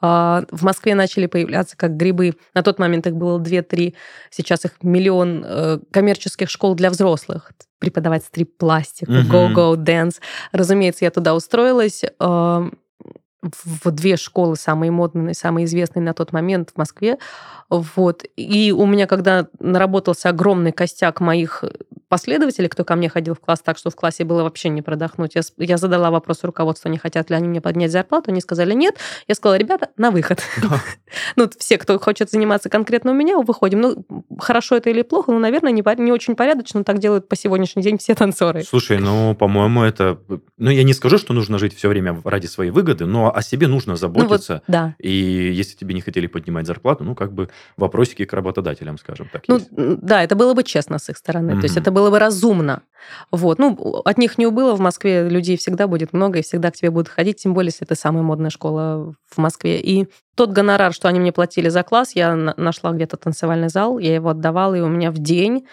э, 0.00 0.06
в 0.50 0.62
Москве 0.62 0.94
начали 0.94 1.26
появляться 1.26 1.76
как 1.76 1.96
грибы. 1.96 2.34
На 2.54 2.62
тот 2.62 2.78
момент 2.78 3.06
их 3.06 3.14
было 3.14 3.38
2-3, 3.38 3.94
сейчас 4.30 4.64
их 4.64 4.72
миллион 4.82 5.44
э, 5.44 5.78
коммерческих 5.90 6.50
школ 6.50 6.74
для 6.74 6.90
взрослых. 6.90 7.52
Преподавать 7.78 8.24
стрип-пластику, 8.24 9.12
mm-hmm. 9.12 9.54
go-go, 9.54 9.76
dance. 9.76 10.16
Разумеется, 10.52 11.04
я 11.04 11.10
туда 11.10 11.34
устроилась. 11.34 12.04
Э, 12.20 12.70
в 13.42 13.90
две 13.92 14.16
школы 14.16 14.56
самые 14.56 14.90
модные, 14.90 15.34
самые 15.34 15.66
известные 15.66 16.02
на 16.02 16.12
тот 16.12 16.32
момент 16.32 16.70
в 16.74 16.76
Москве. 16.76 17.18
Вот. 17.70 18.24
И 18.36 18.72
у 18.72 18.84
меня, 18.86 19.06
когда 19.06 19.46
наработался 19.60 20.30
огромный 20.30 20.72
костяк 20.72 21.20
моих 21.20 21.64
последователей, 22.08 22.68
кто 22.68 22.84
ко 22.84 22.96
мне 22.96 23.08
ходил 23.08 23.34
в 23.34 23.40
класс, 23.40 23.60
так 23.60 23.78
что 23.78 23.90
в 23.90 23.96
классе 23.96 24.24
было 24.24 24.42
вообще 24.42 24.68
не 24.68 24.82
продохнуть. 24.82 25.34
Я, 25.34 25.42
я 25.58 25.76
задала 25.76 26.10
вопрос 26.10 26.42
руководству, 26.42 26.88
не 26.88 26.98
хотят 26.98 27.30
ли 27.30 27.36
они 27.36 27.48
мне 27.48 27.60
поднять 27.60 27.92
зарплату. 27.92 28.30
Они 28.30 28.40
сказали 28.40 28.74
нет. 28.74 28.96
Я 29.26 29.34
сказала, 29.34 29.56
ребята, 29.56 29.90
на 29.96 30.10
выход. 30.10 30.42
Ну, 31.36 31.48
все, 31.58 31.78
кто 31.78 31.98
хочет 31.98 32.30
заниматься 32.30 32.68
конкретно 32.68 33.12
у 33.12 33.14
меня, 33.14 33.38
выходим. 33.38 33.80
Ну, 33.80 34.04
хорошо 34.38 34.76
это 34.76 34.90
или 34.90 35.02
плохо, 35.02 35.32
ну, 35.32 35.38
наверное, 35.38 35.72
не, 35.72 36.12
очень 36.12 36.36
порядочно. 36.36 36.84
Так 36.84 36.98
делают 36.98 37.28
по 37.28 37.36
сегодняшний 37.36 37.82
день 37.82 37.98
все 37.98 38.14
танцоры. 38.14 38.62
Слушай, 38.62 38.98
ну, 38.98 39.34
по-моему, 39.34 39.82
это... 39.82 40.18
Ну, 40.58 40.70
я 40.70 40.82
не 40.82 40.92
скажу, 40.92 41.18
что 41.18 41.32
нужно 41.32 41.58
жить 41.58 41.74
все 41.74 41.88
время 41.88 42.20
ради 42.24 42.46
своей 42.46 42.70
выгоды, 42.70 43.06
но 43.06 43.34
о 43.34 43.40
себе 43.42 43.68
нужно 43.68 43.96
заботиться. 43.96 44.54
Ну, 44.54 44.58
вот, 44.58 44.64
да. 44.68 44.94
И 44.98 45.10
если 45.10 45.76
тебе 45.76 45.94
не 45.94 46.00
хотели 46.00 46.26
поднимать 46.26 46.66
зарплату, 46.66 47.04
ну, 47.04 47.14
как 47.14 47.32
бы 47.32 47.48
вопросики 47.76 48.24
к 48.24 48.32
работодателям, 48.32 48.98
скажем 48.98 49.28
так. 49.32 49.44
Ну, 49.48 49.60
да, 49.70 50.22
это 50.22 50.34
было 50.34 50.54
бы 50.54 50.62
честно 50.62 50.98
с 50.98 51.08
их 51.08 51.16
стороны. 51.16 51.56
То 51.58 51.64
есть 51.64 51.76
это 51.76 51.90
было 51.98 52.10
бы 52.10 52.18
разумно. 52.18 52.82
Вот. 53.30 53.58
Ну, 53.58 54.02
от 54.04 54.18
них 54.18 54.38
не 54.38 54.46
убыло. 54.46 54.74
В 54.74 54.80
Москве 54.80 55.28
людей 55.28 55.56
всегда 55.56 55.86
будет 55.86 56.12
много, 56.12 56.38
и 56.38 56.42
всегда 56.42 56.70
к 56.70 56.76
тебе 56.76 56.90
будут 56.90 57.08
ходить, 57.08 57.42
тем 57.42 57.54
более, 57.54 57.68
если 57.68 57.84
это 57.84 57.94
самая 57.94 58.22
модная 58.22 58.50
школа 58.50 59.14
в 59.28 59.38
Москве. 59.38 59.80
И 59.80 60.08
тот 60.34 60.50
гонорар, 60.50 60.92
что 60.92 61.08
они 61.08 61.18
мне 61.18 61.32
платили 61.32 61.68
за 61.68 61.82
класс, 61.82 62.12
я 62.14 62.34
нашла 62.34 62.92
где-то 62.92 63.16
танцевальный 63.16 63.68
зал, 63.68 63.98
я 63.98 64.14
его 64.14 64.28
отдавала, 64.28 64.74
и 64.74 64.80
у 64.80 64.88
меня 64.88 65.10
в 65.10 65.18
день, 65.18 65.66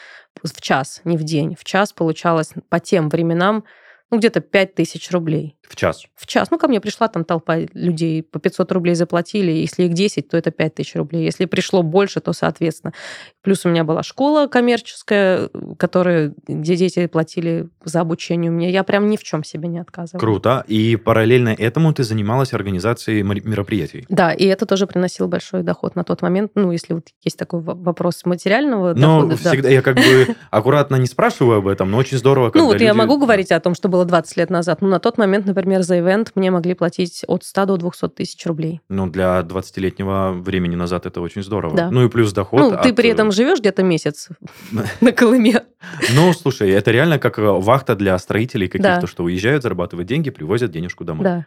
в 0.44 0.62
час, 0.62 1.02
не 1.04 1.18
в 1.18 1.24
день, 1.24 1.56
в 1.60 1.64
час 1.64 1.94
получалось 1.94 2.54
по 2.70 2.80
тем 2.80 3.10
временам 3.10 3.64
ну, 4.12 4.20
где-то 4.20 4.40
5 4.40 4.76
тысяч 4.76 5.12
рублей. 5.12 5.58
В 5.70 5.76
час? 5.76 6.06
В 6.16 6.28
час. 6.28 6.52
Ну, 6.52 6.58
ко 6.58 6.68
мне 6.68 6.80
пришла 6.80 7.08
там 7.08 7.24
толпа 7.24 7.58
людей, 7.74 8.24
по 8.24 8.40
500 8.40 8.72
рублей 8.72 8.96
заплатили. 8.96 9.52
Если 9.52 9.84
их 9.84 9.94
10, 9.94 10.28
то 10.30 10.38
это 10.38 10.52
5 10.52 10.76
тысяч 10.76 10.96
рублей. 10.96 11.24
Если 11.24 11.46
пришло 11.46 11.84
больше, 11.84 12.20
то 12.20 12.34
соответственно. 12.34 12.94
Плюс 13.42 13.66
у 13.66 13.70
меня 13.70 13.84
была 13.84 14.04
школа 14.04 14.48
коммерческая, 14.48 15.50
которая, 15.78 16.34
где 16.48 16.76
дети 16.76 17.08
платили 17.08 17.70
за 17.84 18.02
обучение 18.02 18.52
у 18.52 18.54
меня. 18.54 18.70
Я 18.70 18.84
прям 18.84 19.10
ни 19.10 19.18
в 19.18 19.24
чем 19.24 19.44
себе 19.44 19.68
не 19.68 19.80
отказывала. 19.80 20.20
Круто. 20.20 20.64
И 20.68 20.96
параллельно 20.96 21.50
этому 21.50 21.94
ты 21.94 22.04
занималась 22.04 22.54
организацией 22.54 23.24
мероприятий? 23.24 24.06
Да, 24.10 24.32
и 24.32 24.46
это 24.46 24.66
тоже 24.66 24.88
приносило 24.88 25.28
большой 25.28 25.64
доход 25.64 25.96
на 25.96 26.04
тот 26.04 26.22
момент. 26.22 26.52
Ну, 26.56 26.72
если 26.72 26.94
вот 26.94 27.08
есть 27.24 27.38
такой 27.38 27.62
вопрос 27.62 28.26
материального 28.26 28.94
но 28.94 29.22
дохода. 29.22 29.38
всегда 29.38 29.70
да. 29.70 29.70
я 29.70 29.82
как 29.82 29.96
бы 29.96 30.36
аккуратно 30.52 30.96
не 30.96 31.08
спрашиваю 31.08 31.60
об 31.60 31.68
этом, 31.68 31.92
но 31.92 31.98
очень 31.98 32.18
здорово, 32.18 32.52
Ну, 32.54 32.66
вот 32.66 32.82
я 32.82 32.94
могу 32.94 33.18
говорить 33.18 33.52
о 33.52 33.60
том, 33.60 33.76
что 33.76 33.90
было 33.90 34.06
20 34.06 34.38
лет 34.38 34.50
назад. 34.50 34.82
Ну, 34.82 34.88
на 34.88 35.00
тот 35.00 35.18
момент, 35.18 35.46
например, 35.56 35.82
за 35.84 36.00
ивент 36.00 36.32
мне 36.36 36.52
могли 36.52 36.74
платить 36.74 37.24
от 37.28 37.44
100 37.44 37.66
до 37.66 37.78
200 37.78 38.10
тысяч 38.10 38.46
рублей. 38.46 38.82
Ну, 38.90 39.08
для 39.08 39.40
20-летнего 39.40 40.34
времени 40.34 40.76
назад 40.76 41.06
это 41.06 41.22
очень 41.22 41.44
здорово. 41.44 41.76
Да. 41.76 41.92
Ну, 41.92 42.06
и 42.06 42.10
плюс 42.10 42.34
доход. 42.34 42.60
Ну, 42.60 42.78
ты 42.82 42.94
при 42.94 43.10
э, 43.10 43.14
этом 43.14 43.32
живешь 43.32 43.60
где-то 43.60 43.84
месяц 43.84 44.30
на 45.02 45.12
Колыме. 45.12 45.66
Ну, 46.14 46.34
слушай, 46.34 46.70
это 46.70 46.92
реально 46.92 47.20
как 47.20 47.38
вахта 47.38 47.96
для 47.96 48.18
строителей 48.18 48.68
каких-то, 48.68 49.08
что 49.08 49.24
уезжают, 49.24 49.64
зарабатывать 49.64 50.08
деньги, 50.08 50.30
привозят 50.30 50.72
денежку 50.72 51.04
домой. 51.04 51.24
Да. 51.24 51.46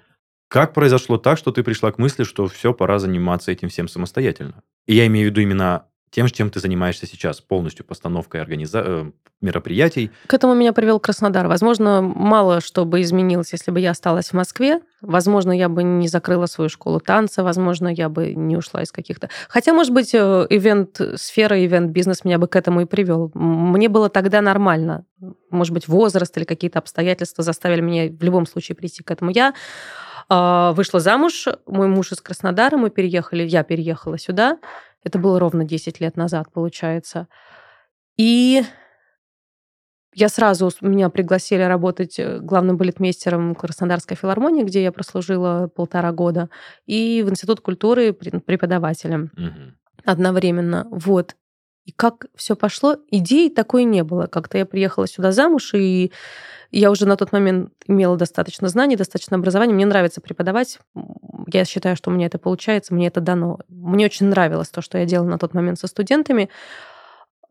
Как 0.49 0.73
произошло 0.73 1.19
так, 1.19 1.37
что 1.37 1.53
ты 1.53 1.62
пришла 1.62 1.93
к 1.93 1.99
мысли, 1.99 2.25
что 2.25 2.49
все, 2.49 2.73
пора 2.73 2.99
заниматься 2.99 3.53
этим 3.53 3.69
всем 3.69 3.87
самостоятельно? 3.87 4.63
И 4.87 4.95
я 4.95 5.06
имею 5.06 5.28
в 5.28 5.30
виду 5.30 5.43
именно 5.43 5.85
тем, 6.10 6.26
чем 6.28 6.50
ты 6.50 6.60
занимаешься 6.60 7.06
сейчас, 7.06 7.40
полностью 7.40 7.84
постановкой 7.84 8.40
организа... 8.40 8.82
Э, 8.84 9.10
мероприятий. 9.40 10.10
К 10.26 10.34
этому 10.34 10.54
меня 10.54 10.73
привел 10.73 10.99
Краснодар. 10.99 11.47
Возможно, 11.47 12.02
мало 12.02 12.60
что 12.60 12.84
бы 12.84 13.02
изменилось, 13.02 13.52
если 13.52 13.71
бы 13.71 13.78
я 13.80 13.92
осталась 13.92 14.30
в 14.30 14.32
Москве. 14.32 14.80
Возможно, 15.00 15.52
я 15.52 15.68
бы 15.68 15.84
не 15.84 16.08
закрыла 16.08 16.47
свою 16.47 16.68
школу 16.68 16.99
танца, 16.99 17.44
возможно, 17.44 17.88
я 17.88 18.08
бы 18.08 18.34
не 18.34 18.56
ушла 18.56 18.82
из 18.82 18.90
каких-то... 18.90 19.28
Хотя, 19.49 19.73
может 19.73 19.92
быть, 19.92 20.12
э, 20.12 20.47
ивент-сфера, 20.50 21.64
ивент-бизнес 21.64 22.25
меня 22.25 22.38
бы 22.38 22.49
к 22.49 22.56
этому 22.56 22.80
и 22.80 22.84
привел. 22.84 23.30
Мне 23.34 23.88
было 23.88 24.08
тогда 24.08 24.40
нормально. 24.40 25.04
Может 25.50 25.73
быть, 25.73 25.86
возраст 25.86 26.36
или 26.36 26.44
какие-то 26.44 26.80
обстоятельства 26.80 27.44
заставили 27.44 27.80
меня 27.80 28.10
в 28.10 28.23
любом 28.23 28.44
случае 28.44 28.75
прийти 28.75 29.04
к 29.04 29.10
этому. 29.10 29.30
Я 29.30 29.54
а, 30.28 30.73
вышла 30.73 31.00
замуж, 31.00 31.47
мой 31.66 31.86
муж 31.86 32.12
из 32.12 32.21
Краснодара, 32.21 32.76
мы 32.76 32.90
переехали, 32.90 33.44
я 33.44 33.62
переехала 33.62 34.18
сюда. 34.18 34.58
Это 35.04 35.19
было 35.19 35.39
ровно 35.39 35.65
10 35.65 36.00
лет 36.00 36.17
назад, 36.17 36.52
получается. 36.52 37.28
И 38.17 38.63
я 40.15 40.28
сразу, 40.28 40.71
меня 40.80 41.11
пригласили 41.11 41.63
работать 41.63 42.19
э, 42.19 42.39
главным 42.41 42.76
балетмейстером 42.76 43.54
Краснодарской 43.54 44.17
филармонии, 44.17 44.65
где 44.65 44.82
я 44.82 44.91
прослужила 44.91 45.69
полтора 45.69 46.13
года, 46.13 46.50
и 46.87 47.23
в 47.25 47.30
Институт 47.30 47.61
культуры 47.61 48.13
преподавателем 48.13 49.30
угу. 49.37 49.75
одновременно. 50.04 50.89
Вот. 50.91 51.37
И 51.89 51.93
как 51.93 52.27
все 52.35 52.55
пошло, 52.55 52.99
идеи 53.11 53.49
такой 53.49 53.85
не 53.85 54.05
было. 54.05 54.27
Как-то 54.27 54.59
я 54.59 54.67
приехала 54.67 55.09
сюда 55.09 55.33
замуж, 55.33 55.73
и 55.73 56.13
я 56.71 56.91
уже 56.91 57.07
на 57.07 57.17
тот 57.17 57.33
момент 57.33 57.73
имела 57.87 58.19
достаточно 58.19 58.69
знаний, 58.69 58.95
достаточно 58.95 59.39
образования. 59.39 59.73
Мне 59.73 59.87
нравится 59.87 60.21
преподавать. 60.21 60.81
Я 61.51 61.65
считаю, 61.65 61.97
что 61.97 62.11
у 62.11 62.13
меня 62.13 62.27
это 62.27 62.39
получается, 62.39 62.93
мне 62.93 63.07
это 63.07 63.23
дано. 63.23 63.61
Мне 63.71 64.05
очень 64.05 64.27
нравилось 64.27 64.69
то, 64.69 64.83
что 64.83 64.99
я 64.99 65.07
делала 65.07 65.29
на 65.29 65.39
тот 65.39 65.55
момент 65.55 65.79
со 65.79 65.87
студентами. 65.87 66.51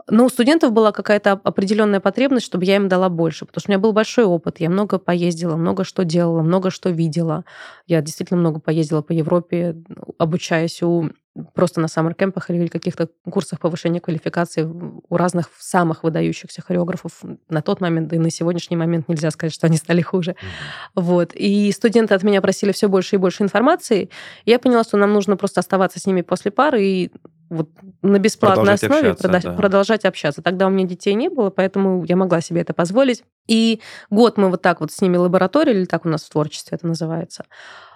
Но 0.08 0.26
у 0.26 0.30
студентов 0.30 0.71
была 0.71 0.91
какая-то 0.91 1.32
определенная 1.32 2.00
потребность, 2.00 2.45
чтобы 2.45 2.63
я 2.65 2.76
им 2.76 2.88
дала 2.88 3.10
больше, 3.10 3.45
потому 3.45 3.60
что 3.62 3.69
у 3.69 3.71
меня 3.71 3.80
был 3.80 3.91
большой 3.91 4.26
опыт. 4.26 4.60
Я 4.60 4.69
много 4.69 5.00
поездила, 5.00 5.56
много 5.56 5.84
что 5.84 6.06
делала, 6.06 6.43
много 6.43 6.69
что 6.69 6.91
видела. 6.91 7.43
Я 7.88 8.02
действительно 8.02 8.39
много 8.39 8.60
поездила 8.60 9.02
по 9.02 9.13
Европе, 9.13 9.76
обучаясь 10.19 10.84
у 10.84 11.10
просто 11.54 11.82
на 11.82 11.88
саммер-кемпах 11.88 12.50
или 12.50 12.67
каких-то 12.67 13.10
курсах 13.30 13.60
повышения 13.60 14.00
квалификации 14.00 14.63
у 14.63 15.17
разных 15.17 15.50
самых 15.60 16.04
выдающихся 16.04 16.62
хореографов 16.62 17.21
на 17.50 17.62
тот 17.62 17.82
момент, 17.82 18.08
да 18.10 18.15
и 18.15 18.19
на 18.19 18.30
сегодняшний 18.30 18.78
момент 18.78 19.08
нельзя 19.08 19.32
сказать, 19.32 19.54
что 19.54 19.67
они 19.67 19.78
стали 19.78 20.02
хуже. 20.02 20.32
Mm-hmm. 20.32 21.02
Вот. 21.02 21.32
И 21.34 21.71
студенты 21.71 22.13
от 22.13 22.23
меня 22.23 22.41
просили 22.41 22.71
все 22.71 22.88
больше 22.88 23.15
и 23.15 23.19
больше 23.19 23.43
информации. 23.43 24.10
И 24.45 24.52
я 24.52 24.60
поняла, 24.60 24.84
что 24.84 24.97
нам 24.97 25.13
нужно 25.13 25.38
просто 25.38 25.60
оставаться 25.60 26.00
с 26.00 26.06
ними 26.06 26.21
после 26.21 26.52
пары 26.52 26.84
и 26.84 27.12
вот 27.50 27.69
на 28.02 28.19
бесплатной 28.19 28.63
продолжать 28.63 28.84
основе 28.84 29.10
общаться, 29.12 29.28
прода- 29.28 29.43
да. 29.43 29.54
продолжать 29.54 30.06
общаться. 30.06 30.41
Тогда 30.41 30.67
у 30.67 30.69
меня 30.69 30.86
детей 30.86 31.13
не 31.13 31.30
было, 31.30 31.50
поэтому 31.50 32.04
я 32.04 32.15
могла 32.15 32.41
себе 32.41 32.62
это 32.62 32.73
позволить. 32.73 33.23
И 33.47 33.82
год 34.10 34.38
мы 34.38 34.50
вот 34.50 34.62
так 34.62 34.82
вот 34.82 34.91
с 34.91 35.02
ними 35.02 35.17
лабораторили, 35.17 35.80
или 35.80 35.86
так 35.86 36.06
у 36.06 36.10
нас 36.10 36.23
в 36.23 36.30
творчестве 36.30 36.76
это 36.76 36.88
называется. 36.88 37.45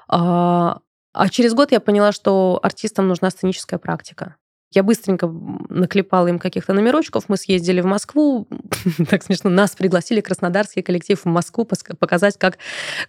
А, 0.07 0.79
а 1.13 1.29
через 1.29 1.53
год 1.53 1.71
я 1.71 1.79
поняла, 1.79 2.11
что 2.11 2.59
артистам 2.63 3.07
нужна 3.07 3.29
сценическая 3.29 3.77
практика. 3.77 4.35
Я 4.73 4.83
быстренько 4.83 5.27
наклепала 5.69 6.27
им 6.27 6.39
каких-то 6.39 6.73
номерочков. 6.73 7.25
Мы 7.27 7.35
съездили 7.35 7.81
в 7.81 7.85
Москву. 7.85 8.47
так 9.09 9.21
смешно. 9.21 9.49
Нас 9.49 9.75
пригласили 9.75 10.21
краснодарский 10.21 10.81
коллектив 10.81 11.19
в 11.19 11.25
Москву 11.25 11.67
показать, 11.99 12.37
как, 12.37 12.57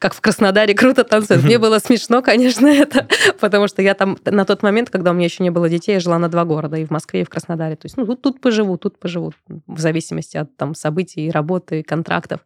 как 0.01 0.13
в 0.13 0.21
Краснодаре 0.21 0.75
круто 0.75 1.05
танцуют. 1.05 1.45
Мне 1.45 1.59
было 1.59 1.79
смешно, 1.79 2.21
конечно, 2.21 2.67
это, 2.69 3.07
потому 3.39 3.69
что 3.69 3.81
я 3.81 3.95
там 3.95 4.19
на 4.25 4.45
тот 4.45 4.63
момент, 4.65 4.91
когда 4.91 5.13
у 5.13 5.15
меня 5.15 5.27
еще 5.27 5.45
не 5.45 5.51
было 5.51 5.69
детей, 5.69 5.93
я 5.93 6.01
жила 6.01 6.19
на 6.19 6.29
два 6.29 6.45
города, 6.45 6.77
и 6.77 6.85
в 6.85 6.91
Москве, 6.91 7.21
и 7.21 7.25
в 7.25 7.31
Краснодаре. 7.31 7.77
То 7.77 7.87
есть, 7.87 7.97
ну, 7.97 8.07
тут, 8.07 8.23
тут 8.23 8.41
поживу, 8.41 8.77
тут 8.77 8.99
поживу, 8.99 9.33
в 9.67 9.79
зависимости 9.79 10.37
от 10.37 10.57
там 10.57 10.75
событий, 10.75 11.31
работы, 11.31 11.85
контрактов. 11.85 12.41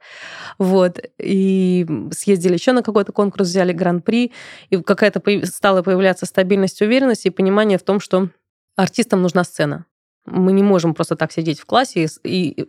Вот. 0.59 1.00
И 1.18 1.87
съездили 2.12 2.55
еще 2.55 2.72
на 2.72 2.83
какой-то 2.83 3.12
конкурс, 3.12 3.48
взяли 3.48 3.72
гран-при, 3.72 4.33
и 4.68 4.76
какая-то 4.83 5.22
стала 5.46 5.83
появляться 5.83 6.26
стабильность, 6.26 6.83
уверенность 6.83 7.24
и 7.24 7.31
понимание 7.31 7.79
в 7.79 7.83
том, 7.83 7.98
что 7.98 8.29
артистам 8.76 9.22
нужна 9.22 9.44
сцена. 9.44 9.86
Мы 10.26 10.52
не 10.52 10.62
можем 10.62 10.94
просто 10.94 11.16
так 11.16 11.32
сидеть 11.32 11.60
в 11.60 11.66
классе 11.66 12.08
и 12.24 12.66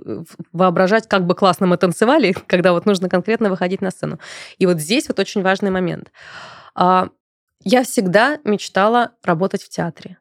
воображать, 0.53 1.07
как 1.07 1.25
бы 1.25 1.35
классно 1.35 1.65
мы 1.67 1.77
танцевали, 1.77 2.31
когда 2.47 2.71
вот 2.71 2.85
нужно 2.85 3.09
конкретно 3.09 3.49
выходить 3.49 3.81
на 3.81 3.91
сцену. 3.91 4.19
И 4.57 4.65
вот 4.65 4.79
здесь 4.79 5.07
вот 5.07 5.19
очень 5.19 5.41
важный 5.41 5.71
момент. 5.71 6.11
А, 6.75 7.09
я 7.63 7.83
всегда 7.83 8.39
мечтала 8.43 9.11
работать 9.23 9.63
в 9.63 9.69
театре. 9.69 10.19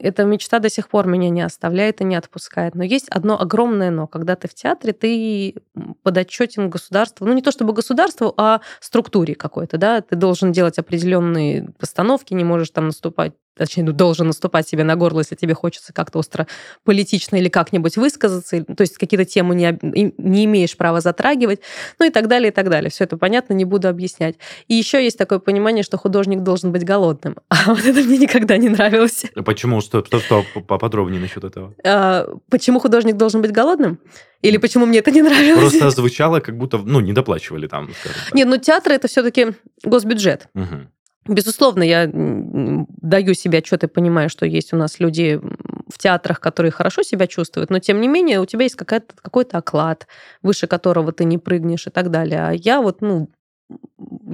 эта 0.00 0.24
мечта 0.24 0.58
до 0.58 0.68
сих 0.68 0.88
пор 0.88 1.06
меня 1.06 1.30
не 1.30 1.42
оставляет 1.42 2.00
и 2.00 2.04
не 2.04 2.16
отпускает. 2.16 2.74
Но 2.74 2.82
есть 2.82 3.08
одно 3.08 3.40
огромное 3.40 3.92
но. 3.92 4.08
Когда 4.08 4.34
ты 4.34 4.48
в 4.48 4.54
театре, 4.54 4.92
ты 4.92 5.54
подотчетен 6.02 6.68
государству. 6.68 7.24
Ну, 7.24 7.32
не 7.32 7.42
то 7.42 7.52
чтобы 7.52 7.72
государству, 7.72 8.34
а 8.36 8.60
структуре 8.80 9.36
какой-то, 9.36 9.78
да. 9.78 10.00
Ты 10.00 10.16
должен 10.16 10.50
делать 10.50 10.80
определенные 10.80 11.68
постановки, 11.78 12.34
не 12.34 12.42
можешь 12.42 12.70
там 12.70 12.86
наступать 12.86 13.34
точнее, 13.56 13.84
должен 13.92 14.26
наступать 14.26 14.68
себе 14.68 14.84
на 14.84 14.96
горло, 14.96 15.20
если 15.20 15.34
тебе 15.34 15.54
хочется 15.54 15.92
как-то 15.92 16.18
остро 16.18 16.46
политично 16.84 17.36
или 17.36 17.48
как-нибудь 17.48 17.96
высказаться, 17.96 18.64
то 18.64 18.80
есть 18.80 18.98
какие-то 18.98 19.24
темы 19.24 19.54
не, 19.54 19.78
не 20.18 20.44
имеешь 20.44 20.76
права 20.76 21.00
затрагивать, 21.00 21.60
ну 21.98 22.06
и 22.06 22.10
так 22.10 22.28
далее, 22.28 22.50
и 22.50 22.54
так 22.54 22.68
далее. 22.68 22.90
Все 22.90 23.04
это 23.04 23.16
понятно, 23.16 23.54
не 23.54 23.64
буду 23.64 23.88
объяснять. 23.88 24.36
И 24.68 24.74
еще 24.74 25.02
есть 25.02 25.18
такое 25.18 25.38
понимание, 25.38 25.84
что 25.84 25.96
художник 25.96 26.40
должен 26.40 26.72
быть 26.72 26.84
голодным. 26.84 27.36
А 27.64 27.72
вот 27.72 27.86
это 27.86 28.00
мне 28.00 28.18
никогда 28.18 28.58
не 28.58 28.68
нравилось. 28.68 29.24
А 29.34 29.42
почему? 29.42 29.80
Что, 29.80 30.04
что, 30.04 30.18
что 30.20 30.44
поподробнее 30.66 31.18
насчет 31.18 31.44
этого? 31.44 31.74
А, 31.82 32.28
почему 32.50 32.78
художник 32.78 33.16
должен 33.16 33.40
быть 33.40 33.52
голодным? 33.52 34.00
Или 34.42 34.58
почему 34.58 34.84
мне 34.84 34.98
это 34.98 35.10
не 35.10 35.22
нравилось? 35.22 35.78
Просто 35.78 35.90
звучало, 35.90 36.40
как 36.40 36.58
будто, 36.58 36.76
ну, 36.76 37.00
не 37.00 37.14
доплачивали 37.14 37.66
там. 37.66 37.88
Нет, 38.34 38.46
ну 38.46 38.58
театр 38.58 38.92
это 38.92 39.08
все-таки 39.08 39.54
госбюджет. 39.82 40.48
Угу. 40.54 40.88
Безусловно, 41.26 41.82
я 41.82 42.10
даю 42.12 43.34
себе 43.34 43.58
отчет 43.58 43.82
и 43.82 43.86
понимаю, 43.86 44.28
что 44.28 44.44
есть 44.44 44.74
у 44.74 44.76
нас 44.76 45.00
люди 45.00 45.40
в 45.88 45.98
театрах, 45.98 46.38
которые 46.38 46.70
хорошо 46.70 47.02
себя 47.02 47.26
чувствуют, 47.26 47.70
но 47.70 47.78
тем 47.78 48.00
не 48.00 48.08
менее 48.08 48.40
у 48.40 48.46
тебя 48.46 48.64
есть 48.64 48.76
какой-то 48.76 49.58
оклад, 49.58 50.06
выше 50.42 50.66
которого 50.66 51.12
ты 51.12 51.24
не 51.24 51.38
прыгнешь 51.38 51.86
и 51.86 51.90
так 51.90 52.10
далее. 52.10 52.48
А 52.48 52.52
я 52.52 52.82
вот, 52.82 53.00
ну, 53.00 53.30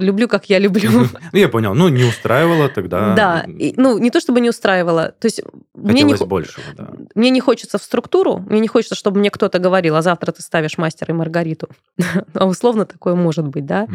люблю, 0.01 0.27
как 0.27 0.49
я 0.49 0.59
люблю. 0.59 0.91
Ну, 1.33 1.39
я 1.39 1.47
понял. 1.47 1.73
Ну, 1.73 1.89
не 1.89 2.03
устраивало 2.03 2.67
тогда. 2.67 3.15
Да. 3.15 3.45
И, 3.47 3.73
ну, 3.77 3.97
не 3.97 4.09
то 4.09 4.19
чтобы 4.19 4.41
не 4.41 4.49
устраивало. 4.49 5.13
То 5.19 5.27
есть 5.27 5.41
мне 5.73 6.03
не, 6.03 6.15
большего, 6.15 6.63
да. 6.75 6.89
Мне 7.15 7.29
не 7.29 7.39
хочется 7.39 7.77
в 7.77 7.83
структуру, 7.83 8.37
мне 8.37 8.59
не 8.59 8.67
хочется, 8.67 8.95
чтобы 8.95 9.19
мне 9.19 9.29
кто-то 9.29 9.59
говорил, 9.59 9.95
а 9.95 10.01
завтра 10.01 10.31
ты 10.31 10.41
ставишь 10.41 10.77
мастера 10.77 11.13
и 11.13 11.17
Маргариту. 11.17 11.69
а 12.33 12.45
условно 12.45 12.85
такое 12.85 13.15
может 13.15 13.47
быть, 13.47 13.65
да? 13.65 13.87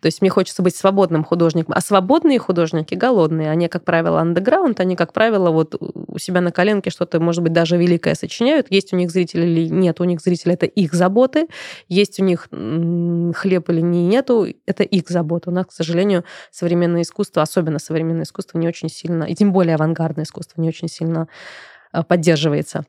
То 0.00 0.06
есть 0.06 0.20
мне 0.20 0.30
хочется 0.30 0.62
быть 0.62 0.76
свободным 0.76 1.24
художником. 1.24 1.74
А 1.76 1.80
свободные 1.80 2.38
художники 2.38 2.94
голодные. 2.94 3.50
Они, 3.50 3.68
как 3.68 3.84
правило, 3.84 4.20
андеграунд, 4.20 4.80
они, 4.80 4.96
как 4.96 5.12
правило, 5.12 5.50
вот 5.50 5.74
у 5.78 6.18
себя 6.18 6.40
на 6.40 6.52
коленке 6.52 6.90
что-то, 6.90 7.20
может 7.20 7.42
быть, 7.42 7.52
даже 7.52 7.76
великое 7.76 8.14
сочиняют. 8.14 8.66
Есть 8.70 8.92
у 8.92 8.96
них 8.96 9.10
зрители 9.10 9.46
или 9.46 9.68
нет, 9.68 10.00
у 10.00 10.04
них 10.04 10.20
зрители 10.20 10.54
это 10.54 10.66
их 10.66 10.94
заботы. 10.94 11.48
Есть 11.88 12.20
у 12.20 12.24
них 12.24 12.48
хлеб 12.50 13.68
или 13.70 13.80
не 13.80 14.06
нету, 14.06 14.46
это 14.66 14.77
их 14.82 15.08
забота. 15.08 15.50
У 15.50 15.52
нас, 15.52 15.66
к 15.66 15.72
сожалению, 15.72 16.24
современное 16.50 17.02
искусство, 17.02 17.42
особенно 17.42 17.78
современное 17.78 18.24
искусство, 18.24 18.58
не 18.58 18.68
очень 18.68 18.88
сильно, 18.88 19.24
и 19.24 19.34
тем 19.34 19.52
более 19.52 19.74
авангардное 19.74 20.24
искусство, 20.24 20.60
не 20.60 20.68
очень 20.68 20.88
сильно 20.88 21.28
э, 21.92 22.02
поддерживается. 22.02 22.84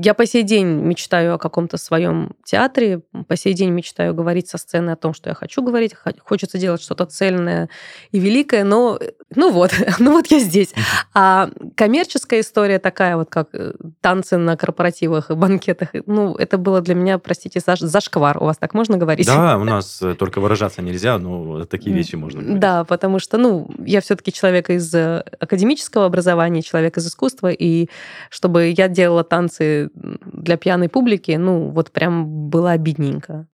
Я 0.00 0.14
по 0.14 0.26
сей 0.26 0.44
день 0.44 0.66
мечтаю 0.66 1.34
о 1.34 1.38
каком-то 1.38 1.76
своем 1.76 2.32
театре, 2.44 3.02
по 3.26 3.36
сей 3.36 3.52
день 3.52 3.70
мечтаю 3.70 4.14
говорить 4.14 4.48
со 4.48 4.56
сцены 4.56 4.90
о 4.90 4.96
том, 4.96 5.12
что 5.12 5.28
я 5.28 5.34
хочу 5.34 5.60
говорить, 5.60 5.94
хочется 6.20 6.56
делать 6.56 6.80
что-то 6.80 7.04
цельное 7.06 7.68
и 8.12 8.20
великое, 8.20 8.62
но 8.62 8.98
ну 9.34 9.50
вот, 9.50 9.72
ну 9.98 10.12
вот 10.12 10.28
я 10.28 10.38
здесь. 10.38 10.72
А 11.14 11.50
коммерческая 11.76 12.40
история 12.40 12.78
такая 12.78 13.16
вот, 13.16 13.28
как 13.28 13.48
э, 13.54 13.72
танцы 14.00 14.36
на 14.36 14.56
корпоративах 14.56 15.30
и 15.30 15.34
банкетах, 15.34 15.88
ну 16.06 16.34
это 16.36 16.58
было 16.58 16.80
для 16.80 16.94
меня, 16.94 17.18
простите, 17.18 17.60
зашквар. 17.60 18.38
У 18.40 18.46
вас 18.46 18.56
так 18.56 18.74
можно 18.74 18.96
говорить? 18.96 19.26
Да, 19.26 19.58
у 19.58 19.64
нас 19.64 20.00
э, 20.00 20.14
только 20.14 20.40
выражаться 20.40 20.80
нельзя, 20.80 21.18
но 21.18 21.64
такие 21.64 21.94
вещи 21.94 22.14
можно 22.14 22.40
говорить. 22.40 22.60
Да, 22.60 22.84
потому 22.84 23.18
что, 23.18 23.36
ну, 23.36 23.68
я 23.84 24.00
все-таки 24.00 24.32
человек 24.32 24.70
из 24.70 24.94
э, 24.94 25.24
академического 25.40 26.06
образования, 26.06 26.62
человек 26.62 26.96
из 26.98 27.08
искусства, 27.08 27.50
и 27.50 27.88
чтобы 28.30 28.72
я 28.76 28.86
делала 28.86 29.24
танцы 29.24 29.87
для 29.94 30.56
пьяной 30.56 30.88
публики, 30.88 31.32
ну, 31.32 31.70
вот 31.70 31.90
прям 31.90 32.48
было 32.48 32.72
обидненько. 32.72 33.46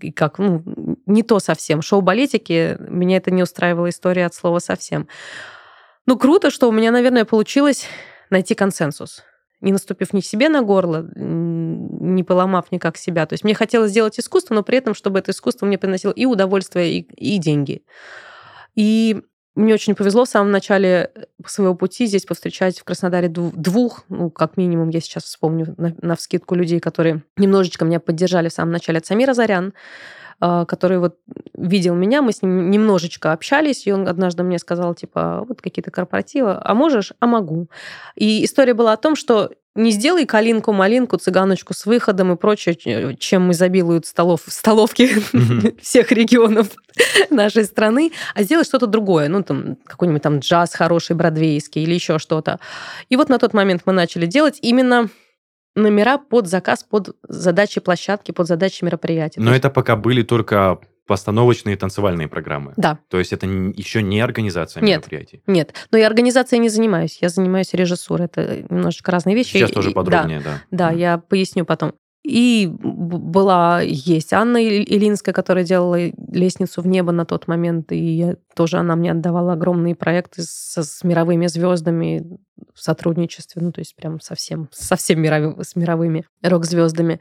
И 0.00 0.12
как, 0.12 0.38
ну, 0.38 0.62
не 1.06 1.22
то 1.22 1.40
совсем. 1.40 1.82
Шоу-балетики, 1.82 2.76
меня 2.80 3.18
это 3.18 3.30
не 3.30 3.42
устраивала 3.42 3.90
история 3.90 4.26
от 4.26 4.34
слова 4.34 4.60
совсем. 4.60 5.08
Ну, 6.06 6.16
круто, 6.16 6.50
что 6.50 6.68
у 6.68 6.72
меня, 6.72 6.90
наверное, 6.90 7.24
получилось 7.24 7.86
найти 8.30 8.54
консенсус 8.54 9.22
не 9.60 9.72
наступив 9.72 10.12
ни 10.12 10.20
себе 10.20 10.48
на 10.48 10.62
горло, 10.62 11.08
не 11.16 12.22
поломав 12.22 12.70
никак 12.70 12.96
себя. 12.96 13.26
То 13.26 13.34
есть 13.34 13.44
мне 13.44 13.54
хотелось 13.54 13.90
сделать 13.90 14.18
искусство, 14.18 14.54
но 14.54 14.62
при 14.62 14.78
этом, 14.78 14.94
чтобы 14.94 15.18
это 15.18 15.32
искусство 15.32 15.66
мне 15.66 15.78
приносило 15.78 16.12
и 16.12 16.26
удовольствие, 16.26 16.98
и, 16.98 17.00
и 17.00 17.38
деньги. 17.38 17.82
И 18.74 19.22
мне 19.58 19.74
очень 19.74 19.94
повезло 19.94 20.24
в 20.24 20.28
самом 20.28 20.50
начале 20.52 21.10
э, 21.14 21.24
своего 21.46 21.74
пути 21.74 22.06
здесь 22.06 22.24
повстречать 22.24 22.78
в 22.78 22.84
Краснодаре 22.84 23.28
двух, 23.28 24.04
ну, 24.08 24.30
как 24.30 24.56
минимум, 24.56 24.90
я 24.90 25.00
сейчас 25.00 25.24
вспомню 25.24 25.74
на, 25.76 25.94
на 26.00 26.14
вскидку 26.14 26.54
людей, 26.54 26.78
которые 26.80 27.22
немножечко 27.36 27.84
меня 27.84 27.98
поддержали 27.98 28.48
в 28.48 28.52
самом 28.52 28.72
начале. 28.72 28.98
Это 28.98 29.08
Самир 29.08 29.30
Азарян, 29.30 29.74
а, 30.40 30.64
который 30.64 30.98
вот 30.98 31.16
видел 31.54 31.96
меня, 31.96 32.22
мы 32.22 32.32
с 32.32 32.42
ним 32.42 32.70
немножечко 32.70 33.32
общались, 33.32 33.86
и 33.86 33.92
он 33.92 34.06
однажды 34.06 34.44
мне 34.44 34.58
сказал, 34.58 34.94
типа, 34.94 35.44
вот 35.48 35.60
какие-то 35.60 35.90
корпоративы, 35.90 36.56
а 36.62 36.74
можешь? 36.74 37.12
А 37.18 37.26
могу. 37.26 37.68
И 38.14 38.44
история 38.44 38.74
была 38.74 38.92
о 38.92 38.96
том, 38.96 39.16
что 39.16 39.50
не 39.78 39.92
сделай 39.92 40.26
калинку, 40.26 40.72
малинку, 40.72 41.16
цыганочку 41.16 41.72
с 41.72 41.86
выходом 41.86 42.32
и 42.32 42.36
прочее, 42.36 42.76
чем 43.16 43.52
изобилуют 43.52 44.06
столов, 44.06 44.42
столовки 44.46 45.10
всех 45.80 46.10
регионов 46.10 46.68
нашей 47.30 47.64
страны, 47.64 48.12
а 48.34 48.42
сделай 48.42 48.64
что-то 48.64 48.86
другое, 48.86 49.28
ну, 49.28 49.42
там, 49.42 49.76
какой-нибудь 49.86 50.22
там 50.22 50.40
джаз 50.40 50.74
хороший, 50.74 51.14
бродвейский 51.14 51.82
или 51.82 51.94
еще 51.94 52.18
что-то. 52.18 52.58
И 53.08 53.16
вот 53.16 53.28
на 53.28 53.38
тот 53.38 53.54
момент 53.54 53.82
мы 53.86 53.92
начали 53.92 54.26
делать 54.26 54.58
именно 54.62 55.08
номера 55.76 56.18
под 56.18 56.48
заказ, 56.48 56.82
под 56.82 57.16
задачи 57.28 57.80
площадки, 57.80 58.32
под 58.32 58.48
задачи 58.48 58.82
мероприятия. 58.82 59.40
Но 59.40 59.54
это 59.54 59.70
пока 59.70 59.94
были 59.94 60.22
только 60.22 60.80
постановочные 61.08 61.76
танцевальные 61.76 62.28
программы. 62.28 62.74
Да. 62.76 62.98
То 63.08 63.18
есть 63.18 63.32
это 63.32 63.46
еще 63.46 64.02
не 64.02 64.20
организация 64.20 64.82
нет, 64.82 64.98
мероприятий. 64.98 65.42
Нет, 65.46 65.74
но 65.90 65.98
я 65.98 66.06
организацией 66.06 66.60
не 66.60 66.68
занимаюсь. 66.68 67.18
Я 67.20 67.30
занимаюсь 67.30 67.72
режиссурой. 67.72 68.26
Это 68.26 68.62
немножечко 68.70 69.10
разные 69.10 69.34
вещи. 69.34 69.54
Сейчас 69.54 69.70
и, 69.70 69.74
тоже 69.74 69.90
подробнее, 69.90 70.40
да. 70.40 70.60
Да, 70.70 70.90
да 70.90 70.94
mm. 70.94 70.98
я 70.98 71.18
поясню 71.18 71.64
потом. 71.64 71.94
И 72.24 72.68
была, 72.70 73.80
есть 73.80 74.34
Анна 74.34 74.58
Илинская, 74.62 75.32
которая 75.32 75.64
делала 75.64 75.96
«Лестницу 76.30 76.82
в 76.82 76.86
небо» 76.86 77.10
на 77.10 77.24
тот 77.24 77.48
момент, 77.48 77.90
и 77.90 77.96
я, 77.96 78.36
тоже 78.54 78.76
она 78.76 78.96
мне 78.96 79.12
отдавала 79.12 79.54
огромные 79.54 79.94
проекты 79.94 80.42
с, 80.42 80.76
с 80.76 81.04
мировыми 81.04 81.46
звездами 81.46 82.38
в 82.74 82.80
сотрудничестве, 82.82 83.62
ну, 83.62 83.72
то 83.72 83.78
есть 83.80 83.96
прям 83.96 84.20
совсем, 84.20 84.68
совсем 84.72 85.22
мировыми, 85.22 85.62
с 85.62 85.74
мировыми 85.74 86.26
рок-звездами. 86.42 87.20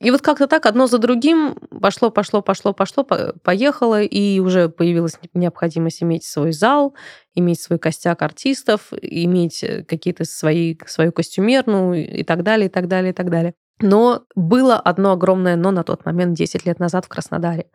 И 0.00 0.10
вот 0.10 0.20
как-то 0.20 0.46
так 0.46 0.66
одно 0.66 0.86
за 0.86 0.98
другим 0.98 1.56
пошло, 1.80 2.10
пошло, 2.10 2.42
пошло, 2.42 2.74
пошло, 2.74 3.06
поехало, 3.42 4.02
и 4.02 4.40
уже 4.40 4.68
появилась 4.68 5.18
необходимость 5.32 6.02
иметь 6.02 6.24
свой 6.24 6.52
зал, 6.52 6.94
иметь 7.34 7.62
свой 7.62 7.78
костяк 7.78 8.20
артистов, 8.20 8.92
иметь 9.00 9.64
э, 9.64 9.84
какие-то 9.84 10.24
свои, 10.24 10.76
свою 10.86 11.12
костюмерную 11.12 12.18
и 12.18 12.24
так 12.24 12.42
далее, 12.42 12.66
и 12.66 12.70
так 12.70 12.88
далее, 12.88 13.12
и 13.12 13.14
так 13.14 13.30
далее. 13.30 13.54
Но 13.80 14.24
было 14.34 14.76
одно 14.76 15.12
огромное 15.12 15.56
но 15.56 15.70
на 15.70 15.82
тот 15.82 16.04
момент, 16.04 16.36
10 16.36 16.66
лет 16.66 16.78
назад 16.78 17.06
в 17.06 17.08
Краснодаре. 17.08 17.66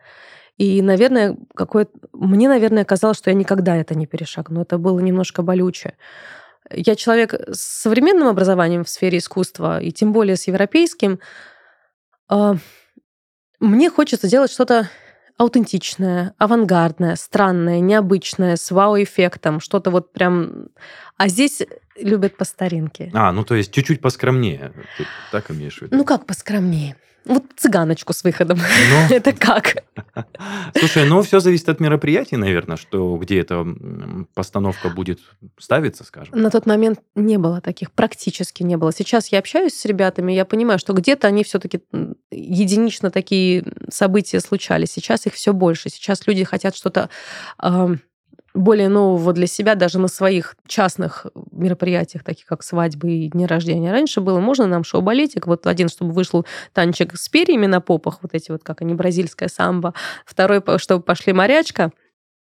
И, 0.58 0.82
наверное, 0.82 1.36
какое 1.54 1.88
мне, 2.12 2.48
наверное, 2.48 2.84
казалось, 2.84 3.18
что 3.18 3.30
я 3.30 3.36
никогда 3.36 3.76
это 3.76 3.94
не 3.94 4.06
перешагну. 4.06 4.62
Это 4.62 4.78
было 4.78 5.00
немножко 5.00 5.42
болюче. 5.42 5.94
Я 6.70 6.94
человек 6.94 7.34
с 7.34 7.82
современным 7.82 8.28
образованием 8.28 8.84
в 8.84 8.88
сфере 8.88 9.18
искусства, 9.18 9.80
и 9.80 9.90
тем 9.90 10.12
более 10.12 10.36
с 10.36 10.46
европейским, 10.46 11.18
мне 13.60 13.90
хочется 13.90 14.28
делать 14.28 14.50
что-то 14.50 14.88
аутентичное, 15.38 16.34
авангардное, 16.38 17.16
странное, 17.16 17.80
необычное, 17.80 18.56
с 18.56 18.70
вау-эффектом, 18.70 19.60
что-то 19.60 19.90
вот 19.90 20.12
прям... 20.12 20.68
А 21.16 21.28
здесь 21.28 21.62
любят 21.96 22.36
по 22.36 22.44
старинке. 22.44 23.10
А, 23.14 23.32
ну 23.32 23.44
то 23.44 23.54
есть 23.54 23.72
чуть-чуть 23.72 24.00
поскромнее, 24.00 24.72
ты 24.98 25.06
так 25.30 25.50
имеешь 25.50 25.78
в 25.78 25.82
виду? 25.82 25.96
Ну 25.96 26.04
как 26.04 26.26
поскромнее? 26.26 26.96
Вот 27.24 27.44
цыганочку 27.56 28.12
с 28.12 28.24
выходом. 28.24 28.58
Ну, 28.58 29.06
это 29.16 29.32
как? 29.32 29.84
Слушай, 30.76 31.06
ну 31.06 31.22
все 31.22 31.40
зависит 31.40 31.68
от 31.68 31.80
мероприятий, 31.80 32.36
наверное, 32.36 32.76
что 32.76 33.16
где 33.16 33.40
эта 33.40 33.64
постановка 34.34 34.88
будет 34.88 35.20
ставиться, 35.58 36.04
скажем. 36.04 36.40
На 36.40 36.50
тот 36.50 36.66
момент 36.66 37.00
не 37.14 37.38
было 37.38 37.60
таких, 37.60 37.92
практически 37.92 38.62
не 38.62 38.76
было. 38.76 38.92
Сейчас 38.92 39.28
я 39.28 39.38
общаюсь 39.38 39.74
с 39.74 39.84
ребятами, 39.84 40.32
я 40.32 40.44
понимаю, 40.44 40.78
что 40.78 40.92
где-то 40.92 41.28
они 41.28 41.44
все-таки 41.44 41.80
единично 42.30 43.10
такие 43.10 43.64
события 43.90 44.40
случались. 44.40 44.92
Сейчас 44.92 45.26
их 45.26 45.34
все 45.34 45.52
больше. 45.52 45.90
Сейчас 45.90 46.26
люди 46.26 46.44
хотят 46.44 46.76
что-то 46.76 47.08
более 48.54 48.88
нового 48.88 49.32
для 49.32 49.46
себя 49.46 49.74
даже 49.74 49.98
на 49.98 50.08
своих 50.08 50.56
частных 50.66 51.26
мероприятиях, 51.52 52.24
таких 52.24 52.46
как 52.46 52.62
свадьбы 52.62 53.10
и 53.10 53.28
дни 53.28 53.46
рождения. 53.46 53.90
Раньше 53.90 54.20
было, 54.20 54.40
можно 54.40 54.66
нам 54.66 54.84
шоу-балетик, 54.84 55.46
вот 55.46 55.66
один, 55.66 55.88
чтобы 55.88 56.12
вышел 56.12 56.44
танчик 56.72 57.16
с 57.16 57.28
перьями 57.28 57.66
на 57.66 57.80
попах, 57.80 58.18
вот 58.22 58.34
эти 58.34 58.50
вот, 58.50 58.62
как 58.62 58.82
они, 58.82 58.94
бразильская 58.94 59.48
самбо. 59.48 59.94
Второй, 60.26 60.62
чтобы 60.78 61.02
пошли 61.02 61.32
морячка. 61.32 61.92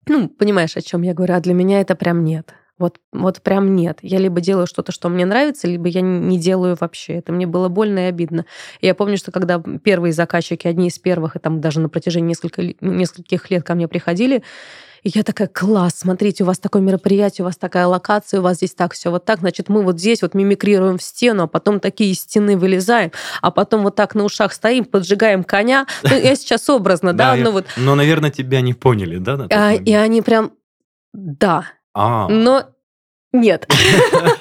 Ну, 0.07 0.29
понимаешь, 0.29 0.77
о 0.77 0.83
чем 0.83 1.03
я 1.03 1.15
говорю, 1.15 1.35
а 1.35 1.41
для 1.41 1.55
меня 1.55 1.81
это 1.81 1.95
прям 1.95 2.25
нет. 2.25 2.55
Вот, 2.77 2.99
вот 3.13 3.41
прям 3.41 3.77
нет. 3.77 3.99
Я 4.03 4.19
либо 4.19 4.41
делаю 4.41 4.67
что-то, 4.67 4.91
что 4.91 5.09
мне 5.09 5.25
нравится, 5.25 5.69
либо 5.69 5.87
я 5.89 6.01
не 6.01 6.39
делаю 6.39 6.77
вообще. 6.81 7.15
Это 7.15 7.33
мне 7.33 7.47
было 7.47 7.69
больно 7.69 8.01
и 8.01 8.09
обидно. 8.09 8.47
И 8.81 8.87
я 8.87 8.95
помню, 8.95 9.17
что 9.17 9.31
когда 9.31 9.63
первые 9.83 10.13
заказчики, 10.13 10.67
одни 10.67 10.89
из 10.89 10.99
первых, 10.99 11.37
и 11.37 11.39
там 11.39 11.61
даже 11.61 11.81
на 11.81 11.89
протяжении 11.89 12.29
несколько, 12.29 12.63
нескольких 12.81 13.51
лет 13.51 13.63
ко 13.63 13.75
мне 13.75 13.87
приходили, 13.87 14.43
и 15.05 15.11
я 15.15 15.23
такая, 15.23 15.49
класс, 15.49 15.97
смотрите, 15.99 16.45
у 16.45 16.47
вас 16.47 16.59
такое 16.59 16.81
мероприятие, 16.81 17.45
у 17.45 17.47
вас 17.47 17.59
такая 17.59 17.87
локация, 17.87 18.41
у 18.41 18.43
вас 18.43 18.57
здесь 18.57 18.75
так 18.75 18.95
все 18.95 19.11
вот 19.11 19.27
так, 19.27 19.41
значит, 19.41 19.69
мы 19.69 19.83
вот 19.83 20.01
здесь 20.01 20.23
вот 20.23 20.33
мимикрируем 20.33 20.97
в 20.97 21.03
стену, 21.03 21.43
а 21.43 21.47
потом 21.47 21.79
такие 21.79 22.13
из 22.13 22.21
стены 22.21 22.57
вылезаем, 22.57 23.13
а 23.43 23.51
потом 23.51 23.83
вот 23.83 23.97
так 23.97 24.15
на 24.15 24.25
ушах 24.25 24.55
стоим, 24.55 24.87
поджигаем 24.87 25.45
коня. 25.45 25.87
Ну, 26.03 26.17
я 26.17 26.35
сейчас 26.35 26.71
образно, 26.71 27.13
да, 27.17 27.37
ну 27.37 27.53
вот. 27.53 27.67
Но, 27.77 27.95
наверное, 27.95 28.31
тебя 28.31 28.63
не 28.63 28.73
поняли, 28.73 29.19
да? 29.19 29.47
А, 29.51 29.75
и 29.75 29.93
они 29.93 30.23
прям, 30.23 30.53
да. 31.13 31.67
А. 31.95 32.29
Но 32.29 32.65
нет. 33.33 33.67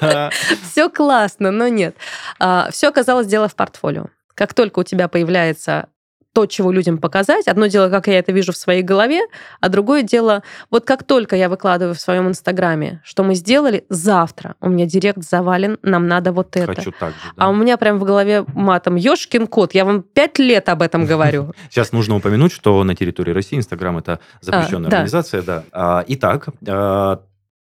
Все 0.70 0.88
классно, 0.90 1.50
но 1.50 1.68
нет. 1.68 1.96
А, 2.38 2.68
Все 2.70 2.88
оказалось 2.88 3.26
дело 3.26 3.48
в 3.48 3.54
портфолио. 3.54 4.06
Как 4.34 4.54
только 4.54 4.80
у 4.80 4.84
тебя 4.84 5.08
появляется 5.08 5.88
то, 6.34 6.46
чего 6.46 6.72
людям 6.72 6.98
показать. 6.98 7.46
Одно 7.46 7.66
дело, 7.66 7.88
как 7.88 8.08
я 8.08 8.18
это 8.18 8.32
вижу 8.32 8.52
в 8.52 8.56
своей 8.56 8.82
голове, 8.82 9.20
а 9.60 9.68
другое 9.68 10.02
дело, 10.02 10.42
вот 10.68 10.84
как 10.84 11.04
только 11.04 11.36
я 11.36 11.48
выкладываю 11.48 11.94
в 11.94 12.00
своем 12.00 12.28
инстаграме, 12.28 13.00
что 13.04 13.22
мы 13.22 13.36
сделали, 13.36 13.86
завтра 13.88 14.56
у 14.60 14.68
меня 14.68 14.84
директ 14.84 15.22
завален, 15.22 15.78
нам 15.82 16.08
надо 16.08 16.32
вот 16.32 16.56
это. 16.56 16.74
Хочу 16.74 16.90
так 16.90 17.10
же, 17.10 17.16
да. 17.36 17.44
А 17.44 17.48
у 17.50 17.54
меня 17.54 17.76
прям 17.76 18.00
в 18.00 18.04
голове 18.04 18.44
матом, 18.52 18.96
ёшкин 18.96 19.46
кот, 19.46 19.74
я 19.74 19.84
вам 19.84 20.02
пять 20.02 20.40
лет 20.40 20.68
об 20.68 20.82
этом 20.82 21.06
говорю. 21.06 21.52
Сейчас 21.70 21.92
нужно 21.92 22.16
упомянуть, 22.16 22.52
что 22.52 22.82
на 22.82 22.96
территории 22.96 23.30
России 23.30 23.56
Инстаграм 23.56 23.96
это 23.96 24.18
запрещенная 24.40 24.90
а, 24.90 24.92
организация, 24.92 25.42
да. 25.42 25.64
А, 25.70 26.04
итак, 26.08 26.48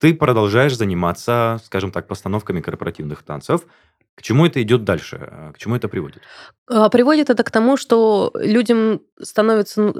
ты 0.03 0.13
продолжаешь 0.13 0.77
заниматься, 0.77 1.61
скажем 1.65 1.93
так, 1.93 2.09
постановками 2.09 2.61
корпоративных 2.61 3.23
танцев. 3.23 3.61
К 4.15 4.23
чему 4.23 4.45
это 4.47 4.63
идет 4.63 4.85
дальше? 4.85 5.53
К 5.55 5.59
чему 5.59 5.77
это 5.77 5.89
приводит? 5.89 6.23
А, 6.69 6.91
приводит 6.91 7.31
это 7.31 7.43
к 7.43 7.51
тому, 7.51 7.79
что 7.79 8.31
людям 8.35 9.01
становятся, 9.21 9.81
ну, 9.81 9.95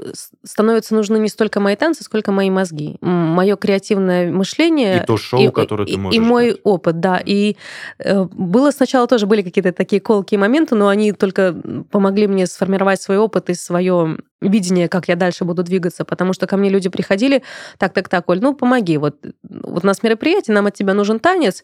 становятся 0.45 0.95
нужны 0.95 1.19
не 1.19 1.29
столько 1.29 1.61
мои 1.61 1.77
танцы, 1.77 2.05
сколько 2.05 2.31
мои 2.31 2.51
мозги. 2.51 2.99
Мое 3.01 3.57
креативное 3.57 4.31
мышление. 4.31 5.03
И 5.03 5.07
то 5.07 5.17
шоу, 5.17 5.41
и, 5.41 5.49
которое 5.49 5.87
ты 5.87 5.97
можешь 5.97 6.17
И 6.17 6.21
мой 6.21 6.51
дать. 6.51 6.61
опыт, 6.63 7.01
да. 7.01 7.23
И 7.25 7.57
э, 7.99 8.25
было 8.25 8.71
сначала 8.71 9.07
тоже 9.07 9.27
были 9.27 9.41
какие-то 9.41 9.73
такие 9.73 10.01
колкие 10.01 10.39
моменты, 10.39 10.75
но 10.75 10.89
они 10.89 11.13
только 11.13 11.55
помогли 11.91 12.27
мне 12.27 12.47
сформировать 12.47 13.01
свой 13.01 13.17
опыт 13.17 13.49
и 13.49 13.55
свое 13.55 14.19
видение, 14.43 14.89
как 14.89 15.09
я 15.09 15.17
дальше 15.17 15.45
буду 15.45 15.63
двигаться, 15.63 16.05
потому 16.05 16.33
что 16.33 16.47
ко 16.47 16.57
мне 16.57 16.69
люди 16.69 16.89
приходили, 16.89 17.43
так, 17.79 17.93
так, 17.93 18.09
так, 18.09 18.29
Оль, 18.29 18.41
ну 18.41 18.55
помоги, 18.55 18.99
вот, 18.99 19.17
вот 19.43 19.85
у 19.85 19.87
нас 19.87 20.03
мероприятие, 20.03 20.55
нам 20.55 20.67
от 20.67 20.75
тебя 20.75 20.95
нужен 20.95 21.21
танец, 21.21 21.63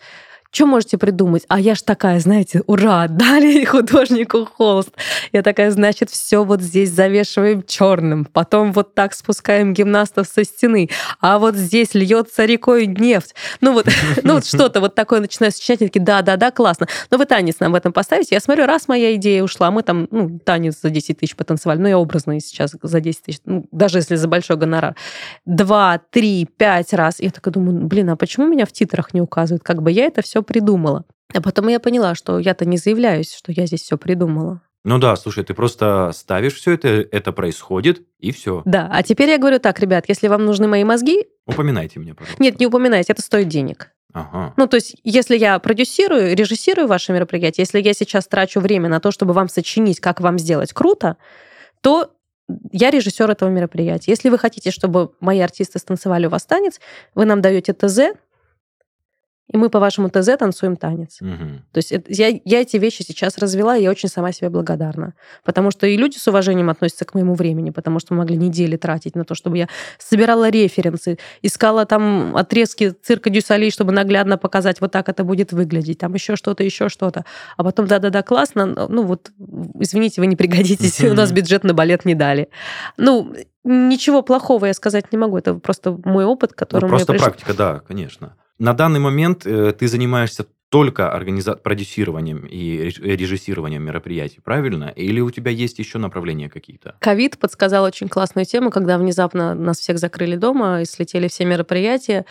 что 0.51 0.67
можете 0.67 0.97
придумать? 0.97 1.45
А 1.49 1.61
я 1.61 1.75
ж 1.75 1.83
такая, 1.83 2.19
знаете, 2.21 2.63
ура, 2.67 3.07
дали 3.09 3.65
художнику 3.65 4.47
холст. 4.47 4.91
Я 5.33 5.43
такая, 5.43 5.71
значит, 5.71 6.11
все 6.11 6.43
вот 6.43 6.63
здесь 6.63 6.91
завешиваем 6.91 7.63
черным, 7.63 8.25
потом 8.25 8.73
вот 8.73 8.95
так 8.95 9.15
спускаем 9.15 9.75
гимнастов 9.75 10.27
со 10.27 10.45
стены, 10.45 10.89
а 11.21 11.39
вот 11.39 11.55
здесь 11.55 11.95
льется 11.95 12.47
рекой 12.47 12.87
нефть. 12.87 13.35
Ну 13.61 13.75
вот, 13.75 13.87
ну 14.23 14.35
вот 14.35 14.47
что-то 14.47 14.81
вот 14.81 14.95
такое 14.95 15.21
начинаю 15.21 15.53
сочинять, 15.53 15.81
такие, 15.81 16.03
да-да-да, 16.03 16.51
классно. 16.51 16.87
Но 17.11 17.19
вы 17.19 17.27
танец 17.27 17.57
нам 17.61 17.73
в 17.73 17.75
этом 17.75 17.93
поставите. 17.93 18.35
Я 18.35 18.41
смотрю, 18.41 18.67
раз 18.67 18.89
моя 18.89 19.15
идея 19.17 19.43
ушла, 19.43 19.71
мы 19.71 19.83
там, 19.83 20.09
ну, 20.11 20.39
танец 20.43 20.81
за 20.83 20.89
10 20.91 21.19
тысяч 21.19 21.37
потанцевали, 21.37 21.79
ну, 21.79 21.89
я 21.89 21.99
образно 21.99 22.41
сейчас 22.41 22.75
за 22.83 23.01
10 23.01 23.23
тысяч, 23.23 23.41
ну, 23.45 23.67
даже 23.71 23.99
если 23.99 24.17
за 24.17 24.29
большой 24.29 24.57
гонорар. 24.57 24.97
Два, 25.45 26.01
три, 26.11 26.47
пять 26.57 26.95
раз. 26.95 27.21
Я 27.21 27.31
такая 27.31 27.53
думаю, 27.53 27.87
блин, 27.87 28.11
а 28.11 28.17
почему 28.17 28.47
меня 28.47 28.65
в 28.65 28.73
титрах 28.73 29.13
не 29.13 29.21
указывают? 29.21 29.63
Как 29.63 29.83
бы 29.83 29.91
я 29.91 30.07
это 30.07 30.23
все 30.23 30.38
все 30.39 30.43
придумала. 30.43 31.05
А 31.35 31.43
потом 31.43 31.69
я 31.69 31.81
поняла, 31.81 32.15
что 32.15 32.39
я-то 32.39 32.65
не 32.65 32.79
заявляюсь, 32.79 33.35
что 33.35 33.53
я 33.53 33.67
здесь 33.67 33.83
все 33.83 33.99
придумала. 33.99 34.63
Ну 34.85 34.99
да, 34.99 35.17
слушай, 35.17 35.45
ты 35.45 35.53
просто 35.53 36.13
ставишь 36.15 36.55
все 36.55 36.73
это, 36.73 36.89
это 36.89 37.33
происходит, 37.33 38.03
и 38.21 38.31
все. 38.31 38.63
Да, 38.65 38.89
а 38.91 39.03
теперь 39.03 39.29
я 39.29 39.39
говорю 39.39 39.59
так, 39.59 39.81
ребят, 39.81 40.05
если 40.09 40.29
вам 40.29 40.47
нужны 40.47 40.69
мои 40.69 40.85
мозги... 40.85 41.27
Упоминайте 41.47 42.01
мне, 42.01 42.15
пожалуйста. 42.15 42.43
Нет, 42.43 42.61
не 42.61 42.67
упоминайте, 42.67 43.13
это 43.13 43.21
стоит 43.21 43.49
денег. 43.49 43.91
Ага. 44.15 44.55
Ну, 44.57 44.67
то 44.67 44.77
есть, 44.77 44.97
если 45.05 45.37
я 45.37 45.59
продюсирую, 45.59 46.35
режиссирую 46.35 46.87
ваше 46.87 47.13
мероприятие, 47.13 47.63
если 47.63 47.81
я 47.81 47.93
сейчас 47.93 48.27
трачу 48.27 48.61
время 48.61 48.89
на 48.89 49.01
то, 49.01 49.11
чтобы 49.11 49.35
вам 49.35 49.49
сочинить, 49.49 50.01
как 50.01 50.21
вам 50.21 50.39
сделать 50.39 50.73
круто, 50.73 51.17
то 51.83 52.11
я 52.73 52.91
режиссер 52.91 53.29
этого 53.31 53.51
мероприятия. 53.51 54.13
Если 54.13 54.31
вы 54.31 54.39
хотите, 54.39 54.71
чтобы 54.71 55.11
мои 55.21 55.41
артисты 55.41 55.79
станцевали 55.79 56.27
у 56.27 56.31
вас 56.31 56.47
танец, 56.47 56.81
вы 57.15 57.27
нам 57.27 57.43
даете 57.43 57.75
ТЗ, 57.75 58.17
и 59.51 59.57
мы 59.57 59.71
по 59.71 59.81
вашему 59.81 60.11
ТЗ 60.11 60.37
танцуем 60.39 60.77
танец. 60.77 61.19
Угу. 61.23 61.63
То 61.73 61.79
есть 61.79 61.93
это, 61.93 62.13
я, 62.13 62.39
я 62.45 62.61
эти 62.61 62.77
вещи 62.77 63.03
сейчас 63.03 63.39
развела, 63.39 63.77
и 63.77 63.83
я 63.83 63.91
очень 63.91 64.09
сама 64.09 64.31
себе 64.33 64.51
благодарна. 64.51 65.15
Потому 65.43 65.71
что 65.71 65.87
и 65.87 65.97
люди 65.97 66.19
с 66.19 66.29
уважением 66.29 66.69
относятся 66.69 67.07
к 67.07 67.15
моему 67.15 67.35
времени, 67.35 67.71
потому 67.71 67.99
что 67.99 68.13
мы 68.13 68.19
могли 68.19 68.37
недели 68.37 68.77
тратить 68.77 69.17
на 69.17 69.25
то, 69.25 69.35
чтобы 69.35 69.57
я 69.57 69.69
собирала 69.99 70.51
референсы, 70.51 71.19
искала 71.41 71.87
там 71.87 72.37
отрезки 72.37 72.91
цирка 72.91 73.31
Дюсали, 73.31 73.71
чтобы 73.71 73.93
наглядно 73.93 74.37
показать, 74.37 74.83
вот 74.83 74.93
так 74.93 75.09
это 75.09 75.25
будет 75.25 75.53
выглядеть, 75.53 75.99
там 75.99 76.13
еще 76.13 76.37
что-то, 76.37 76.63
еще 76.63 76.91
что-то. 76.91 77.25
А 77.57 77.65
потом, 77.65 77.87
да-да-да, 77.87 78.23
классно, 78.23 78.67
ну 78.67 79.03
вот, 79.03 79.31
извините, 79.81 80.21
вы 80.21 80.27
не 80.27 80.37
пригодитесь, 80.37 81.01
у 81.05 81.15
нас 81.15 81.33
бюджет 81.33 81.65
на 81.65 81.73
балет 81.73 82.05
не 82.05 82.15
дали. 82.15 82.51
Ну, 82.99 83.35
ничего 83.65 84.23
плохого 84.23 84.67
я 84.67 84.75
сказать 84.75 85.11
не 85.11 85.19
могу, 85.19 85.39
это 85.39 85.55
просто 85.55 85.99
мой 86.05 86.27
опыт, 86.27 86.53
который 86.53 86.85
ну, 86.85 86.89
просто 86.89 87.15
практика, 87.15 87.55
да, 87.55 87.81
конечно. 87.81 88.35
На 88.59 88.73
данный 88.73 89.01
момент 89.01 89.47
э, 89.47 89.73
ты 89.73 89.89
занимаешься 89.89 90.47
только 90.69 91.11
организа... 91.11 91.55
продюсированием 91.55 92.47
и 92.47 92.91
режиссированием 93.01 93.83
мероприятий, 93.83 94.41
правильно? 94.41 94.93
Или 94.95 95.21
у 95.21 95.31
тебя 95.31 95.51
есть 95.51 95.79
еще 95.79 95.99
направления 95.99 96.51
какие-то? 96.51 96.97
Ковид 97.01 97.39
подсказал 97.39 97.85
очень 97.85 98.09
классную 98.09 98.45
тему, 98.45 98.71
когда 98.71 98.99
внезапно 98.99 99.55
нас 99.55 99.79
всех 99.79 99.99
закрыли 99.99 100.37
дома 100.37 100.83
и 100.83 100.85
слетели 100.85 101.29
все 101.29 101.45
мероприятия. 101.45 102.27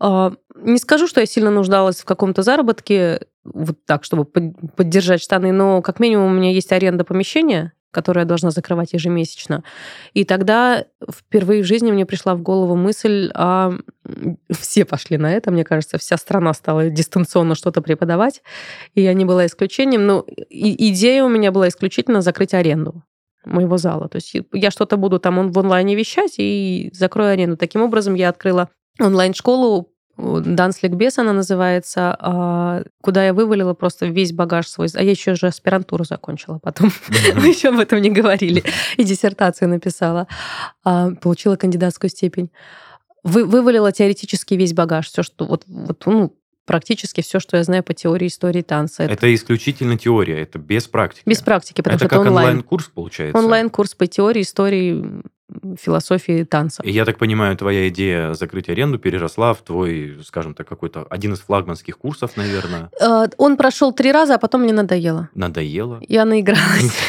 А, 0.00 0.32
не 0.56 0.78
скажу, 0.78 1.06
что 1.06 1.20
я 1.20 1.26
сильно 1.26 1.50
нуждалась 1.50 2.00
в 2.00 2.04
каком-то 2.04 2.42
заработке, 2.42 3.20
вот 3.44 3.76
так, 3.86 4.02
чтобы 4.02 4.24
поддержать 4.24 5.22
штаны, 5.22 5.52
но 5.52 5.80
как 5.80 6.00
минимум 6.00 6.32
у 6.32 6.34
меня 6.34 6.50
есть 6.50 6.72
аренда 6.72 7.04
помещения, 7.04 7.72
которую 7.96 8.22
я 8.22 8.26
должна 8.26 8.50
закрывать 8.50 8.92
ежемесячно. 8.92 9.64
И 10.12 10.24
тогда 10.24 10.84
впервые 11.10 11.62
в 11.62 11.66
жизни 11.66 11.90
мне 11.90 12.04
пришла 12.04 12.34
в 12.34 12.42
голову 12.42 12.76
мысль, 12.76 13.30
а 13.34 13.72
все 14.50 14.84
пошли 14.84 15.16
на 15.16 15.32
это, 15.32 15.50
мне 15.50 15.64
кажется, 15.64 15.96
вся 15.96 16.18
страна 16.18 16.52
стала 16.52 16.90
дистанционно 16.90 17.54
что-то 17.54 17.80
преподавать, 17.80 18.42
и 18.94 19.00
я 19.00 19.14
не 19.14 19.24
была 19.24 19.46
исключением. 19.46 20.06
Но 20.06 20.26
идея 20.50 21.24
у 21.24 21.28
меня 21.30 21.50
была 21.52 21.68
исключительно 21.68 22.20
закрыть 22.20 22.52
аренду 22.52 23.02
моего 23.46 23.78
зала. 23.78 24.08
То 24.08 24.16
есть 24.16 24.36
я 24.52 24.70
что-то 24.70 24.98
буду 24.98 25.18
там 25.18 25.50
в 25.50 25.58
онлайне 25.58 25.94
вещать 25.94 26.34
и 26.36 26.90
закрою 26.92 27.30
аренду. 27.30 27.56
Таким 27.56 27.80
образом, 27.80 28.14
я 28.14 28.28
открыла 28.28 28.68
онлайн-школу 29.00 29.88
Данс 30.16 30.82
Ликбез 30.82 31.18
она 31.18 31.32
называется, 31.32 32.16
а, 32.18 32.82
куда 33.02 33.26
я 33.26 33.34
вывалила 33.34 33.74
просто 33.74 34.06
весь 34.06 34.32
багаж 34.32 34.66
свой. 34.66 34.88
А 34.94 35.02
я 35.02 35.10
еще 35.10 35.34
же 35.34 35.46
аспирантуру 35.46 36.04
закончила 36.04 36.58
потом. 36.58 36.90
Мы 37.34 37.48
еще 37.48 37.68
об 37.68 37.78
этом 37.78 38.00
не 38.00 38.10
говорили. 38.10 38.62
И 38.96 39.04
диссертацию 39.04 39.68
написала. 39.68 40.26
А, 40.84 41.10
получила 41.10 41.56
кандидатскую 41.56 42.10
степень. 42.10 42.50
Вы, 43.24 43.44
вывалила 43.44 43.92
теоретически 43.92 44.54
весь 44.54 44.72
багаж. 44.72 45.08
Все, 45.08 45.22
что 45.22 45.44
вот, 45.44 45.64
вот 45.66 46.02
ну, 46.06 46.34
практически 46.64 47.22
все, 47.22 47.40
что 47.40 47.56
я 47.56 47.64
знаю 47.64 47.82
по 47.82 47.92
теории 47.94 48.28
истории 48.28 48.62
танца. 48.62 49.04
Это, 49.04 49.14
это 49.14 49.34
исключительно 49.34 49.98
теория, 49.98 50.40
это 50.40 50.58
без 50.58 50.86
практики. 50.86 51.22
Без 51.26 51.40
практики, 51.40 51.80
потому 51.80 51.96
это 51.96 52.06
что 52.06 52.14
это 52.14 52.20
онлайн. 52.20 52.48
онлайн-курс 52.48 52.90
получается? 52.94 53.38
Онлайн-курс 53.38 53.94
по 53.94 54.06
теории 54.06 54.42
истории 54.42 55.22
философии 55.80 56.44
танца. 56.44 56.82
И 56.82 56.90
я 56.90 57.04
так 57.04 57.18
понимаю, 57.18 57.56
твоя 57.56 57.88
идея 57.88 58.34
закрыть 58.34 58.68
аренду 58.68 58.98
переросла 58.98 59.54
в 59.54 59.62
твой, 59.62 60.18
скажем 60.24 60.54
так, 60.54 60.66
какой-то 60.68 61.06
один 61.08 61.34
из 61.34 61.40
флагманских 61.40 61.98
курсов, 61.98 62.36
наверное. 62.36 62.90
Э, 63.00 63.28
он 63.36 63.56
прошел 63.56 63.92
три 63.92 64.12
раза, 64.12 64.34
а 64.34 64.38
потом 64.38 64.62
мне 64.62 64.72
надоело. 64.72 65.28
Надоело? 65.34 66.00
Я 66.08 66.24
наигралась. 66.24 66.92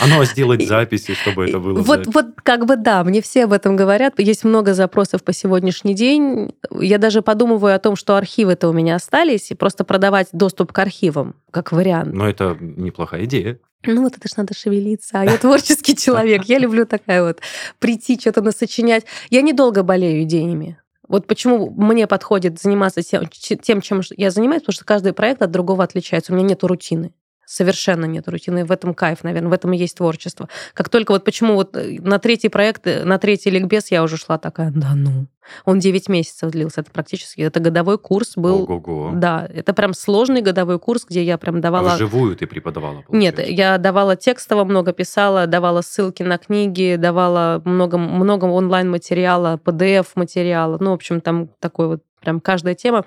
А 0.00 0.24
сделать 0.24 0.66
записи, 0.66 1.14
чтобы 1.14 1.46
это 1.48 1.58
было. 1.58 1.80
Вот, 1.80 2.06
вот 2.06 2.26
как 2.42 2.66
бы 2.66 2.76
да, 2.76 3.04
мне 3.04 3.22
все 3.22 3.44
об 3.44 3.52
этом 3.52 3.76
говорят. 3.76 4.18
Есть 4.18 4.44
много 4.44 4.74
запросов 4.74 5.22
по 5.22 5.32
сегодняшний 5.32 5.94
день. 5.94 6.52
Я 6.70 6.98
даже 6.98 7.22
подумываю 7.22 7.74
о 7.74 7.78
том, 7.78 7.96
что 7.96 8.16
архивы-то 8.16 8.68
у 8.68 8.72
меня 8.72 8.96
остались, 8.96 9.50
и 9.50 9.54
просто 9.54 9.84
продавать 9.84 10.28
доступ 10.32 10.72
к 10.72 10.78
архивам, 10.78 11.36
как 11.50 11.72
вариант. 11.72 12.12
Но 12.12 12.28
это 12.28 12.56
неплохая 12.60 13.24
идея. 13.24 13.58
Ну 13.86 14.02
вот 14.02 14.16
это 14.16 14.28
ж 14.28 14.36
надо 14.36 14.54
шевелиться, 14.54 15.20
а 15.20 15.24
я 15.24 15.38
творческий 15.38 15.96
человек, 15.96 16.44
я 16.44 16.58
люблю 16.58 16.86
такая 16.86 17.22
вот 17.22 17.40
прийти, 17.78 18.18
что-то 18.18 18.42
насочинять. 18.42 19.04
Я 19.30 19.42
недолго 19.42 19.82
болею 19.82 20.22
идеями. 20.22 20.78
Вот 21.08 21.26
почему 21.26 21.70
мне 21.70 22.06
подходит 22.06 22.60
заниматься 22.60 23.00
тем, 23.02 23.80
чем 23.80 24.00
я 24.16 24.30
занимаюсь, 24.30 24.62
потому 24.62 24.74
что 24.74 24.84
каждый 24.84 25.12
проект 25.12 25.40
от 25.42 25.50
другого 25.50 25.84
отличается. 25.84 26.32
У 26.32 26.36
меня 26.36 26.48
нет 26.48 26.64
рутины. 26.64 27.12
Совершенно 27.46 28.06
нет 28.06 28.28
рутины. 28.28 28.64
В 28.64 28.72
этом 28.72 28.92
кайф, 28.92 29.22
наверное, 29.22 29.50
в 29.50 29.52
этом 29.52 29.72
и 29.72 29.78
есть 29.78 29.96
творчество. 29.96 30.48
Как 30.74 30.88
только 30.88 31.12
вот 31.12 31.24
почему 31.24 31.54
вот 31.54 31.76
э, 31.76 32.00
на 32.00 32.18
третий 32.18 32.48
проект, 32.48 32.88
э, 32.88 33.04
на 33.04 33.18
третий 33.18 33.50
ликбез 33.50 33.92
я 33.92 34.02
уже 34.02 34.16
шла 34.16 34.36
такая, 34.36 34.72
да 34.72 34.94
ну. 34.96 35.28
Он 35.64 35.78
9 35.78 36.08
месяцев 36.08 36.50
длился. 36.50 36.80
Это 36.80 36.90
практически, 36.90 37.42
это 37.42 37.60
годовой 37.60 37.98
курс 37.98 38.32
был. 38.34 38.64
Ого-го. 38.64 39.12
Да, 39.14 39.48
это 39.48 39.72
прям 39.74 39.94
сложный 39.94 40.42
годовой 40.42 40.80
курс, 40.80 41.04
где 41.08 41.22
я 41.22 41.38
прям 41.38 41.60
давала... 41.60 41.92
А 41.92 41.94
вживую 41.94 42.34
ты 42.34 42.48
преподавала, 42.48 43.04
Нет, 43.10 43.36
получается? 43.36 43.42
я 43.62 43.78
давала 43.78 44.16
текстово, 44.16 44.64
много 44.64 44.92
писала, 44.92 45.46
давала 45.46 45.82
ссылки 45.82 46.24
на 46.24 46.38
книги, 46.38 46.96
давала 46.98 47.62
много, 47.64 47.96
много 47.96 48.46
онлайн-материала, 48.46 49.60
PDF-материала. 49.64 50.78
Ну, 50.80 50.90
в 50.90 50.94
общем, 50.94 51.20
там 51.20 51.48
такой 51.60 51.86
вот 51.86 52.02
прям 52.20 52.40
каждая 52.40 52.74
тема. 52.74 53.04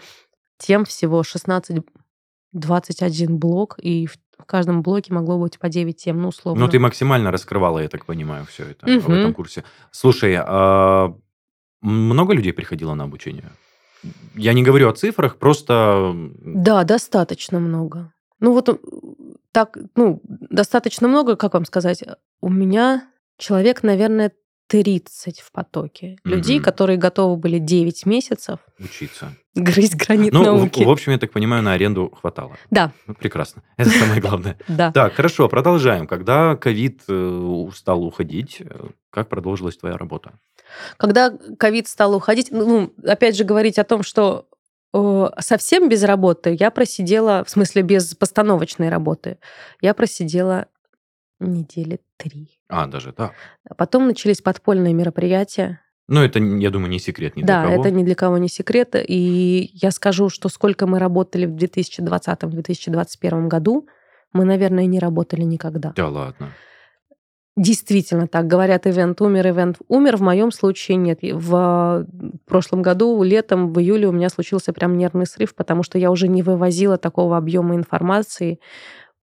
Тем 0.57 0.85
всего 0.85 1.23
16 1.23 1.83
21 2.53 3.37
блок, 3.37 3.77
и 3.81 4.07
в 4.39 4.43
в 4.43 4.45
каждом 4.45 4.81
блоке 4.81 5.13
могло 5.13 5.37
быть 5.37 5.59
по 5.59 5.69
9 5.69 5.95
тем, 5.97 6.21
ну, 6.21 6.29
условно. 6.29 6.65
Ну, 6.65 6.71
ты 6.71 6.79
максимально 6.79 7.31
раскрывала, 7.31 7.79
я 7.79 7.87
так 7.87 8.05
понимаю, 8.05 8.45
все 8.45 8.63
это 8.63 8.85
в 8.85 8.89
Мгм. 8.89 9.13
этом 9.13 9.33
курсе. 9.33 9.63
Слушай, 9.91 10.35
а 10.39 11.13
много 11.81 12.33
людей 12.33 12.53
приходило 12.53 12.95
на 12.95 13.03
обучение? 13.03 13.51
Я 14.35 14.53
не 14.53 14.63
говорю 14.63 14.89
о 14.89 14.93
цифрах, 14.93 15.35
просто... 15.37 16.13
Да, 16.41 16.83
достаточно 16.83 17.59
много. 17.59 18.13
Ну, 18.39 18.53
вот 18.53 18.69
э, 18.69 18.75
так, 19.51 19.77
ну, 19.95 20.21
достаточно 20.23 21.07
много, 21.07 21.35
как 21.35 21.53
вам 21.53 21.65
сказать, 21.65 22.03
у 22.41 22.49
меня 22.49 23.03
человек, 23.37 23.83
наверное, 23.83 24.31
30 24.69 25.41
в 25.41 25.51
потоке. 25.51 26.17
Людей, 26.23 26.57
Мгм. 26.57 26.63
которые 26.65 26.97
готовы 26.97 27.35
были 27.37 27.57
9 27.57 28.05
месяцев 28.05 28.59
Учиться. 28.79 29.33
грызть 29.55 29.95
гранит 29.95 30.31
Ну, 30.31 30.41
в, 30.41 30.43
науки. 30.45 30.83
в 30.83 30.89
общем, 30.89 31.11
я 31.11 31.17
так 31.17 31.31
понимаю, 31.31 31.63
на 31.63 31.73
аренду 31.73 32.09
хватало. 32.21 32.55
Да, 32.69 32.91
Ну, 33.07 33.15
прекрасно. 33.15 33.63
Это 33.77 33.89
самое 33.89 34.21
главное. 34.21 34.57
да. 34.67 34.91
Так, 34.91 35.13
хорошо, 35.15 35.49
продолжаем. 35.49 36.05
Когда 36.05 36.55
ковид 36.55 37.01
э, 37.09 37.69
стал 37.75 38.03
уходить, 38.03 38.57
э, 38.61 38.87
как 39.09 39.27
продолжилась 39.27 39.75
твоя 39.77 39.97
работа? 39.97 40.33
Когда 40.97 41.31
ковид 41.57 41.87
стал 41.87 42.13
уходить, 42.15 42.49
ну, 42.51 42.93
опять 43.03 43.35
же, 43.35 43.43
говорить 43.43 43.79
о 43.79 43.83
том, 43.83 44.03
что 44.03 44.45
э, 44.93 45.25
совсем 45.39 45.89
без 45.89 46.03
работы 46.03 46.55
я 46.59 46.69
просидела, 46.69 47.43
в 47.43 47.49
смысле 47.49 47.81
без 47.81 48.13
постановочной 48.13 48.89
работы, 48.89 49.39
я 49.81 49.95
просидела 49.95 50.67
недели 51.39 51.99
три. 52.17 52.59
А, 52.67 52.87
даже 52.87 53.11
так. 53.11 53.33
А 53.67 53.73
потом 53.75 54.07
начались 54.07 54.41
подпольные 54.41 54.93
мероприятия. 54.93 55.81
Ну, 56.07 56.23
это, 56.23 56.39
я 56.39 56.71
думаю, 56.71 56.89
не 56.89 56.99
секрет 56.99 57.35
ни 57.35 57.43
для 57.43 57.47
да, 57.47 57.63
кого. 57.69 57.81
это 57.81 57.91
ни 57.91 58.03
для 58.03 58.15
кого 58.15 58.39
не 58.39 58.49
секрет. 58.49 58.95
И 58.95 59.69
я 59.73 59.91
скажу, 59.91 60.29
что 60.29 60.49
сколько 60.49 60.87
мы 60.87 60.97
работали 60.97 61.45
в 61.45 61.55
2020-2021 61.55 63.47
году, 63.47 63.87
мы, 64.33 64.43
наверное, 64.43 64.87
не 64.87 64.99
работали 64.99 65.43
никогда. 65.43 65.93
Да 65.95 66.07
ладно. 66.09 66.49
Действительно 67.55 68.27
так. 68.27 68.47
Говорят, 68.47 68.87
ивент 68.87 69.21
умер, 69.21 69.49
ивент 69.49 69.77
умер. 69.87 70.17
В 70.17 70.21
моем 70.21 70.51
случае 70.51 70.97
нет. 70.97 71.19
В 71.21 72.07
прошлом 72.47 72.81
году, 72.81 73.21
летом, 73.21 73.73
в 73.73 73.79
июле 73.79 74.07
у 74.07 74.11
меня 74.11 74.29
случился 74.29 74.73
прям 74.73 74.97
нервный 74.97 75.27
срыв, 75.27 75.53
потому 75.53 75.83
что 75.83 75.99
я 75.99 76.09
уже 76.09 76.27
не 76.27 76.41
вывозила 76.41 76.97
такого 76.97 77.37
объема 77.37 77.75
информации. 77.75 78.59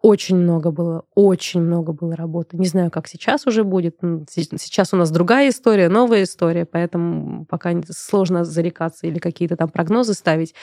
Очень 0.07 0.37
много 0.37 0.71
было, 0.71 1.03
очень 1.17 1.61
много 1.61 1.93
было 1.93 2.15
работы. 2.15 2.57
Не 2.57 2.69
знаю, 2.69 2.93
как 2.93 3.09
сейчас 3.09 3.45
уже 3.45 3.65
будет. 3.65 3.97
Сейчас 4.31 4.95
у 4.95 4.97
нас 4.97 5.11
другая 5.11 5.49
история, 5.49 5.89
новая 5.89 6.23
история, 6.23 6.65
поэтому 6.65 7.45
пока 7.47 7.73
сложно 7.91 8.45
зарекаться 8.45 9.09
или 9.09 9.19
какие-то 9.19 9.57
там 9.57 9.69
прогнозы 9.69 10.15
ставить. 10.15 10.55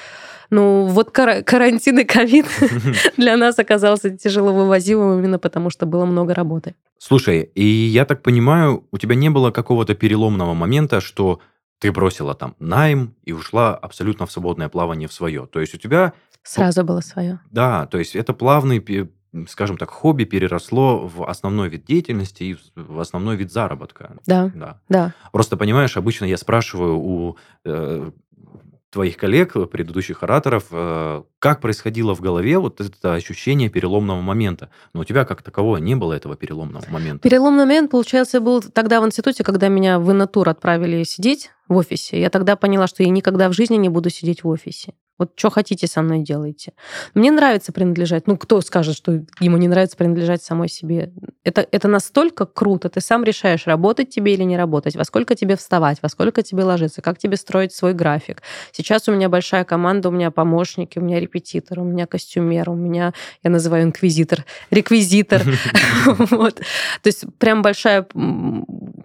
Ну, 0.50 0.86
вот 0.86 1.12
кара- 1.12 1.42
карантин 1.42 2.00
и 2.00 2.04
ковид 2.06 2.46
для 3.18 3.36
нас 3.36 3.60
оказался 3.60 4.12
тяжело 4.12 4.54
вывозимым 4.54 5.20
именно 5.20 5.40
потому, 5.40 5.70
что 5.70 5.86
было 5.86 6.06
много 6.06 6.34
работы. 6.34 6.76
Слушай, 6.98 7.42
и 7.42 7.66
я 7.66 8.06
так 8.06 8.22
понимаю, 8.24 8.88
у 8.94 8.98
тебя 8.98 9.16
не 9.16 9.30
было 9.30 9.52
какого-то 9.52 9.94
переломного 9.94 10.54
момента, 10.54 11.02
что 11.02 11.42
ты 11.80 11.92
бросила 11.92 12.34
там 12.34 12.56
найм 12.60 13.14
и 13.26 13.34
ушла 13.34 13.76
абсолютно 13.76 14.26
в 14.26 14.32
свободное 14.32 14.70
плавание 14.70 15.10
в 15.10 15.14
свое. 15.14 15.48
То 15.48 15.60
есть 15.60 15.76
у 15.76 15.78
тебя, 15.78 16.14
Сразу 16.44 16.86
было 16.86 17.02
свое. 17.02 17.42
да, 17.52 17.88
то 17.88 17.98
есть 17.98 18.16
это 18.16 18.32
плавный, 18.34 18.80
скажем 19.48 19.78
так, 19.78 19.90
хобби 19.90 20.24
переросло 20.26 21.00
в 21.08 21.28
основной 21.30 21.70
вид 21.70 21.86
деятельности 21.86 22.44
и 22.44 22.58
в- 22.76 23.00
основной 23.00 23.36
вид 23.36 23.52
заработка. 23.52 24.16
Да, 24.26 24.52
Да. 24.56 24.80
да. 24.90 25.14
Просто 25.32 25.58
понимаешь, 25.58 25.98
обычно 25.98 26.26
я 26.26 26.38
спрашиваю 26.38 26.98
у 27.00 27.38
э, 27.66 28.12
твоих 28.92 29.18
коллег, 29.18 29.54
предыдущих 29.72 30.22
ораторов, 30.22 30.66
э, 30.72 31.24
как 31.40 31.62
происходило 31.62 32.14
в 32.14 32.22
голове 32.22 32.60
вот 32.60 32.80
это 32.80 33.16
ощущение 33.16 33.70
переломного 33.70 34.22
момента. 34.22 34.70
Но 34.94 35.02
у 35.02 35.04
тебя 35.04 35.26
как 35.26 35.42
такового 35.42 35.78
не 35.78 35.96
было 35.96 36.14
этого 36.14 36.36
переломного 36.36 36.86
момента. 36.92 37.28
Переломный 37.28 37.66
момент, 37.66 37.90
получается, 37.90 38.40
был 38.40 38.62
тогда 38.62 39.02
в 39.02 39.06
институте, 39.08 39.44
когда 39.44 39.68
меня 39.68 39.98
в 39.98 40.12
инатур 40.12 40.48
отправили 40.48 41.04
сидеть 41.06 41.50
в 41.68 41.76
офисе. 41.76 42.20
Я 42.20 42.30
тогда 42.30 42.56
поняла, 42.56 42.88
что 42.88 43.04
я 43.04 43.10
никогда 43.10 43.50
в 43.50 43.54
жизни 43.54 43.76
не 43.76 43.90
буду 43.90 44.10
сидеть 44.10 44.44
в 44.44 44.48
офисе. 44.48 44.94
Вот 45.20 45.34
что 45.36 45.52
хотите 45.52 45.86
со 45.86 46.02
мной 46.02 46.20
делайте. 46.20 46.74
Мне 47.14 47.30
нравится 47.30 47.72
принадлежать. 47.72 48.26
Ну, 48.26 48.36
кто 48.36 48.62
скажет, 48.62 48.96
что 48.96 49.22
ему 49.40 49.58
не 49.58 49.68
нравится 49.68 49.96
принадлежать 49.96 50.42
самой 50.42 50.70
себе? 50.70 51.14
Это, 51.44 51.68
это 51.72 51.88
настолько 51.88 52.48
круто. 52.48 52.90
Ты 52.90 53.00
сам 53.00 53.24
решаешь, 53.24 53.68
работать 53.68 54.10
тебе 54.10 54.34
или 54.34 54.42
не 54.44 54.58
работать, 54.58 54.96
во 54.96 55.04
сколько 55.04 55.36
тебе 55.36 55.56
вставать, 55.56 56.00
во 56.02 56.10
сколько 56.10 56.42
тебе 56.42 56.64
ложиться, 56.64 57.04
как 57.04 57.20
тебе 57.20 57.38
строить 57.38 57.74
свой 57.74 57.94
график. 57.94 58.42
Сейчас 58.72 59.08
у 59.08 59.14
меня 59.14 59.30
большая 59.30 59.66
команда, 59.66 60.10
у 60.10 60.12
меня 60.12 60.32
помощники, 60.32 60.98
у 60.98 61.02
меня 61.02 61.20
репетитор, 61.20 61.80
у 61.80 61.84
меня 61.84 62.08
костюмер, 62.08 62.72
у 62.72 62.76
меня, 62.76 63.14
я 63.44 63.52
называю 63.52 63.84
инквизитор, 63.84 64.46
реквизитор. 64.72 65.44
То 66.06 67.06
есть 67.06 67.26
прям 67.38 67.62
большая 67.62 68.08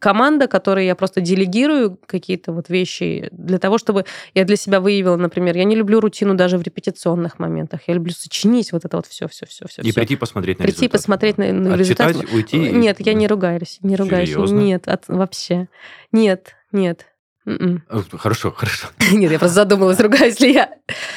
команда, 0.00 0.48
которой 0.48 0.86
я 0.86 0.94
просто 0.94 1.20
делегирую 1.20 1.98
какие-то 2.06 2.47
вот 2.52 2.68
вещи 2.68 3.28
для 3.32 3.58
того, 3.58 3.78
чтобы 3.78 4.04
я 4.34 4.44
для 4.44 4.56
себя 4.56 4.80
выявила, 4.80 5.16
например, 5.16 5.56
я 5.56 5.64
не 5.64 5.76
люблю 5.76 6.00
рутину 6.00 6.34
даже 6.34 6.58
в 6.58 6.62
репетиционных 6.62 7.38
моментах. 7.38 7.80
Я 7.86 7.94
люблю 7.94 8.12
сочинить 8.12 8.72
вот 8.72 8.84
это 8.84 8.96
вот 8.96 9.06
все, 9.06 9.28
все, 9.28 9.46
все, 9.46 9.66
все. 9.68 9.82
И 9.82 9.92
прийти 9.92 10.16
посмотреть 10.16 10.58
на 10.58 10.64
Прийти 10.64 10.80
результат. 10.82 10.92
посмотреть 11.00 11.38
на, 11.38 11.52
на 11.52 11.74
результат. 11.76 12.16
Уйти. 12.32 12.56
и- 12.68 12.72
Нет, 12.72 12.96
я 13.00 13.14
не 13.14 13.26
ругаюсь, 13.26 13.78
не 13.82 13.96
ругаюсь. 13.96 14.28
Серьезно? 14.30 14.58
Нет, 14.58 14.88
от- 14.88 15.08
вообще. 15.08 15.68
Нет, 16.12 16.54
нет. 16.72 17.06
М-м. 17.46 17.82
Э, 17.88 18.00
Хорошо, 18.18 18.50
хорошо. 18.52 18.88
Нет, 19.12 19.32
я 19.32 19.38
просто 19.38 19.54
задумалась, 19.54 19.98
ругаюсь 20.00 20.38
ли 20.40 20.52
я. 20.52 20.68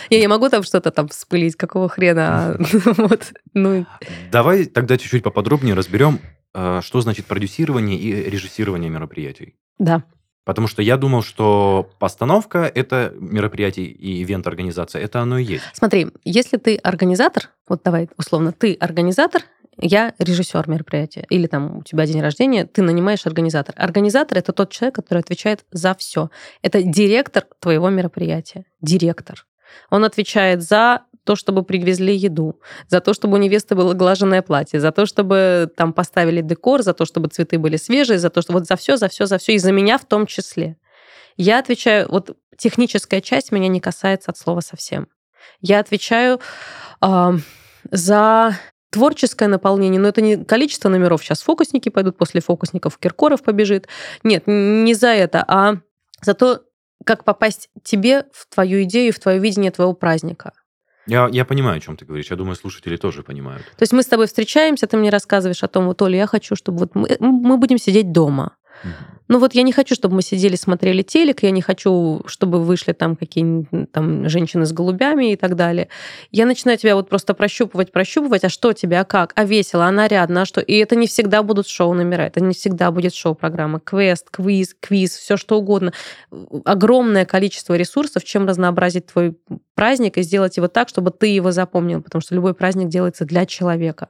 Я 0.09 0.19
не 0.21 0.27
могу 0.27 0.47
там 0.47 0.63
что-то 0.63 0.89
там 0.89 1.09
вспылить, 1.09 1.57
какого 1.57 1.89
хрена. 1.89 2.57
Вот, 2.97 3.33
ну, 3.53 3.85
Давай 4.31 4.63
тогда 4.65 4.97
чуть-чуть 4.97 5.23
поподробнее 5.23 5.73
разберем, 5.75 6.19
э, 6.53 6.79
что 6.83 7.01
значит 7.01 7.25
продюсирование 7.25 7.97
и 7.97 8.29
режиссирование 8.29 8.89
мероприятий. 8.89 9.55
да. 9.77 10.03
Потому 10.43 10.67
что 10.67 10.81
я 10.81 10.97
думал, 10.97 11.21
что 11.21 11.89
постановка 11.99 12.59
это 12.73 13.13
мероприятие 13.19 13.85
и 13.85 14.23
ивент-организация, 14.23 15.01
это 15.01 15.21
оно 15.21 15.37
и 15.37 15.43
есть. 15.43 15.63
Смотри, 15.73 16.07
если 16.23 16.57
ты 16.57 16.77
организатор, 16.77 17.49
вот 17.67 17.81
давай 17.83 18.09
условно, 18.17 18.51
ты 18.51 18.73
организатор, 18.73 19.43
я 19.77 20.13
режиссер 20.19 20.67
мероприятия, 20.67 21.25
или 21.29 21.47
там 21.47 21.77
у 21.77 21.83
тебя 21.83 22.05
день 22.05 22.21
рождения, 22.21 22.65
ты 22.65 22.81
нанимаешь 22.81 23.25
организатор. 23.25 23.75
Организатор 23.77 24.37
это 24.37 24.51
тот 24.51 24.71
человек, 24.71 24.95
который 24.95 25.19
отвечает 25.19 25.65
за 25.71 25.95
все. 25.95 26.29
Это 26.61 26.81
директор 26.83 27.45
твоего 27.59 27.89
мероприятия. 27.89 28.65
Директор. 28.81 29.45
Он 29.89 30.03
отвечает 30.03 30.61
за 30.61 31.03
то, 31.23 31.35
чтобы 31.35 31.63
привезли 31.63 32.15
еду, 32.15 32.59
за 32.87 32.99
то, 32.99 33.13
чтобы 33.13 33.35
у 33.35 33.37
невесты 33.37 33.75
было 33.75 33.93
глаженное 33.93 34.41
платье, 34.41 34.79
за 34.79 34.91
то, 34.91 35.05
чтобы 35.05 35.71
там 35.75 35.93
поставили 35.93 36.41
декор, 36.41 36.81
за 36.81 36.93
то, 36.93 37.05
чтобы 37.05 37.29
цветы 37.29 37.59
были 37.59 37.77
свежие, 37.77 38.19
за 38.19 38.29
то, 38.29 38.41
что 38.41 38.53
вот 38.53 38.65
за 38.65 38.75
все, 38.75 38.97
за 38.97 39.07
все, 39.07 39.25
за 39.25 39.37
все, 39.37 39.53
и 39.53 39.59
за 39.59 39.71
меня 39.71 39.97
в 39.97 40.05
том 40.05 40.25
числе. 40.25 40.77
Я 41.37 41.59
отвечаю, 41.59 42.07
вот 42.09 42.35
техническая 42.57 43.21
часть 43.21 43.51
меня 43.51 43.67
не 43.67 43.79
касается 43.79 44.31
от 44.31 44.37
слова 44.37 44.61
совсем. 44.61 45.07
Я 45.59 45.79
отвечаю 45.79 46.39
а, 46.99 47.35
за 47.89 48.57
творческое 48.91 49.47
наполнение, 49.47 49.99
но 49.99 50.09
это 50.09 50.21
не 50.21 50.43
количество 50.43 50.89
номеров. 50.89 51.23
Сейчас 51.23 51.41
фокусники 51.41 51.89
пойдут, 51.89 52.17
после 52.17 52.41
фокусников 52.41 52.97
Киркоров 52.97 53.41
побежит. 53.41 53.87
Нет, 54.23 54.43
не 54.45 54.93
за 54.93 55.07
это, 55.07 55.43
а 55.47 55.77
за 56.21 56.33
то, 56.33 56.63
как 57.05 57.23
попасть 57.23 57.69
тебе 57.83 58.25
в 58.33 58.53
твою 58.53 58.83
идею, 58.83 59.13
в 59.13 59.19
твое 59.19 59.39
видение 59.39 59.71
твоего 59.71 59.93
праздника. 59.93 60.51
Я, 61.07 61.29
я 61.31 61.45
понимаю, 61.45 61.77
о 61.77 61.79
чем 61.79 61.97
ты 61.97 62.05
говоришь. 62.05 62.29
Я 62.29 62.37
думаю, 62.37 62.55
слушатели 62.55 62.97
тоже 62.97 63.23
понимают. 63.23 63.65
То 63.77 63.83
есть 63.83 63.93
мы 63.93 64.03
с 64.03 64.05
тобой 64.05 64.27
встречаемся, 64.27 64.87
ты 64.87 64.97
мне 64.97 65.09
рассказываешь 65.09 65.63
о 65.63 65.67
том, 65.67 65.85
вот, 65.85 66.01
Оля, 66.01 66.17
я 66.17 66.27
хочу, 66.27 66.55
чтобы 66.55 66.79
вот 66.79 66.95
мы, 66.95 67.17
мы 67.19 67.57
будем 67.57 67.77
сидеть 67.77 68.11
дома. 68.11 68.55
Мгм. 68.83 68.93
Ну 69.31 69.39
вот 69.39 69.53
я 69.53 69.63
не 69.63 69.71
хочу, 69.71 69.95
чтобы 69.95 70.15
мы 70.15 70.23
сидели, 70.23 70.57
смотрели 70.57 71.03
телек, 71.03 71.43
я 71.43 71.51
не 71.51 71.61
хочу, 71.61 72.21
чтобы 72.25 72.61
вышли 72.61 72.91
там 72.91 73.15
какие-нибудь 73.15 73.89
там 73.93 74.27
женщины 74.27 74.65
с 74.65 74.73
голубями 74.73 75.31
и 75.31 75.35
так 75.37 75.55
далее. 75.55 75.87
Я 76.31 76.45
начинаю 76.45 76.77
тебя 76.77 76.97
вот 76.97 77.07
просто 77.07 77.33
прощупывать, 77.33 77.93
прощупывать, 77.93 78.43
а 78.43 78.49
что 78.49 78.73
тебе, 78.73 78.99
а 78.99 79.05
как, 79.05 79.31
а 79.37 79.45
весело, 79.45 79.85
а 79.85 79.91
нарядно, 79.91 80.41
а 80.41 80.45
что. 80.45 80.59
И 80.59 80.75
это 80.75 80.97
не 80.97 81.07
всегда 81.07 81.43
будут 81.43 81.69
шоу-номера, 81.69 82.23
это 82.23 82.41
не 82.41 82.53
всегда 82.53 82.91
будет 82.91 83.15
шоу-программа, 83.15 83.79
квест, 83.79 84.29
квиз, 84.29 84.75
квиз, 84.77 85.15
все 85.15 85.37
что 85.37 85.57
угодно. 85.57 85.93
Огромное 86.65 87.23
количество 87.23 87.75
ресурсов, 87.75 88.25
чем 88.25 88.45
разнообразить 88.45 89.05
твой 89.05 89.37
праздник 89.75 90.17
и 90.17 90.23
сделать 90.23 90.57
его 90.57 90.67
так, 90.67 90.89
чтобы 90.89 91.09
ты 91.11 91.27
его 91.27 91.53
запомнил, 91.53 92.01
потому 92.01 92.21
что 92.21 92.35
любой 92.35 92.53
праздник 92.53 92.89
делается 92.89 93.23
для 93.23 93.45
человека. 93.45 94.09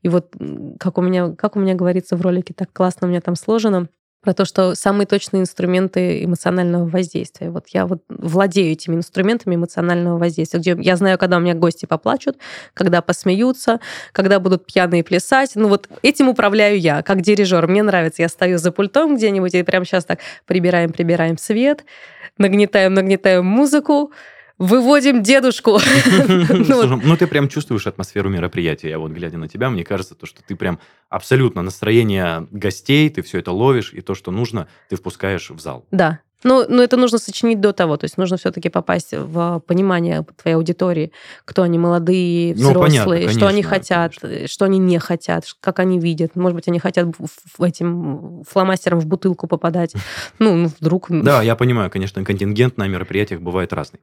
И 0.00 0.08
вот 0.08 0.32
как 0.80 0.96
у 0.96 1.02
меня, 1.02 1.34
как 1.36 1.56
у 1.56 1.60
меня 1.60 1.74
говорится 1.74 2.16
в 2.16 2.22
ролике, 2.22 2.54
так 2.56 2.72
классно 2.72 3.06
у 3.06 3.10
меня 3.10 3.20
там 3.20 3.36
сложено, 3.36 3.88
про 4.22 4.34
то, 4.34 4.44
что 4.44 4.74
самые 4.76 5.06
точные 5.06 5.42
инструменты 5.42 6.24
эмоционального 6.24 6.88
воздействия. 6.88 7.50
Вот 7.50 7.68
я 7.68 7.86
вот 7.86 8.02
владею 8.08 8.72
этими 8.72 8.94
инструментами 8.94 9.56
эмоционального 9.56 10.16
воздействия, 10.16 10.60
где 10.60 10.76
я 10.80 10.96
знаю, 10.96 11.18
когда 11.18 11.38
у 11.38 11.40
меня 11.40 11.54
гости 11.54 11.86
поплачут, 11.86 12.38
когда 12.72 13.02
посмеются, 13.02 13.80
когда 14.12 14.38
будут 14.38 14.64
пьяные 14.64 15.02
плясать. 15.02 15.52
Ну 15.56 15.68
вот 15.68 15.88
этим 16.02 16.28
управляю 16.28 16.78
я, 16.78 17.02
как 17.02 17.20
дирижер. 17.20 17.66
Мне 17.66 17.82
нравится, 17.82 18.22
я 18.22 18.28
стою 18.28 18.58
за 18.58 18.70
пультом 18.70 19.16
где-нибудь 19.16 19.54
и 19.54 19.62
прямо 19.64 19.84
сейчас 19.84 20.04
так 20.04 20.20
прибираем, 20.46 20.92
прибираем 20.92 21.36
свет, 21.36 21.84
нагнетаем, 22.38 22.94
нагнетаем 22.94 23.44
музыку, 23.44 24.12
выводим 24.62 25.22
дедушку. 25.22 25.80
Ну, 26.72 27.00
ну, 27.02 27.16
ты 27.16 27.26
прям 27.26 27.48
чувствуешь 27.48 27.86
атмосферу 27.86 28.30
мероприятия. 28.30 28.90
Я 28.90 28.98
вот, 28.98 29.10
глядя 29.10 29.38
на 29.38 29.48
тебя, 29.48 29.70
мне 29.70 29.84
кажется, 29.84 30.14
то, 30.14 30.26
что 30.26 30.42
ты 30.42 30.54
прям 30.56 30.78
абсолютно 31.08 31.62
настроение 31.62 32.46
гостей, 32.50 33.10
ты 33.10 33.22
все 33.22 33.38
это 33.38 33.52
ловишь, 33.52 33.92
и 33.92 34.00
то, 34.00 34.14
что 34.14 34.30
нужно, 34.30 34.68
ты 34.88 34.96
впускаешь 34.96 35.50
в 35.50 35.60
зал. 35.60 35.84
Да, 35.90 36.20
ну, 36.44 36.64
ну, 36.68 36.82
это 36.82 36.96
нужно 36.96 37.18
сочинить 37.18 37.60
до 37.60 37.72
того. 37.72 37.96
То 37.96 38.04
есть 38.04 38.18
нужно 38.18 38.36
все-таки 38.36 38.68
попасть 38.68 39.12
в 39.12 39.62
понимание 39.66 40.24
твоей 40.40 40.56
аудитории, 40.56 41.12
кто 41.44 41.62
они 41.62 41.78
молодые, 41.78 42.54
взрослые, 42.54 42.74
ну, 42.74 42.82
понятно, 42.82 43.14
конечно, 43.14 43.32
что 43.38 43.48
они 43.48 43.62
хотят, 43.62 44.18
конечно. 44.18 44.48
что 44.48 44.64
они 44.64 44.78
не 44.78 44.98
хотят, 44.98 45.44
как 45.60 45.78
они 45.78 45.98
видят. 45.98 46.34
Может 46.34 46.56
быть, 46.56 46.68
они 46.68 46.78
хотят 46.78 47.08
этим 47.58 48.42
фломастером 48.48 49.00
в 49.00 49.06
бутылку 49.06 49.46
попадать. 49.46 49.94
Ну, 50.38 50.56
ну 50.56 50.70
вдруг. 50.80 51.06
Да, 51.10 51.42
я 51.42 51.56
понимаю, 51.56 51.90
конечно, 51.90 52.24
контингент 52.24 52.76
на 52.76 52.88
мероприятиях 52.88 53.40
бывает 53.40 53.72
разный. 53.72 54.00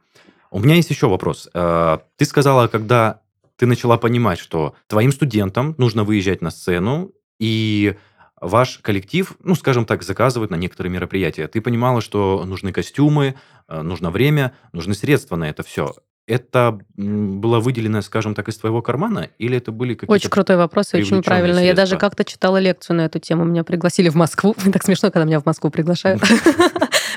У 0.51 0.59
меня 0.59 0.75
есть 0.75 0.89
еще 0.89 1.07
вопрос. 1.07 1.49
Э, 1.53 1.99
ты 2.17 2.25
сказала, 2.25 2.67
когда 2.67 3.21
ты 3.55 3.65
начала 3.65 3.97
понимать, 3.97 4.39
что 4.39 4.73
твоим 4.87 5.11
студентам 5.11 5.75
нужно 5.77 6.03
выезжать 6.03 6.41
на 6.41 6.49
сцену, 6.49 7.11
и 7.39 7.95
ваш 8.41 8.79
коллектив, 8.79 9.35
ну, 9.43 9.55
скажем 9.55 9.85
так, 9.85 10.03
заказывает 10.03 10.51
на 10.51 10.55
некоторые 10.55 10.91
мероприятия. 10.91 11.47
Ты 11.47 11.61
понимала, 11.61 12.01
что 12.01 12.43
нужны 12.45 12.71
костюмы, 12.71 13.35
э, 13.67 13.81
нужно 13.81 14.11
время, 14.11 14.53
нужны 14.71 14.93
средства 14.93 15.35
на 15.35 15.49
это 15.49 15.63
все. 15.63 15.93
Это 16.25 16.79
было 16.95 17.59
выделено, 17.59 18.01
скажем 18.01 18.35
так, 18.35 18.49
из 18.49 18.57
твоего 18.57 18.83
кармана, 18.83 19.29
или 19.39 19.57
это 19.57 19.71
были 19.71 19.95
какие-то... 19.95 20.13
Очень 20.13 20.29
крутой 20.29 20.57
вопрос, 20.57 20.93
и 20.93 20.97
очень 20.97 21.23
правильно. 21.23 21.55
Средства? 21.55 21.67
Я 21.67 21.73
даже 21.73 21.97
как-то 21.97 22.23
читала 22.23 22.57
лекцию 22.57 22.97
на 22.97 23.05
эту 23.05 23.17
тему. 23.17 23.45
Меня 23.45 23.63
пригласили 23.63 24.09
в 24.09 24.15
Москву. 24.15 24.55
Так 24.71 24.83
смешно, 24.83 25.09
когда 25.09 25.25
меня 25.25 25.39
в 25.39 25.45
Москву 25.45 25.71
приглашают. 25.71 26.21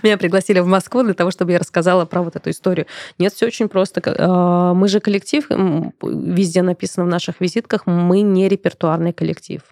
Меня 0.03 0.19
пригласили 0.19 0.61
в 0.61 0.67
Москву 0.67 1.03
для 1.03 1.15
того, 1.15 1.31
чтобы 1.31 1.53
я 1.53 1.59
рассказала 1.59 2.05
про 2.05 2.23
вот 2.23 2.37
эту 2.37 2.51
историю. 2.51 2.87
Нет, 3.19 3.33
все 3.33 3.47
очень 3.47 3.69
просто. 3.69 4.03
А, 4.05 4.75
мы 4.75 4.89
же 4.89 5.01
коллектив, 5.01 5.47
везде 6.03 6.63
написано 6.63 7.07
в 7.07 7.09
наших 7.09 7.41
визитках, 7.41 7.87
мы 7.87 8.21
не 8.23 8.49
репертуарный 8.49 9.13
коллектив. 9.13 9.63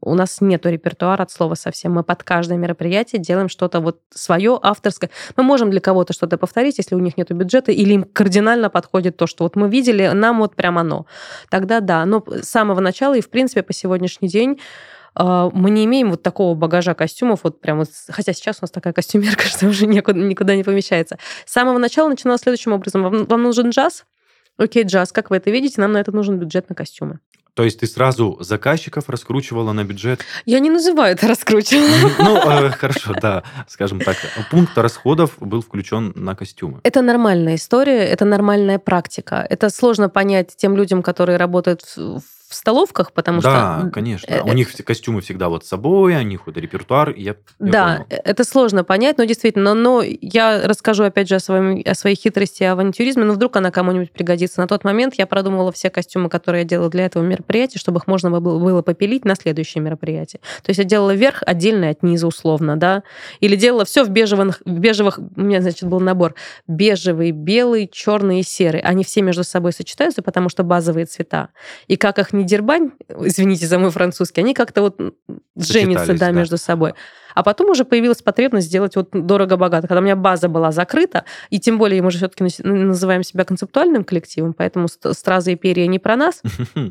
У 0.00 0.14
нас 0.14 0.40
нет 0.40 0.66
репертуара 0.66 1.22
от 1.22 1.30
слова 1.30 1.54
совсем. 1.54 1.92
Мы 1.92 2.02
под 2.02 2.22
каждое 2.22 2.58
мероприятие 2.58 3.20
делаем 3.20 3.48
что-то 3.48 3.80
вот 3.80 4.00
свое, 4.10 4.58
авторское. 4.62 5.10
Мы 5.36 5.42
можем 5.42 5.70
для 5.70 5.80
кого-то 5.80 6.12
что-то 6.12 6.36
повторить, 6.36 6.78
если 6.78 6.94
у 6.94 6.98
них 6.98 7.16
нет 7.16 7.30
бюджета, 7.32 7.72
или 7.72 7.94
им 7.94 8.04
кардинально 8.04 8.70
подходит 8.70 9.16
то, 9.16 9.26
что 9.26 9.44
вот 9.44 9.56
мы 9.56 9.68
видели, 9.68 10.08
нам 10.08 10.38
вот 10.38 10.54
прям 10.54 10.78
оно. 10.78 11.06
Тогда 11.50 11.80
да. 11.80 12.04
Но 12.04 12.22
с 12.26 12.48
самого 12.48 12.80
начала 12.80 13.14
и, 13.14 13.22
в 13.22 13.30
принципе, 13.30 13.62
по 13.62 13.72
сегодняшний 13.72 14.28
день 14.28 14.60
мы 15.14 15.70
не 15.70 15.84
имеем 15.84 16.10
вот 16.10 16.22
такого 16.22 16.54
багажа 16.54 16.94
костюмов, 16.94 17.40
вот 17.42 17.60
прям 17.60 17.78
вот, 17.78 17.88
хотя 18.08 18.32
сейчас 18.32 18.58
у 18.60 18.64
нас 18.64 18.70
такая 18.70 18.92
костюмерка, 18.92 19.42
что 19.48 19.66
уже 19.66 19.86
никуда, 19.86 20.18
никуда 20.18 20.54
не 20.54 20.64
помещается. 20.64 21.18
С 21.44 21.52
самого 21.52 21.78
начала 21.78 22.08
начиналось 22.08 22.42
следующим 22.42 22.72
образом. 22.72 23.02
Вам, 23.02 23.24
вам 23.26 23.42
нужен 23.42 23.70
джаз? 23.70 24.04
Окей, 24.56 24.82
джаз, 24.82 25.12
как 25.12 25.30
вы 25.30 25.36
это 25.36 25.50
видите, 25.50 25.80
нам 25.80 25.92
на 25.92 25.98
это 25.98 26.12
нужен 26.12 26.38
бюджет 26.38 26.68
на 26.68 26.74
костюмы. 26.74 27.20
То 27.58 27.64
есть 27.64 27.80
ты 27.80 27.88
сразу 27.88 28.36
заказчиков 28.38 29.08
раскручивала 29.08 29.72
на 29.72 29.82
бюджет? 29.82 30.20
Я 30.46 30.60
не 30.60 30.70
называю 30.70 31.16
это 31.16 31.26
раскручивала. 31.26 32.12
Ну, 32.20 32.36
э, 32.36 32.70
хорошо, 32.70 33.14
да. 33.20 33.42
Скажем 33.66 33.98
так, 33.98 34.16
пункт 34.48 34.78
расходов 34.78 35.32
был 35.40 35.60
включен 35.60 36.12
на 36.14 36.36
костюмы. 36.36 36.78
Это 36.84 37.02
нормальная 37.02 37.56
история, 37.56 38.04
это 38.04 38.24
нормальная 38.24 38.78
практика. 38.78 39.44
Это 39.50 39.70
сложно 39.70 40.08
понять 40.08 40.54
тем 40.56 40.76
людям, 40.76 41.02
которые 41.02 41.36
работают 41.36 41.82
в 41.96 42.22
в 42.48 42.54
столовках, 42.54 43.12
потому 43.12 43.42
да, 43.42 43.76
что... 43.76 43.84
Да, 43.84 43.90
конечно. 43.90 44.32
Э, 44.32 44.40
У 44.42 44.52
них 44.54 44.74
костюмы 44.84 45.20
всегда 45.20 45.50
вот 45.50 45.66
с 45.66 45.68
собой, 45.68 46.16
у 46.16 46.22
них 46.22 46.46
вот 46.46 46.56
репертуар. 46.56 47.10
Я, 47.10 47.32
я 47.32 47.36
да, 47.58 48.06
понял. 48.08 48.22
это 48.24 48.44
сложно 48.44 48.84
понять, 48.84 49.18
но 49.18 49.24
действительно, 49.24 49.74
но 49.74 50.02
я 50.02 50.62
расскажу 50.66 51.04
опять 51.04 51.28
же 51.28 51.34
о, 51.34 51.40
своем, 51.40 51.82
о 51.84 51.94
своей 51.94 52.16
хитрости 52.16 52.62
и 52.62 52.66
авантюризме, 52.66 53.24
но 53.24 53.34
вдруг 53.34 53.56
она 53.56 53.70
кому-нибудь 53.70 54.12
пригодится. 54.12 54.60
На 54.60 54.66
тот 54.66 54.82
момент 54.84 55.14
я 55.16 55.26
продумывала 55.26 55.72
все 55.72 55.90
костюмы, 55.90 56.30
которые 56.30 56.62
я 56.62 56.68
делала 56.68 56.88
для 56.88 57.04
этого 57.04 57.22
мероприятия, 57.22 57.78
чтобы 57.78 57.98
их 57.98 58.06
можно 58.06 58.30
было, 58.30 58.58
было 58.58 58.80
попилить 58.80 59.26
на 59.26 59.34
следующее 59.34 59.82
мероприятие. 59.82 60.40
То 60.62 60.70
есть 60.70 60.78
я 60.78 60.84
делала 60.84 61.14
верх 61.14 61.42
отдельно 61.44 61.90
от 61.90 62.02
низа 62.02 62.26
условно, 62.26 62.78
да, 62.78 63.02
или 63.40 63.56
делала 63.56 63.84
все 63.84 64.04
в 64.04 64.08
бежевых, 64.08 64.62
в 64.64 64.78
бежевых, 64.78 65.18
у 65.18 65.40
меня, 65.40 65.60
значит, 65.60 65.86
был 65.86 66.00
набор 66.00 66.34
бежевый, 66.66 67.32
белый, 67.32 67.88
черный 67.92 68.40
и 68.40 68.42
серый. 68.42 68.80
Они 68.80 69.04
все 69.04 69.20
между 69.20 69.44
собой 69.44 69.72
сочетаются, 69.74 70.22
потому 70.22 70.48
что 70.48 70.62
базовые 70.62 71.04
цвета. 71.04 71.50
И 71.88 71.96
как 71.96 72.18
их 72.18 72.32
не 72.38 72.44
дербань, 72.44 72.92
извините 73.08 73.66
за 73.66 73.78
мой 73.78 73.90
французский, 73.90 74.40
они 74.40 74.54
как-то 74.54 74.82
вот 74.82 75.00
женятся, 75.56 76.14
да, 76.14 76.26
да, 76.26 76.30
между 76.30 76.56
собой. 76.56 76.94
А 77.34 77.42
потом 77.42 77.70
уже 77.70 77.84
появилась 77.84 78.22
потребность 78.22 78.66
сделать 78.66 78.96
вот 78.96 79.10
дорого-богато. 79.12 79.86
Когда 79.86 80.00
у 80.00 80.04
меня 80.04 80.16
база 80.16 80.48
была 80.48 80.72
закрыта, 80.72 81.24
и 81.50 81.60
тем 81.60 81.78
более 81.78 82.02
мы 82.02 82.10
же 82.10 82.18
все-таки 82.18 82.44
называем 82.64 83.22
себя 83.22 83.44
концептуальным 83.44 84.04
коллективом, 84.04 84.54
поэтому 84.54 84.88
стразы 84.88 85.52
и 85.52 85.56
перья 85.56 85.86
не 85.86 85.98
про 85.98 86.16
нас. 86.16 86.42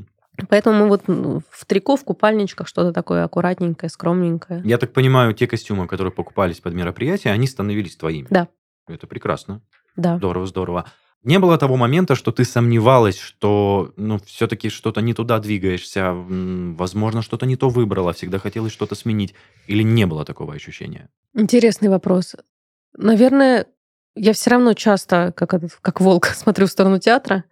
Поэтому 0.49 0.77
мы 0.77 0.87
вот 0.87 1.03
в 1.07 1.65
трико, 1.65 1.95
в 1.95 2.03
купальничках 2.03 2.67
что-то 2.67 2.93
такое 2.93 3.23
аккуратненькое, 3.23 3.89
скромненькое. 3.89 4.61
Я 4.63 4.77
так 4.77 4.93
понимаю, 4.93 5.33
те 5.33 5.47
костюмы, 5.47 5.87
которые 5.87 6.13
покупались 6.13 6.59
под 6.59 6.75
мероприятие, 6.75 7.33
они 7.33 7.47
становились 7.47 7.95
твоими. 7.95 8.27
Да. 8.29 8.47
Это 8.87 9.07
прекрасно. 9.07 9.61
Да. 9.95 10.17
Здорово, 10.17 10.45
здорово. 10.45 10.85
Не 11.23 11.39
было 11.39 11.57
того 11.57 11.75
момента, 11.75 12.15
что 12.15 12.31
ты 12.31 12.45
сомневалась, 12.45 13.17
что 13.17 13.91
ну, 13.97 14.19
все-таки 14.25 14.69
что-то 14.69 15.01
не 15.01 15.13
туда 15.13 15.39
двигаешься, 15.39 16.13
возможно, 16.13 17.21
что-то 17.21 17.45
не 17.45 17.55
то 17.55 17.69
выбрала, 17.69 18.13
всегда 18.13 18.39
хотелось 18.39 18.71
что-то 18.71 18.95
сменить, 18.95 19.33
или 19.67 19.83
не 19.83 20.05
было 20.05 20.25
такого 20.25 20.53
ощущения? 20.53 21.09
Интересный 21.33 21.89
вопрос. 21.89 22.35
Наверное, 22.95 23.65
я 24.15 24.33
все 24.33 24.51
равно 24.51 24.73
часто, 24.73 25.33
как, 25.35 25.53
как 25.81 26.01
волк, 26.01 26.25
смотрю 26.35 26.67
в 26.67 26.71
сторону 26.71 26.99
театра, 26.99 27.43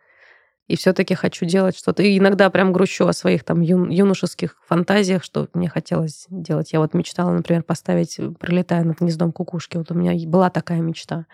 и 0.67 0.75
все-таки 0.75 1.13
хочу 1.13 1.45
делать 1.45 1.77
что-то. 1.77 2.01
И 2.01 2.17
иногда 2.17 2.49
прям 2.49 2.73
грущу 2.73 3.05
о 3.05 3.13
своих 3.13 3.43
там 3.43 3.61
ю, 3.61 3.85
юношеских 3.85 4.57
фантазиях, 4.67 5.23
что 5.23 5.47
мне 5.53 5.69
хотелось 5.69 6.25
делать. 6.29 6.73
Я 6.73 6.79
вот 6.79 6.93
мечтала, 6.95 7.31
например, 7.31 7.61
поставить, 7.63 8.19
пролетая 8.39 8.83
над 8.83 8.99
гнездом 8.99 9.31
кукушки. 9.31 9.77
Вот 9.77 9.91
у 9.91 9.93
меня 9.93 10.13
была 10.27 10.49
такая 10.49 10.79
мечта. 10.79 11.27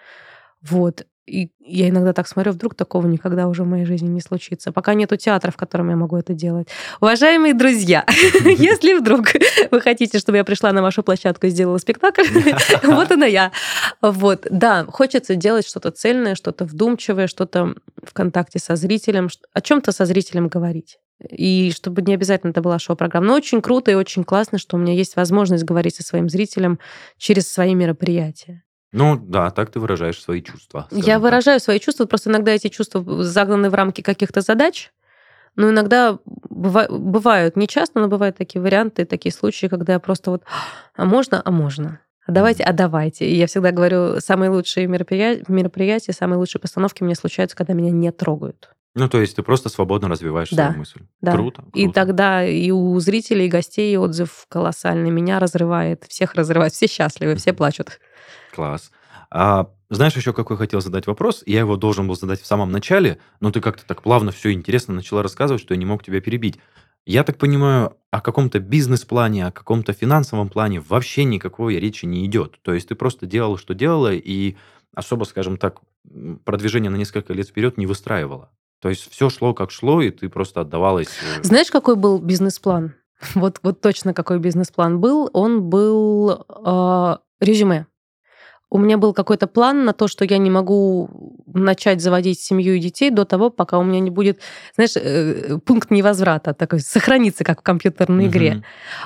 Вот. 0.62 1.06
И 1.28 1.52
я 1.60 1.90
иногда 1.90 2.14
так 2.14 2.28
смотрю, 2.28 2.52
вдруг 2.52 2.74
такого 2.76 3.06
никогда 3.06 3.48
уже 3.48 3.64
в 3.64 3.68
моей 3.68 3.86
жизни 3.86 4.08
не 4.08 4.22
случится. 4.22 4.72
Пока 4.72 4.96
нету 4.96 5.18
театра, 5.18 5.52
в 5.52 5.58
котором 5.58 5.90
я 5.90 5.96
могу 5.96 6.18
это 6.18 6.34
делать. 6.34 6.68
Уважаемые 7.00 7.54
друзья, 7.54 8.06
если 8.46 8.98
вдруг 8.98 9.28
вы 9.70 9.82
хотите, 9.82 10.18
чтобы 10.18 10.38
я 10.38 10.44
пришла 10.44 10.72
на 10.72 10.82
вашу 10.82 11.04
площадку 11.04 11.48
и 11.48 11.50
сделала 11.50 11.78
спектакль, 11.78 12.24
вот 12.84 13.12
она 13.12 13.28
я. 13.28 13.52
Вот, 14.02 14.48
да, 14.50 14.86
хочется 14.86 15.36
делать 15.36 15.68
что-то 15.68 15.92
цельное, 15.92 16.36
что-то 16.36 16.66
вдумчивое, 16.66 17.28
что-то 17.28 17.76
в 18.04 18.14
контакте 18.14 18.58
со 18.58 18.76
зрителем, 18.76 19.30
о 19.54 19.62
чем-то 19.62 19.92
со 19.92 20.06
зрителем 20.06 20.48
говорить. 20.48 20.98
И 21.30 21.72
чтобы 21.72 22.02
не 22.02 22.16
обязательно 22.16 22.50
это 22.50 22.62
была 22.62 22.80
шоу-программа. 22.80 23.28
Но 23.28 23.36
очень 23.36 23.62
круто 23.62 23.92
и 23.92 23.96
очень 23.96 24.24
классно, 24.24 24.58
что 24.58 24.76
у 24.76 24.80
меня 24.80 24.94
есть 24.94 25.16
возможность 25.16 25.64
говорить 25.64 25.96
со 25.96 26.04
своим 26.04 26.30
зрителем 26.30 26.80
через 27.18 27.48
свои 27.48 27.76
мероприятия. 27.76 28.64
Ну 28.92 29.18
да, 29.18 29.52
так 29.52 29.72
ты 29.72 29.80
выражаешь 29.80 30.22
свои 30.22 30.42
чувства. 30.42 30.88
Я 30.92 31.16
так. 31.16 31.24
выражаю 31.24 31.60
свои 31.60 31.80
чувства, 31.80 32.06
просто 32.06 32.30
иногда 32.30 32.52
эти 32.52 32.68
чувства 32.68 33.24
загнаны 33.24 33.70
в 33.70 33.74
рамки 33.74 34.02
каких-то 34.02 34.42
задач, 34.42 34.92
но 35.56 35.70
иногда 35.70 36.18
быва- 36.26 36.90
бывают, 36.90 37.56
не 37.56 37.68
часто, 37.68 38.00
но 38.00 38.08
бывают 38.08 38.38
такие 38.38 38.62
варианты, 38.62 39.06
такие 39.06 39.32
случаи, 39.32 39.68
когда 39.68 39.94
я 39.94 40.00
просто 40.00 40.32
вот, 40.32 40.44
а 40.96 41.06
можно, 41.06 41.42
а 41.44 41.52
можно. 41.52 42.00
А 42.28 42.32
давайте, 42.32 42.64
а 42.64 42.74
давайте. 42.74 43.26
И 43.26 43.36
я 43.36 43.48
всегда 43.48 43.72
говорю, 43.72 44.20
самые 44.20 44.52
лучшие 44.52 44.88
мероприятия, 44.88 45.44
мероприятия, 45.48 46.14
самые 46.14 46.38
лучшие 46.38 46.62
постановки 46.62 47.04
мне 47.04 47.16
случаются, 47.16 47.58
когда 47.58 47.74
меня 47.74 47.92
не 47.92 48.12
трогают. 48.12 48.70
Ну, 48.94 49.08
то 49.08 49.22
есть 49.22 49.36
ты 49.36 49.44
просто 49.44 49.70
свободно 49.70 50.10
развиваешь 50.10 50.50
Да, 50.50 50.66
свою 50.68 50.80
мысль. 50.80 51.02
Да. 51.22 51.32
Круто, 51.32 51.64
И 51.74 51.84
круто. 51.84 51.94
тогда 51.94 52.46
и 52.46 52.72
у 52.72 53.00
зрителей, 53.00 53.46
и 53.46 53.50
гостей 53.50 53.96
отзыв 53.98 54.46
колоссальный. 54.50 55.10
Меня 55.12 55.40
разрывает, 55.40 56.04
всех 56.10 56.36
разрывает, 56.36 56.74
все 56.74 56.88
счастливы, 56.88 57.36
все 57.36 57.54
плачут. 57.54 58.00
Класс. 58.54 58.92
А, 59.30 59.70
знаешь, 59.90 60.16
еще 60.16 60.34
какой 60.34 60.58
хотел 60.58 60.82
задать 60.82 61.08
вопрос? 61.08 61.42
Я 61.46 61.60
его 61.60 61.78
должен 61.78 62.06
был 62.08 62.16
задать 62.16 62.42
в 62.42 62.46
самом 62.46 62.72
начале, 62.72 63.18
но 63.40 63.52
ты 63.52 63.62
как-то 63.62 63.86
так 63.86 64.02
плавно 64.02 64.32
все 64.32 64.52
интересно 64.52 64.94
начала 64.94 65.24
рассказывать, 65.24 65.62
что 65.62 65.74
я 65.74 65.78
не 65.80 65.86
мог 65.86 66.04
тебя 66.04 66.20
перебить. 66.20 66.60
Я 67.06 67.24
так 67.24 67.38
понимаю, 67.38 67.96
о 68.12 68.20
каком-то 68.22 68.60
бизнес-плане, 68.60 69.48
о 69.48 69.52
каком-то 69.52 69.94
финансовом 69.94 70.50
плане 70.50 70.82
вообще 70.82 71.24
никакой 71.24 71.78
речи 71.80 72.06
не 72.06 72.26
идет. 72.26 72.60
То 72.62 72.74
есть 72.74 72.90
ты 72.90 72.96
просто 72.96 73.26
делала, 73.26 73.58
что 73.58 73.74
делала, 73.74 74.14
и 74.14 74.56
особо, 74.94 75.24
скажем 75.24 75.58
так, 75.58 75.80
продвижение 76.44 76.92
на 76.92 76.98
несколько 76.98 77.34
лет 77.34 77.48
вперед 77.48 77.78
не 77.78 77.86
выстраивала. 77.88 78.50
То 78.82 78.90
есть 78.90 79.12
все 79.12 79.30
шло 79.30 79.54
как 79.54 79.72
шло, 79.72 80.02
и 80.02 80.10
ты 80.10 80.28
просто 80.28 80.62
отдавалась... 80.62 81.08
э, 81.08 81.44
Знаешь, 81.44 81.70
какой 81.70 81.96
был 81.96 82.20
бизнес-план? 82.20 82.96
Вот, 83.36 83.60
вот 83.62 83.82
точно 83.82 84.16
какой 84.16 84.40
бизнес-план 84.40 85.00
был. 85.00 85.30
Он 85.34 85.62
был 85.62 86.44
э, 86.50 87.18
резюме. 87.40 87.86
У 88.72 88.80
меня 88.80 88.98
был 88.98 89.14
какой-то 89.14 89.48
план 89.48 89.84
на 89.86 89.94
то, 89.94 90.08
что 90.08 90.26
я 90.26 90.38
не 90.38 90.50
могу 90.50 91.10
начать 91.46 92.02
заводить 92.02 92.40
семью 92.40 92.76
и 92.76 92.80
детей 92.80 93.12
до 93.12 93.26
того, 93.26 93.50
пока 93.50 93.78
у 93.78 93.84
меня 93.84 94.00
не 94.00 94.10
будет, 94.10 94.40
знаешь, 94.76 94.94
э, 94.96 95.60
пункт 95.66 95.92
невозврата, 95.92 96.54
такой, 96.54 96.80
сохраниться, 96.80 97.44
как 97.44 97.60
в 97.60 97.64
компьютерной 97.64 98.28
игре. 98.28 98.52
мгм. 98.54 98.64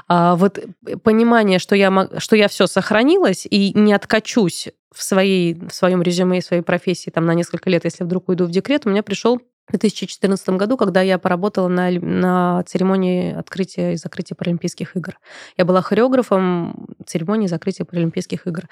А 0.08 0.36
вот 0.36 0.60
понимание, 1.04 1.60
что 1.60 1.76
я, 1.76 2.10
что 2.20 2.36
я 2.36 2.48
все 2.48 2.68
сохранилась 2.68 3.46
и 3.50 3.74
не 3.78 3.92
откачусь 3.92 4.70
в, 4.94 5.04
своей, 5.04 5.56
в 5.56 5.74
своем 5.74 6.02
резюме 6.02 6.38
и 6.38 6.42
своей 6.42 6.62
профессии 6.62 7.10
там, 7.10 7.26
на 7.26 7.34
несколько 7.34 7.70
лет, 7.70 7.84
если 7.84 8.06
вдруг 8.06 8.30
уйду 8.30 8.46
в 8.46 8.52
декрет, 8.52 8.86
у 8.86 8.90
меня 8.90 9.04
пришел 9.04 9.42
в 9.68 9.72
2014 9.72 10.50
году, 10.50 10.78
когда 10.78 11.02
я 11.02 11.18
поработала 11.18 11.68
на, 11.68 11.90
на 11.92 12.64
церемонии 12.64 13.34
открытия 13.34 13.94
и 13.94 13.98
закрытия 13.98 14.36
Паралимпийских 14.36 14.96
игр. 14.96 15.18
Я 15.58 15.66
была 15.66 15.82
хореографом 15.82 16.96
церемонии 17.06 17.48
закрытия 17.48 17.86
Паралимпийских 17.86 18.46
игр. 18.46 18.64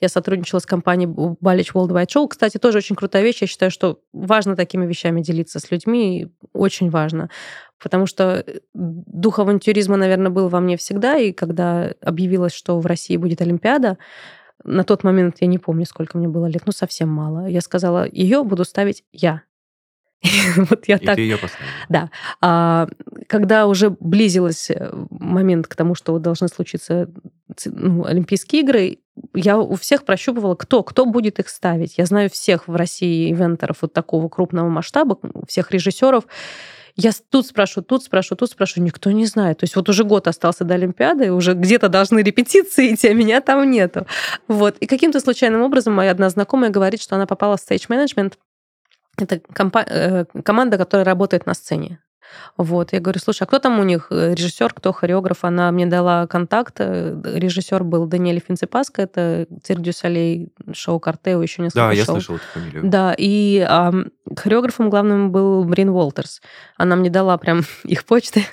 Я 0.00 0.08
сотрудничала 0.08 0.58
с 0.58 0.66
компанией 0.66 1.08
Балич 1.40 1.72
Worldwide 1.72 2.08
Show. 2.08 2.26
Кстати, 2.28 2.58
тоже 2.58 2.78
очень 2.78 2.96
крутая 2.96 3.22
вещь. 3.22 3.42
Я 3.42 3.46
считаю, 3.46 3.70
что 3.70 4.00
важно 4.12 4.56
такими 4.56 4.86
вещами 4.86 5.22
делиться 5.22 5.60
с 5.60 5.70
людьми. 5.70 6.28
Очень 6.52 6.90
важно. 6.90 7.30
Потому 7.80 8.06
что 8.06 8.44
э, 8.46 8.58
дух 8.74 9.38
авантюризма, 9.38 9.96
наверное, 9.96 10.30
был 10.30 10.48
во 10.48 10.60
мне 10.60 10.76
всегда. 10.76 11.16
И 11.16 11.32
когда 11.32 11.94
объявилось, 12.02 12.52
что 12.52 12.80
в 12.80 12.86
России 12.86 13.16
будет 13.16 13.40
Олимпиада, 13.40 13.98
на 14.64 14.84
тот 14.84 15.04
момент, 15.04 15.36
я 15.40 15.46
не 15.46 15.58
помню, 15.58 15.86
сколько 15.86 16.18
мне 16.18 16.28
было 16.28 16.46
лет, 16.46 16.62
ну, 16.66 16.72
совсем 16.72 17.08
мало. 17.08 17.46
Я 17.46 17.60
сказала, 17.60 18.06
ее 18.10 18.44
буду 18.44 18.64
ставить 18.64 19.04
я. 19.12 19.42
Вот 20.56 20.86
я 20.86 20.96
И 20.96 21.04
так 21.04 21.16
ты 21.16 21.22
ее 21.22 21.38
поставила. 21.38 21.70
да. 21.88 22.10
А 22.40 22.88
когда 23.26 23.66
уже 23.66 23.90
близился 23.90 24.92
момент 25.10 25.66
к 25.66 25.74
тому, 25.74 25.94
что 25.94 26.18
должны 26.18 26.48
случиться 26.48 27.08
ну, 27.66 28.04
Олимпийские 28.04 28.62
игры, 28.62 28.98
я 29.34 29.58
у 29.58 29.74
всех 29.74 30.04
прощупывала, 30.04 30.54
кто, 30.54 30.82
кто 30.82 31.06
будет 31.06 31.38
их 31.38 31.48
ставить. 31.48 31.98
Я 31.98 32.06
знаю 32.06 32.30
всех 32.30 32.68
в 32.68 32.74
России 32.74 33.30
ивентеров 33.30 33.78
вот 33.82 33.92
такого 33.92 34.28
крупного 34.28 34.68
масштаба, 34.68 35.18
всех 35.46 35.70
режиссеров. 35.70 36.24
Я 36.96 37.12
тут 37.30 37.46
спрошу, 37.46 37.82
тут 37.82 38.02
спрошу, 38.04 38.34
тут 38.34 38.50
спрошу, 38.50 38.82
никто 38.82 39.10
не 39.10 39.24
знает. 39.24 39.58
То 39.58 39.64
есть 39.64 39.76
вот 39.76 39.88
уже 39.88 40.04
год 40.04 40.26
остался 40.26 40.64
до 40.64 40.74
Олимпиады, 40.74 41.32
уже 41.32 41.54
где-то 41.54 41.88
должны 41.88 42.20
репетиции 42.20 42.94
идти, 42.94 43.08
а 43.08 43.14
меня 43.14 43.40
там 43.40 43.70
нету. 43.70 44.06
Вот. 44.48 44.76
И 44.78 44.86
каким-то 44.86 45.20
случайным 45.20 45.62
образом 45.62 45.94
моя 45.94 46.10
одна 46.10 46.28
знакомая 46.28 46.70
говорит, 46.70 47.00
что 47.00 47.16
она 47.16 47.26
попала 47.26 47.56
в 47.56 47.60
стейдж-менеджмент. 47.60 48.38
Это 49.20 49.40
компа- 49.52 49.84
э, 49.86 50.24
команда, 50.44 50.78
которая 50.78 51.04
работает 51.04 51.46
на 51.46 51.54
сцене. 51.54 52.00
Вот, 52.56 52.92
я 52.92 53.00
говорю, 53.00 53.18
слушай, 53.18 53.42
а 53.42 53.46
кто 53.46 53.58
там 53.58 53.80
у 53.80 53.82
них 53.82 54.06
э, 54.10 54.34
режиссер, 54.34 54.72
кто 54.72 54.92
хореограф? 54.92 55.44
Она 55.44 55.70
мне 55.72 55.86
дала 55.86 56.28
контакт. 56.28 56.76
э, 56.78 57.20
Режиссер 57.24 57.82
был 57.82 58.06
Даниэле 58.06 58.40
Финци 58.46 58.74
Паска, 58.74 59.02
это 59.02 59.46
Cirque 59.64 59.80
du 59.80 59.92
Soleil, 59.92 60.52
шоу 60.72 61.00
Corteo, 61.00 61.42
еще 61.42 61.62
несколько 61.62 61.86
Да, 61.88 61.92
я 61.92 62.04
шоу. 62.04 62.14
слышал 62.16 62.36
эту 62.36 62.44
фамилию. 62.54 62.82
Да, 62.88 63.14
и 63.18 63.58
ам, 63.68 64.06
хореографом 64.36 64.90
главным 64.90 65.32
был 65.32 65.64
Брин 65.64 65.88
Уолтерс. 65.88 66.40
Она 66.76 66.94
мне 66.94 67.10
дала 67.10 67.36
прям 67.36 67.62
их 67.84 68.04
почты. 68.04 68.44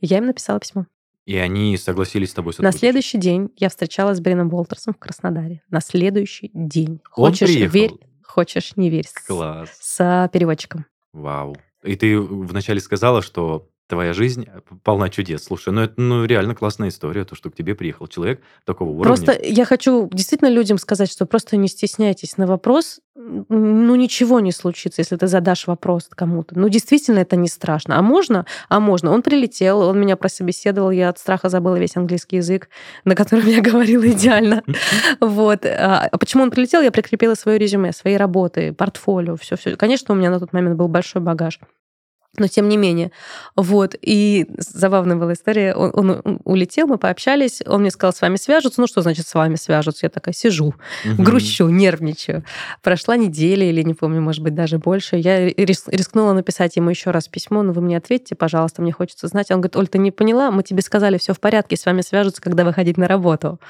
Я 0.00 0.16
им 0.18 0.26
написала 0.26 0.58
письмо. 0.58 0.86
И 1.26 1.36
они 1.36 1.76
согласились 1.76 2.30
с 2.30 2.34
тобой 2.34 2.52
На 2.58 2.72
следующий 2.72 3.18
день 3.18 3.50
я 3.56 3.68
встречалась 3.68 4.18
с 4.18 4.20
Брином 4.20 4.52
Уолтерсом 4.54 4.94
в 4.94 4.98
Краснодаре. 4.98 5.60
На 5.70 5.80
следующий 5.80 6.50
день. 6.54 7.00
Он 7.14 7.26
Хочешь 7.30 7.48
приехал? 7.48 7.72
верь, 7.74 7.92
хочешь 8.32 8.76
не 8.76 8.90
верь. 8.90 9.06
С- 9.06 9.26
Класс. 9.26 9.70
С 9.80 10.28
переводчиком. 10.32 10.86
Вау. 11.12 11.56
И 11.82 11.96
ты 11.96 12.18
вначале 12.18 12.80
сказала, 12.80 13.22
что 13.22 13.68
твоя 13.88 14.12
жизнь 14.12 14.48
полна 14.82 15.08
чудес. 15.08 15.44
Слушай, 15.44 15.72
ну 15.72 15.82
это 15.82 16.00
ну, 16.00 16.24
реально 16.24 16.54
классная 16.54 16.88
история, 16.88 17.24
то, 17.24 17.34
что 17.34 17.50
к 17.50 17.54
тебе 17.54 17.74
приехал 17.74 18.06
человек 18.06 18.40
такого 18.64 18.90
уровня. 18.90 19.04
Просто 19.04 19.38
я 19.42 19.64
хочу 19.64 20.08
действительно 20.12 20.48
людям 20.48 20.78
сказать, 20.78 21.10
что 21.10 21.26
просто 21.26 21.56
не 21.56 21.68
стесняйтесь 21.68 22.36
на 22.38 22.46
вопрос. 22.46 23.00
Ну, 23.14 23.94
ничего 23.94 24.40
не 24.40 24.52
случится, 24.52 25.02
если 25.02 25.16
ты 25.16 25.26
задашь 25.26 25.66
вопрос 25.66 26.08
кому-то. 26.08 26.58
Ну, 26.58 26.70
действительно, 26.70 27.18
это 27.18 27.36
не 27.36 27.48
страшно. 27.48 27.98
А 27.98 28.02
можно? 28.02 28.46
А 28.70 28.80
можно. 28.80 29.10
Он 29.12 29.20
прилетел, 29.20 29.80
он 29.80 30.00
меня 30.00 30.16
прособеседовал, 30.16 30.90
я 30.90 31.10
от 31.10 31.18
страха 31.18 31.50
забыла 31.50 31.76
весь 31.76 31.96
английский 31.96 32.36
язык, 32.36 32.70
на 33.04 33.14
котором 33.14 33.46
я 33.46 33.60
говорила 33.70 34.06
идеально. 34.08 34.62
Вот. 35.20 35.66
А 35.66 36.08
почему 36.18 36.44
он 36.44 36.50
прилетел? 36.50 36.80
Я 36.80 36.90
прикрепила 36.90 37.34
свое 37.34 37.58
резюме, 37.58 37.92
свои 37.92 38.16
работы, 38.16 38.72
портфолио, 38.72 39.36
все, 39.36 39.56
все. 39.56 39.76
Конечно, 39.76 40.14
у 40.14 40.18
меня 40.18 40.30
на 40.30 40.40
тот 40.40 40.52
момент 40.52 40.76
был 40.76 40.88
большой 40.88 41.20
багаж. 41.20 41.58
Но 42.38 42.48
тем 42.48 42.66
не 42.70 42.78
менее. 42.78 43.12
Вот. 43.56 43.94
И 44.00 44.46
забавная 44.56 45.16
была 45.16 45.34
история. 45.34 45.74
Он, 45.74 45.92
он 45.94 46.40
улетел, 46.44 46.86
мы 46.86 46.96
пообщались. 46.96 47.60
Он 47.66 47.82
мне 47.82 47.90
сказал, 47.90 48.14
с 48.14 48.22
вами 48.22 48.36
свяжутся. 48.36 48.80
Ну, 48.80 48.86
что 48.86 49.02
значит 49.02 49.26
с 49.28 49.34
вами 49.34 49.56
свяжутся? 49.56 50.06
Я 50.06 50.10
такая 50.10 50.32
сижу, 50.34 50.74
Мгм. 51.04 51.22
грущу, 51.24 51.68
нервничаю. 51.68 52.42
Прошла 52.82 53.18
неделя 53.18 53.66
или, 53.68 53.82
не 53.82 53.92
помню, 53.92 54.22
может 54.22 54.42
быть, 54.42 54.54
даже 54.54 54.78
больше. 54.78 55.16
Я 55.16 55.46
рис- 55.50 55.84
рискнула 55.88 56.32
написать 56.32 56.74
ему 56.76 56.88
еще 56.88 57.10
раз 57.10 57.28
письмо. 57.28 57.62
Ну, 57.62 57.72
вы 57.72 57.82
мне 57.82 57.98
ответьте, 57.98 58.34
пожалуйста, 58.34 58.80
мне 58.80 58.92
хочется 58.92 59.26
знать. 59.26 59.50
Он 59.50 59.58
говорит, 59.60 59.76
Оль, 59.76 59.88
ты 59.88 59.98
не 59.98 60.10
поняла? 60.10 60.50
Мы 60.50 60.62
тебе 60.62 60.80
сказали, 60.80 61.18
все 61.18 61.34
в 61.34 61.40
порядке, 61.40 61.76
с 61.76 61.84
вами 61.84 62.00
свяжутся, 62.00 62.40
когда 62.40 62.64
выходить 62.64 62.96
на 62.96 63.08
работу. 63.08 63.60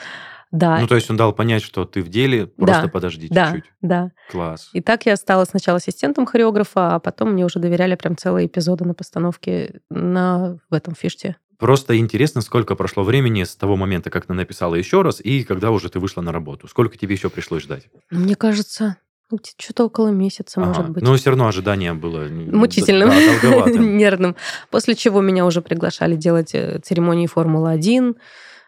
Да, 0.52 0.78
Ну, 0.78 0.86
то 0.86 0.94
есть 0.94 1.10
он 1.10 1.16
дал 1.16 1.32
понять, 1.32 1.62
что 1.62 1.86
ты 1.86 2.02
в 2.02 2.08
деле, 2.08 2.46
просто 2.46 2.82
Да, 2.84 2.88
подожди 2.88 3.28
да, 3.30 3.52
чуть-чуть. 3.52 3.72
да. 3.80 4.10
Класс. 4.30 4.68
И 4.74 4.80
так 4.82 5.06
я 5.06 5.16
стала 5.16 5.44
сначала 5.46 5.78
ассистентом 5.78 6.26
хореографа, 6.26 6.94
а 6.94 6.98
потом 7.00 7.32
мне 7.32 7.44
уже 7.46 7.58
доверяли 7.58 7.94
прям 7.94 8.16
целые 8.18 8.46
эпизоды 8.46 8.84
на 8.84 8.92
постановке 8.94 9.80
на, 9.90 10.58
в 10.70 10.74
этом 10.74 10.94
фиште. 10.94 11.36
Просто 11.58 11.96
интересно, 11.96 12.42
сколько 12.42 12.74
прошло 12.74 13.02
времени 13.02 13.44
с 13.44 13.56
того 13.56 13.76
момента, 13.76 14.10
как 14.10 14.26
ты 14.26 14.34
написала 14.34 14.74
еще 14.74 15.00
раз, 15.02 15.20
и 15.20 15.42
когда 15.44 15.70
уже 15.70 15.88
ты 15.88 16.00
вышла 16.00 16.20
на 16.20 16.32
работу. 16.32 16.68
Сколько 16.68 16.98
тебе 16.98 17.14
еще 17.14 17.30
пришлось 17.30 17.62
ждать? 17.62 17.88
Ну, 18.10 18.20
Мне 18.20 18.34
кажется, 18.34 18.96
ну, 19.30 19.38
что-то 19.56 19.84
около 19.86 20.08
месяца, 20.08 20.60
может 20.60 20.84
Ага. 20.84 20.92
быть. 20.92 21.02
Но 21.02 21.14
все 21.16 21.30
равно 21.30 21.46
ожидание 21.46 21.94
было... 21.94 22.26
мучительным, 22.28 23.08
да, 23.08 23.70
нервным. 23.78 24.36
После 24.70 24.94
чего 24.96 25.22
меня 25.22 25.46
уже 25.46 25.62
приглашали 25.62 26.16
делать 26.16 26.50
э, 26.54 26.80
церемонии 26.82 27.26
Формулы-1, 27.26 28.16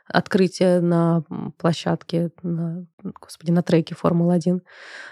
открытие 0.09 0.81
на 0.81 1.23
площадке, 1.59 2.31
на, 2.43 2.87
господи, 3.21 3.51
на 3.51 3.63
треке 3.63 3.95
Формулы-1. 3.95 4.61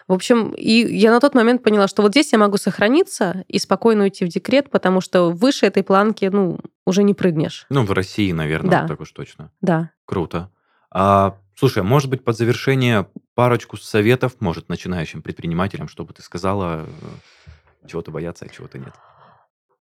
В 0.09 0.12
общем, 0.12 0.51
и 0.51 0.70
я 0.72 1.11
на 1.11 1.20
тот 1.20 1.34
момент 1.34 1.62
поняла, 1.62 1.88
что 1.88 2.03
вот 2.03 2.12
здесь 2.12 2.32
я 2.32 2.38
могу 2.38 2.57
сохраниться 2.59 3.45
и 3.49 3.59
спокойно 3.59 4.05
уйти 4.05 4.24
в 4.24 4.28
декрет, 4.28 4.70
потому 4.70 5.01
что 5.01 5.30
выше 5.30 5.66
этой 5.66 5.82
планки, 5.82 6.26
ну, 6.26 6.59
уже 6.86 7.03
не 7.03 7.14
прыгнешь. 7.14 7.66
Ну, 7.70 7.84
в 7.84 7.93
России, 7.93 8.32
наверное, 8.32 8.82
Да. 8.82 8.88
так 8.88 9.01
уж 9.01 9.11
точно. 9.12 9.51
Да. 9.61 9.90
Круто. 10.05 10.51
А, 10.90 11.36
слушай, 11.57 11.82
может 11.82 12.11
быть, 12.11 12.22
под 12.24 12.36
завершение 12.36 13.07
парочку 13.34 13.76
советов, 13.78 14.36
может, 14.40 14.68
начинающим 14.68 15.22
предпринимателям, 15.22 15.88
чтобы 15.88 16.12
ты 16.12 16.22
сказала, 16.22 16.84
э, 16.86 17.88
чего-то 17.88 18.11
бояться, 18.11 18.45
а 18.45 18.49
чего-то 18.49 18.78
нет. 18.78 18.93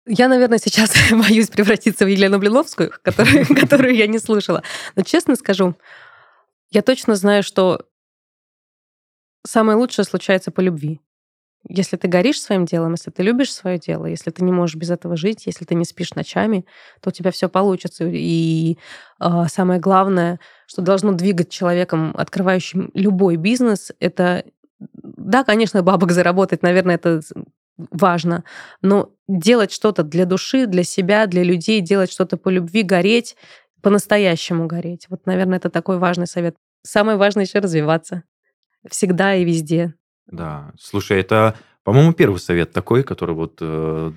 Я, 0.07 0.29
наверное, 0.29 0.59
сейчас 0.59 0.95
боюсь 1.13 1.49
превратиться 1.49 2.05
в 2.05 2.09
Елену 2.09 2.39
Блиновскую, 2.39 2.93
которую, 3.03 3.47
которую 3.61 3.95
я 3.95 4.07
не 4.07 4.19
слушала. 4.19 4.63
Но 4.97 5.03
честно 5.03 5.37
скажу, 5.37 5.77
я 6.71 6.83
точно 6.83 7.15
знаю, 7.15 7.43
что 7.43 7.87
самое 9.47 9.77
лучшее 9.77 10.05
случается 10.05 10.51
по 10.51 10.61
любви. 10.61 11.01
Если 11.69 11.97
ты 11.97 12.09
горишь 12.09 12.41
своим 12.41 12.65
делом, 12.65 12.93
если 12.93 13.13
ты 13.13 13.23
любишь 13.23 13.53
свое 13.53 13.79
дело, 13.79 14.07
если 14.07 14.31
ты 14.31 14.43
не 14.43 14.51
можешь 14.51 14.75
без 14.75 14.91
этого 14.91 15.17
жить, 15.17 15.47
если 15.47 15.65
ты 15.65 15.77
не 15.77 15.85
спишь 15.85 16.15
ночами, 16.15 16.67
то 17.01 17.11
у 17.11 17.13
тебя 17.13 17.31
все 17.31 17.49
получится. 17.49 18.05
И 18.05 18.79
э, 19.21 19.45
самое 19.49 19.79
главное, 19.79 20.41
что 20.67 20.83
должно 20.83 21.13
двигать 21.13 21.51
человеком, 21.51 22.15
открывающим 22.17 22.91
любой 22.95 23.37
бизнес, 23.37 23.93
это, 24.01 24.45
да, 24.81 25.45
конечно, 25.45 25.85
бабок 25.85 26.11
заработать, 26.11 26.65
наверное, 26.65 26.97
это 26.97 27.21
важно, 27.77 28.45
но 28.81 29.13
делать 29.29 29.73
что-то 29.73 30.03
для 30.03 30.27
души, 30.27 30.67
для 30.67 30.85
себя, 30.85 31.27
для 31.27 31.43
людей, 31.43 31.81
делать 31.81 32.13
что-то 32.13 32.37
по 32.37 32.49
любви, 32.49 32.83
гореть, 32.83 33.37
по-настоящему 33.83 34.67
гореть. 34.67 35.07
Вот, 35.09 35.27
наверное, 35.27 35.59
это 35.59 35.71
такой 35.71 35.99
важный 35.99 36.27
совет. 36.27 36.57
Самое 36.83 37.17
важное 37.17 37.45
еще 37.45 37.59
развиваться. 37.59 38.23
Всегда 38.89 39.35
и 39.35 39.45
везде. 39.45 39.95
Да, 40.27 40.73
слушай, 40.79 41.19
это 41.21 41.57
По-моему, 41.85 42.13
первый 42.13 42.39
совет 42.39 42.73
такой, 42.73 43.03
который 43.03 43.35
вот 43.35 43.59
э, 43.61 44.13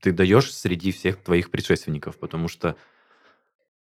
ты 0.00 0.12
даешь 0.12 0.52
среди 0.52 0.92
всех 0.92 1.18
твоих 1.18 1.50
предшественников, 1.50 2.18
потому 2.18 2.48
что 2.48 2.76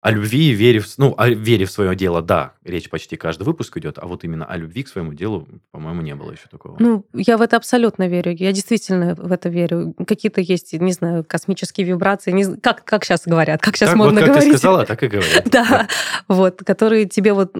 о 0.00 0.10
любви, 0.12 0.52
вере 0.52 0.80
в, 0.80 0.86
ну, 0.96 1.14
о 1.18 1.28
вере 1.28 1.66
в 1.66 1.70
свое 1.70 1.94
дело, 1.94 2.22
да, 2.22 2.54
речь 2.64 2.88
почти 2.88 3.16
каждый 3.16 3.42
выпуск 3.42 3.76
идет, 3.76 3.98
а 3.98 4.06
вот 4.06 4.24
именно 4.24 4.46
о 4.46 4.56
любви 4.56 4.82
к 4.82 4.88
своему 4.88 5.12
делу, 5.12 5.46
по-моему, 5.72 6.00
не 6.00 6.14
было 6.14 6.32
еще 6.32 6.48
такого. 6.50 6.76
Ну, 6.78 7.04
я 7.12 7.36
в 7.36 7.42
это 7.42 7.56
абсолютно 7.58 8.08
верю. 8.08 8.32
Я 8.32 8.52
действительно 8.52 9.14
в 9.14 9.30
это 9.30 9.50
верю. 9.50 9.94
Какие-то 10.06 10.40
есть, 10.40 10.72
не 10.72 10.92
знаю, 10.92 11.22
космические 11.24 11.86
вибрации, 11.86 12.30
не, 12.32 12.56
как, 12.56 12.84
как 12.84 13.04
сейчас 13.04 13.22
говорят, 13.26 13.60
как 13.60 13.76
сейчас 13.76 13.90
так 13.90 13.98
модно 13.98 14.20
вот, 14.20 14.20
как 14.20 14.28
говорить. 14.30 14.52
ты 14.52 14.58
сказала, 14.58 14.86
так 14.86 15.02
и 15.02 15.08
говорят. 15.08 15.48
Да, 15.50 15.88
вот, 16.28 16.62
которые 16.64 17.06
тебе 17.06 17.34
вот 17.34 17.54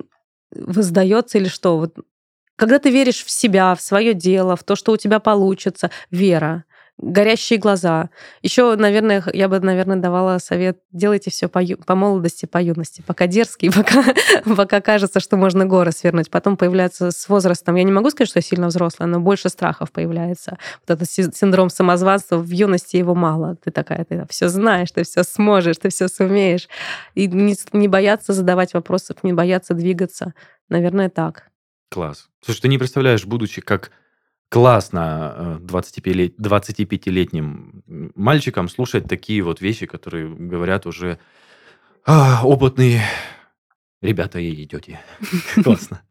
воздается 0.54 1.38
или 1.38 1.48
что. 1.48 1.76
Вот, 1.76 1.94
когда 2.56 2.78
ты 2.78 2.90
веришь 2.90 3.22
в 3.22 3.30
себя, 3.30 3.74
в 3.74 3.82
свое 3.82 4.14
дело, 4.14 4.56
в 4.56 4.64
то, 4.64 4.76
что 4.76 4.92
у 4.92 4.96
тебя 4.96 5.20
получится, 5.20 5.90
вера 6.10 6.64
горящие 7.02 7.58
глаза. 7.58 8.10
Еще, 8.42 8.76
наверное, 8.76 9.22
я 9.32 9.48
бы, 9.48 9.58
наверное, 9.60 9.96
давала 9.96 10.38
совет, 10.38 10.78
делайте 10.92 11.30
все 11.30 11.48
по, 11.48 11.58
ю- 11.58 11.78
по 11.78 11.94
молодости, 11.94 12.46
по 12.46 12.58
юности, 12.58 13.02
пока 13.06 13.26
дерзкий, 13.26 13.70
пока, 13.74 14.04
пока 14.56 14.80
кажется, 14.80 15.20
что 15.20 15.36
можно 15.36 15.66
горы 15.66 15.92
свернуть. 15.92 16.30
Потом 16.30 16.56
появляется 16.56 17.10
с 17.10 17.28
возрастом, 17.28 17.76
я 17.76 17.82
не 17.84 17.92
могу 17.92 18.10
сказать, 18.10 18.28
что 18.28 18.38
я 18.38 18.42
сильно 18.42 18.68
взрослая, 18.68 19.06
но 19.08 19.20
больше 19.20 19.48
страхов 19.48 19.90
появляется. 19.92 20.58
Вот 20.86 20.96
этот 20.96 21.10
си- 21.10 21.32
синдром 21.32 21.70
самозванства, 21.70 22.36
в 22.36 22.50
юности 22.50 22.96
его 22.96 23.14
мало. 23.14 23.56
Ты 23.64 23.70
такая, 23.70 24.04
ты 24.04 24.26
все 24.28 24.48
знаешь, 24.48 24.90
ты 24.90 25.04
все 25.04 25.22
сможешь, 25.22 25.76
ты 25.78 25.88
все 25.88 26.08
сумеешь. 26.08 26.68
И 27.14 27.26
не, 27.26 27.56
не 27.72 27.88
бояться 27.88 28.32
задавать 28.32 28.74
вопросы, 28.74 29.14
не 29.22 29.32
бояться 29.32 29.74
двигаться. 29.74 30.34
Наверное, 30.68 31.08
так. 31.08 31.44
Класс. 31.90 32.28
Слушай, 32.44 32.60
ты 32.62 32.68
не 32.68 32.78
представляешь, 32.78 33.26
будучи 33.26 33.60
как 33.60 33.90
классно 34.50 35.32
э, 35.34 35.58
25-лет- 35.62 36.38
25-летним 36.38 37.82
мальчиком 38.14 38.68
слушать 38.68 39.08
такие 39.08 39.42
вот 39.42 39.60
вещи, 39.62 39.86
которые 39.86 40.28
говорят 40.28 40.86
уже 40.86 41.18
«А, 42.04 42.40
опытные 42.44 43.00
ребята 44.02 44.38
и 44.40 44.66
тети. 44.66 44.98
Классно. 45.62 46.02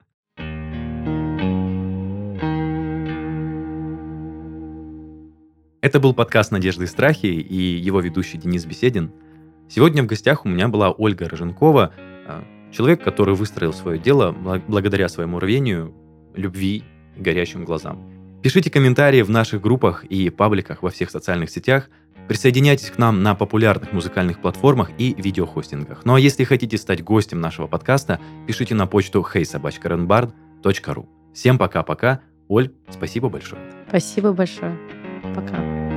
Это 5.82 6.00
был 6.00 6.14
подкаст 6.14 6.52
«Надежды 6.52 6.84
и 6.84 6.88
страхи» 6.88 7.28
и 7.28 7.56
его 7.56 8.00
ведущий 8.02 8.38
Денис 8.38 8.66
Беседин. 8.66 9.12
Сегодня 9.70 10.04
в 10.04 10.08
гостях 10.08 10.46
у 10.46 10.50
меня 10.50 10.68
была 10.68 10.92
Ольга 10.92 11.28
Роженкова, 11.30 11.94
э, 11.98 12.42
человек, 12.72 13.02
который 13.04 13.34
выстроил 13.34 13.72
свое 13.74 13.98
дело 13.98 14.32
бла- 14.32 14.62
благодаря 14.68 15.08
своему 15.10 15.40
рвению, 15.40 15.94
любви 16.36 16.84
и 17.16 17.22
горящим 17.22 17.64
глазам. 17.64 18.19
Пишите 18.42 18.72
комментарии 18.72 19.22
в 19.22 19.30
наших 19.30 19.62
группах 19.62 20.06
и 20.06 20.30
пабликах 20.30 20.82
во 20.82 20.90
всех 20.90 21.12
социальных 21.12 21.50
сетях, 21.50 21.90
присоединяйтесь 22.30 22.90
к 22.90 22.98
нам 22.98 23.22
на 23.22 23.36
популярных 23.36 23.92
музыкальных 23.92 24.42
платформах 24.42 24.92
и 24.98 25.14
видеохостингах. 25.18 26.06
Ну 26.06 26.16
а 26.16 26.20
если 26.20 26.46
хотите 26.46 26.78
стать 26.78 27.04
гостем 27.04 27.42
нашего 27.42 27.68
подкаста, 27.68 28.22
пишите 28.48 28.76
на 28.76 28.88
почту 28.88 29.28
heysobachkarenbard.ru. 29.30 31.06
Всем 31.34 31.58
пока-пока. 31.58 32.22
Оль, 32.48 32.72
спасибо 32.90 33.30
большое. 33.30 33.62
Спасибо 33.90 34.32
большое. 34.32 34.78
Пока. 35.36 35.89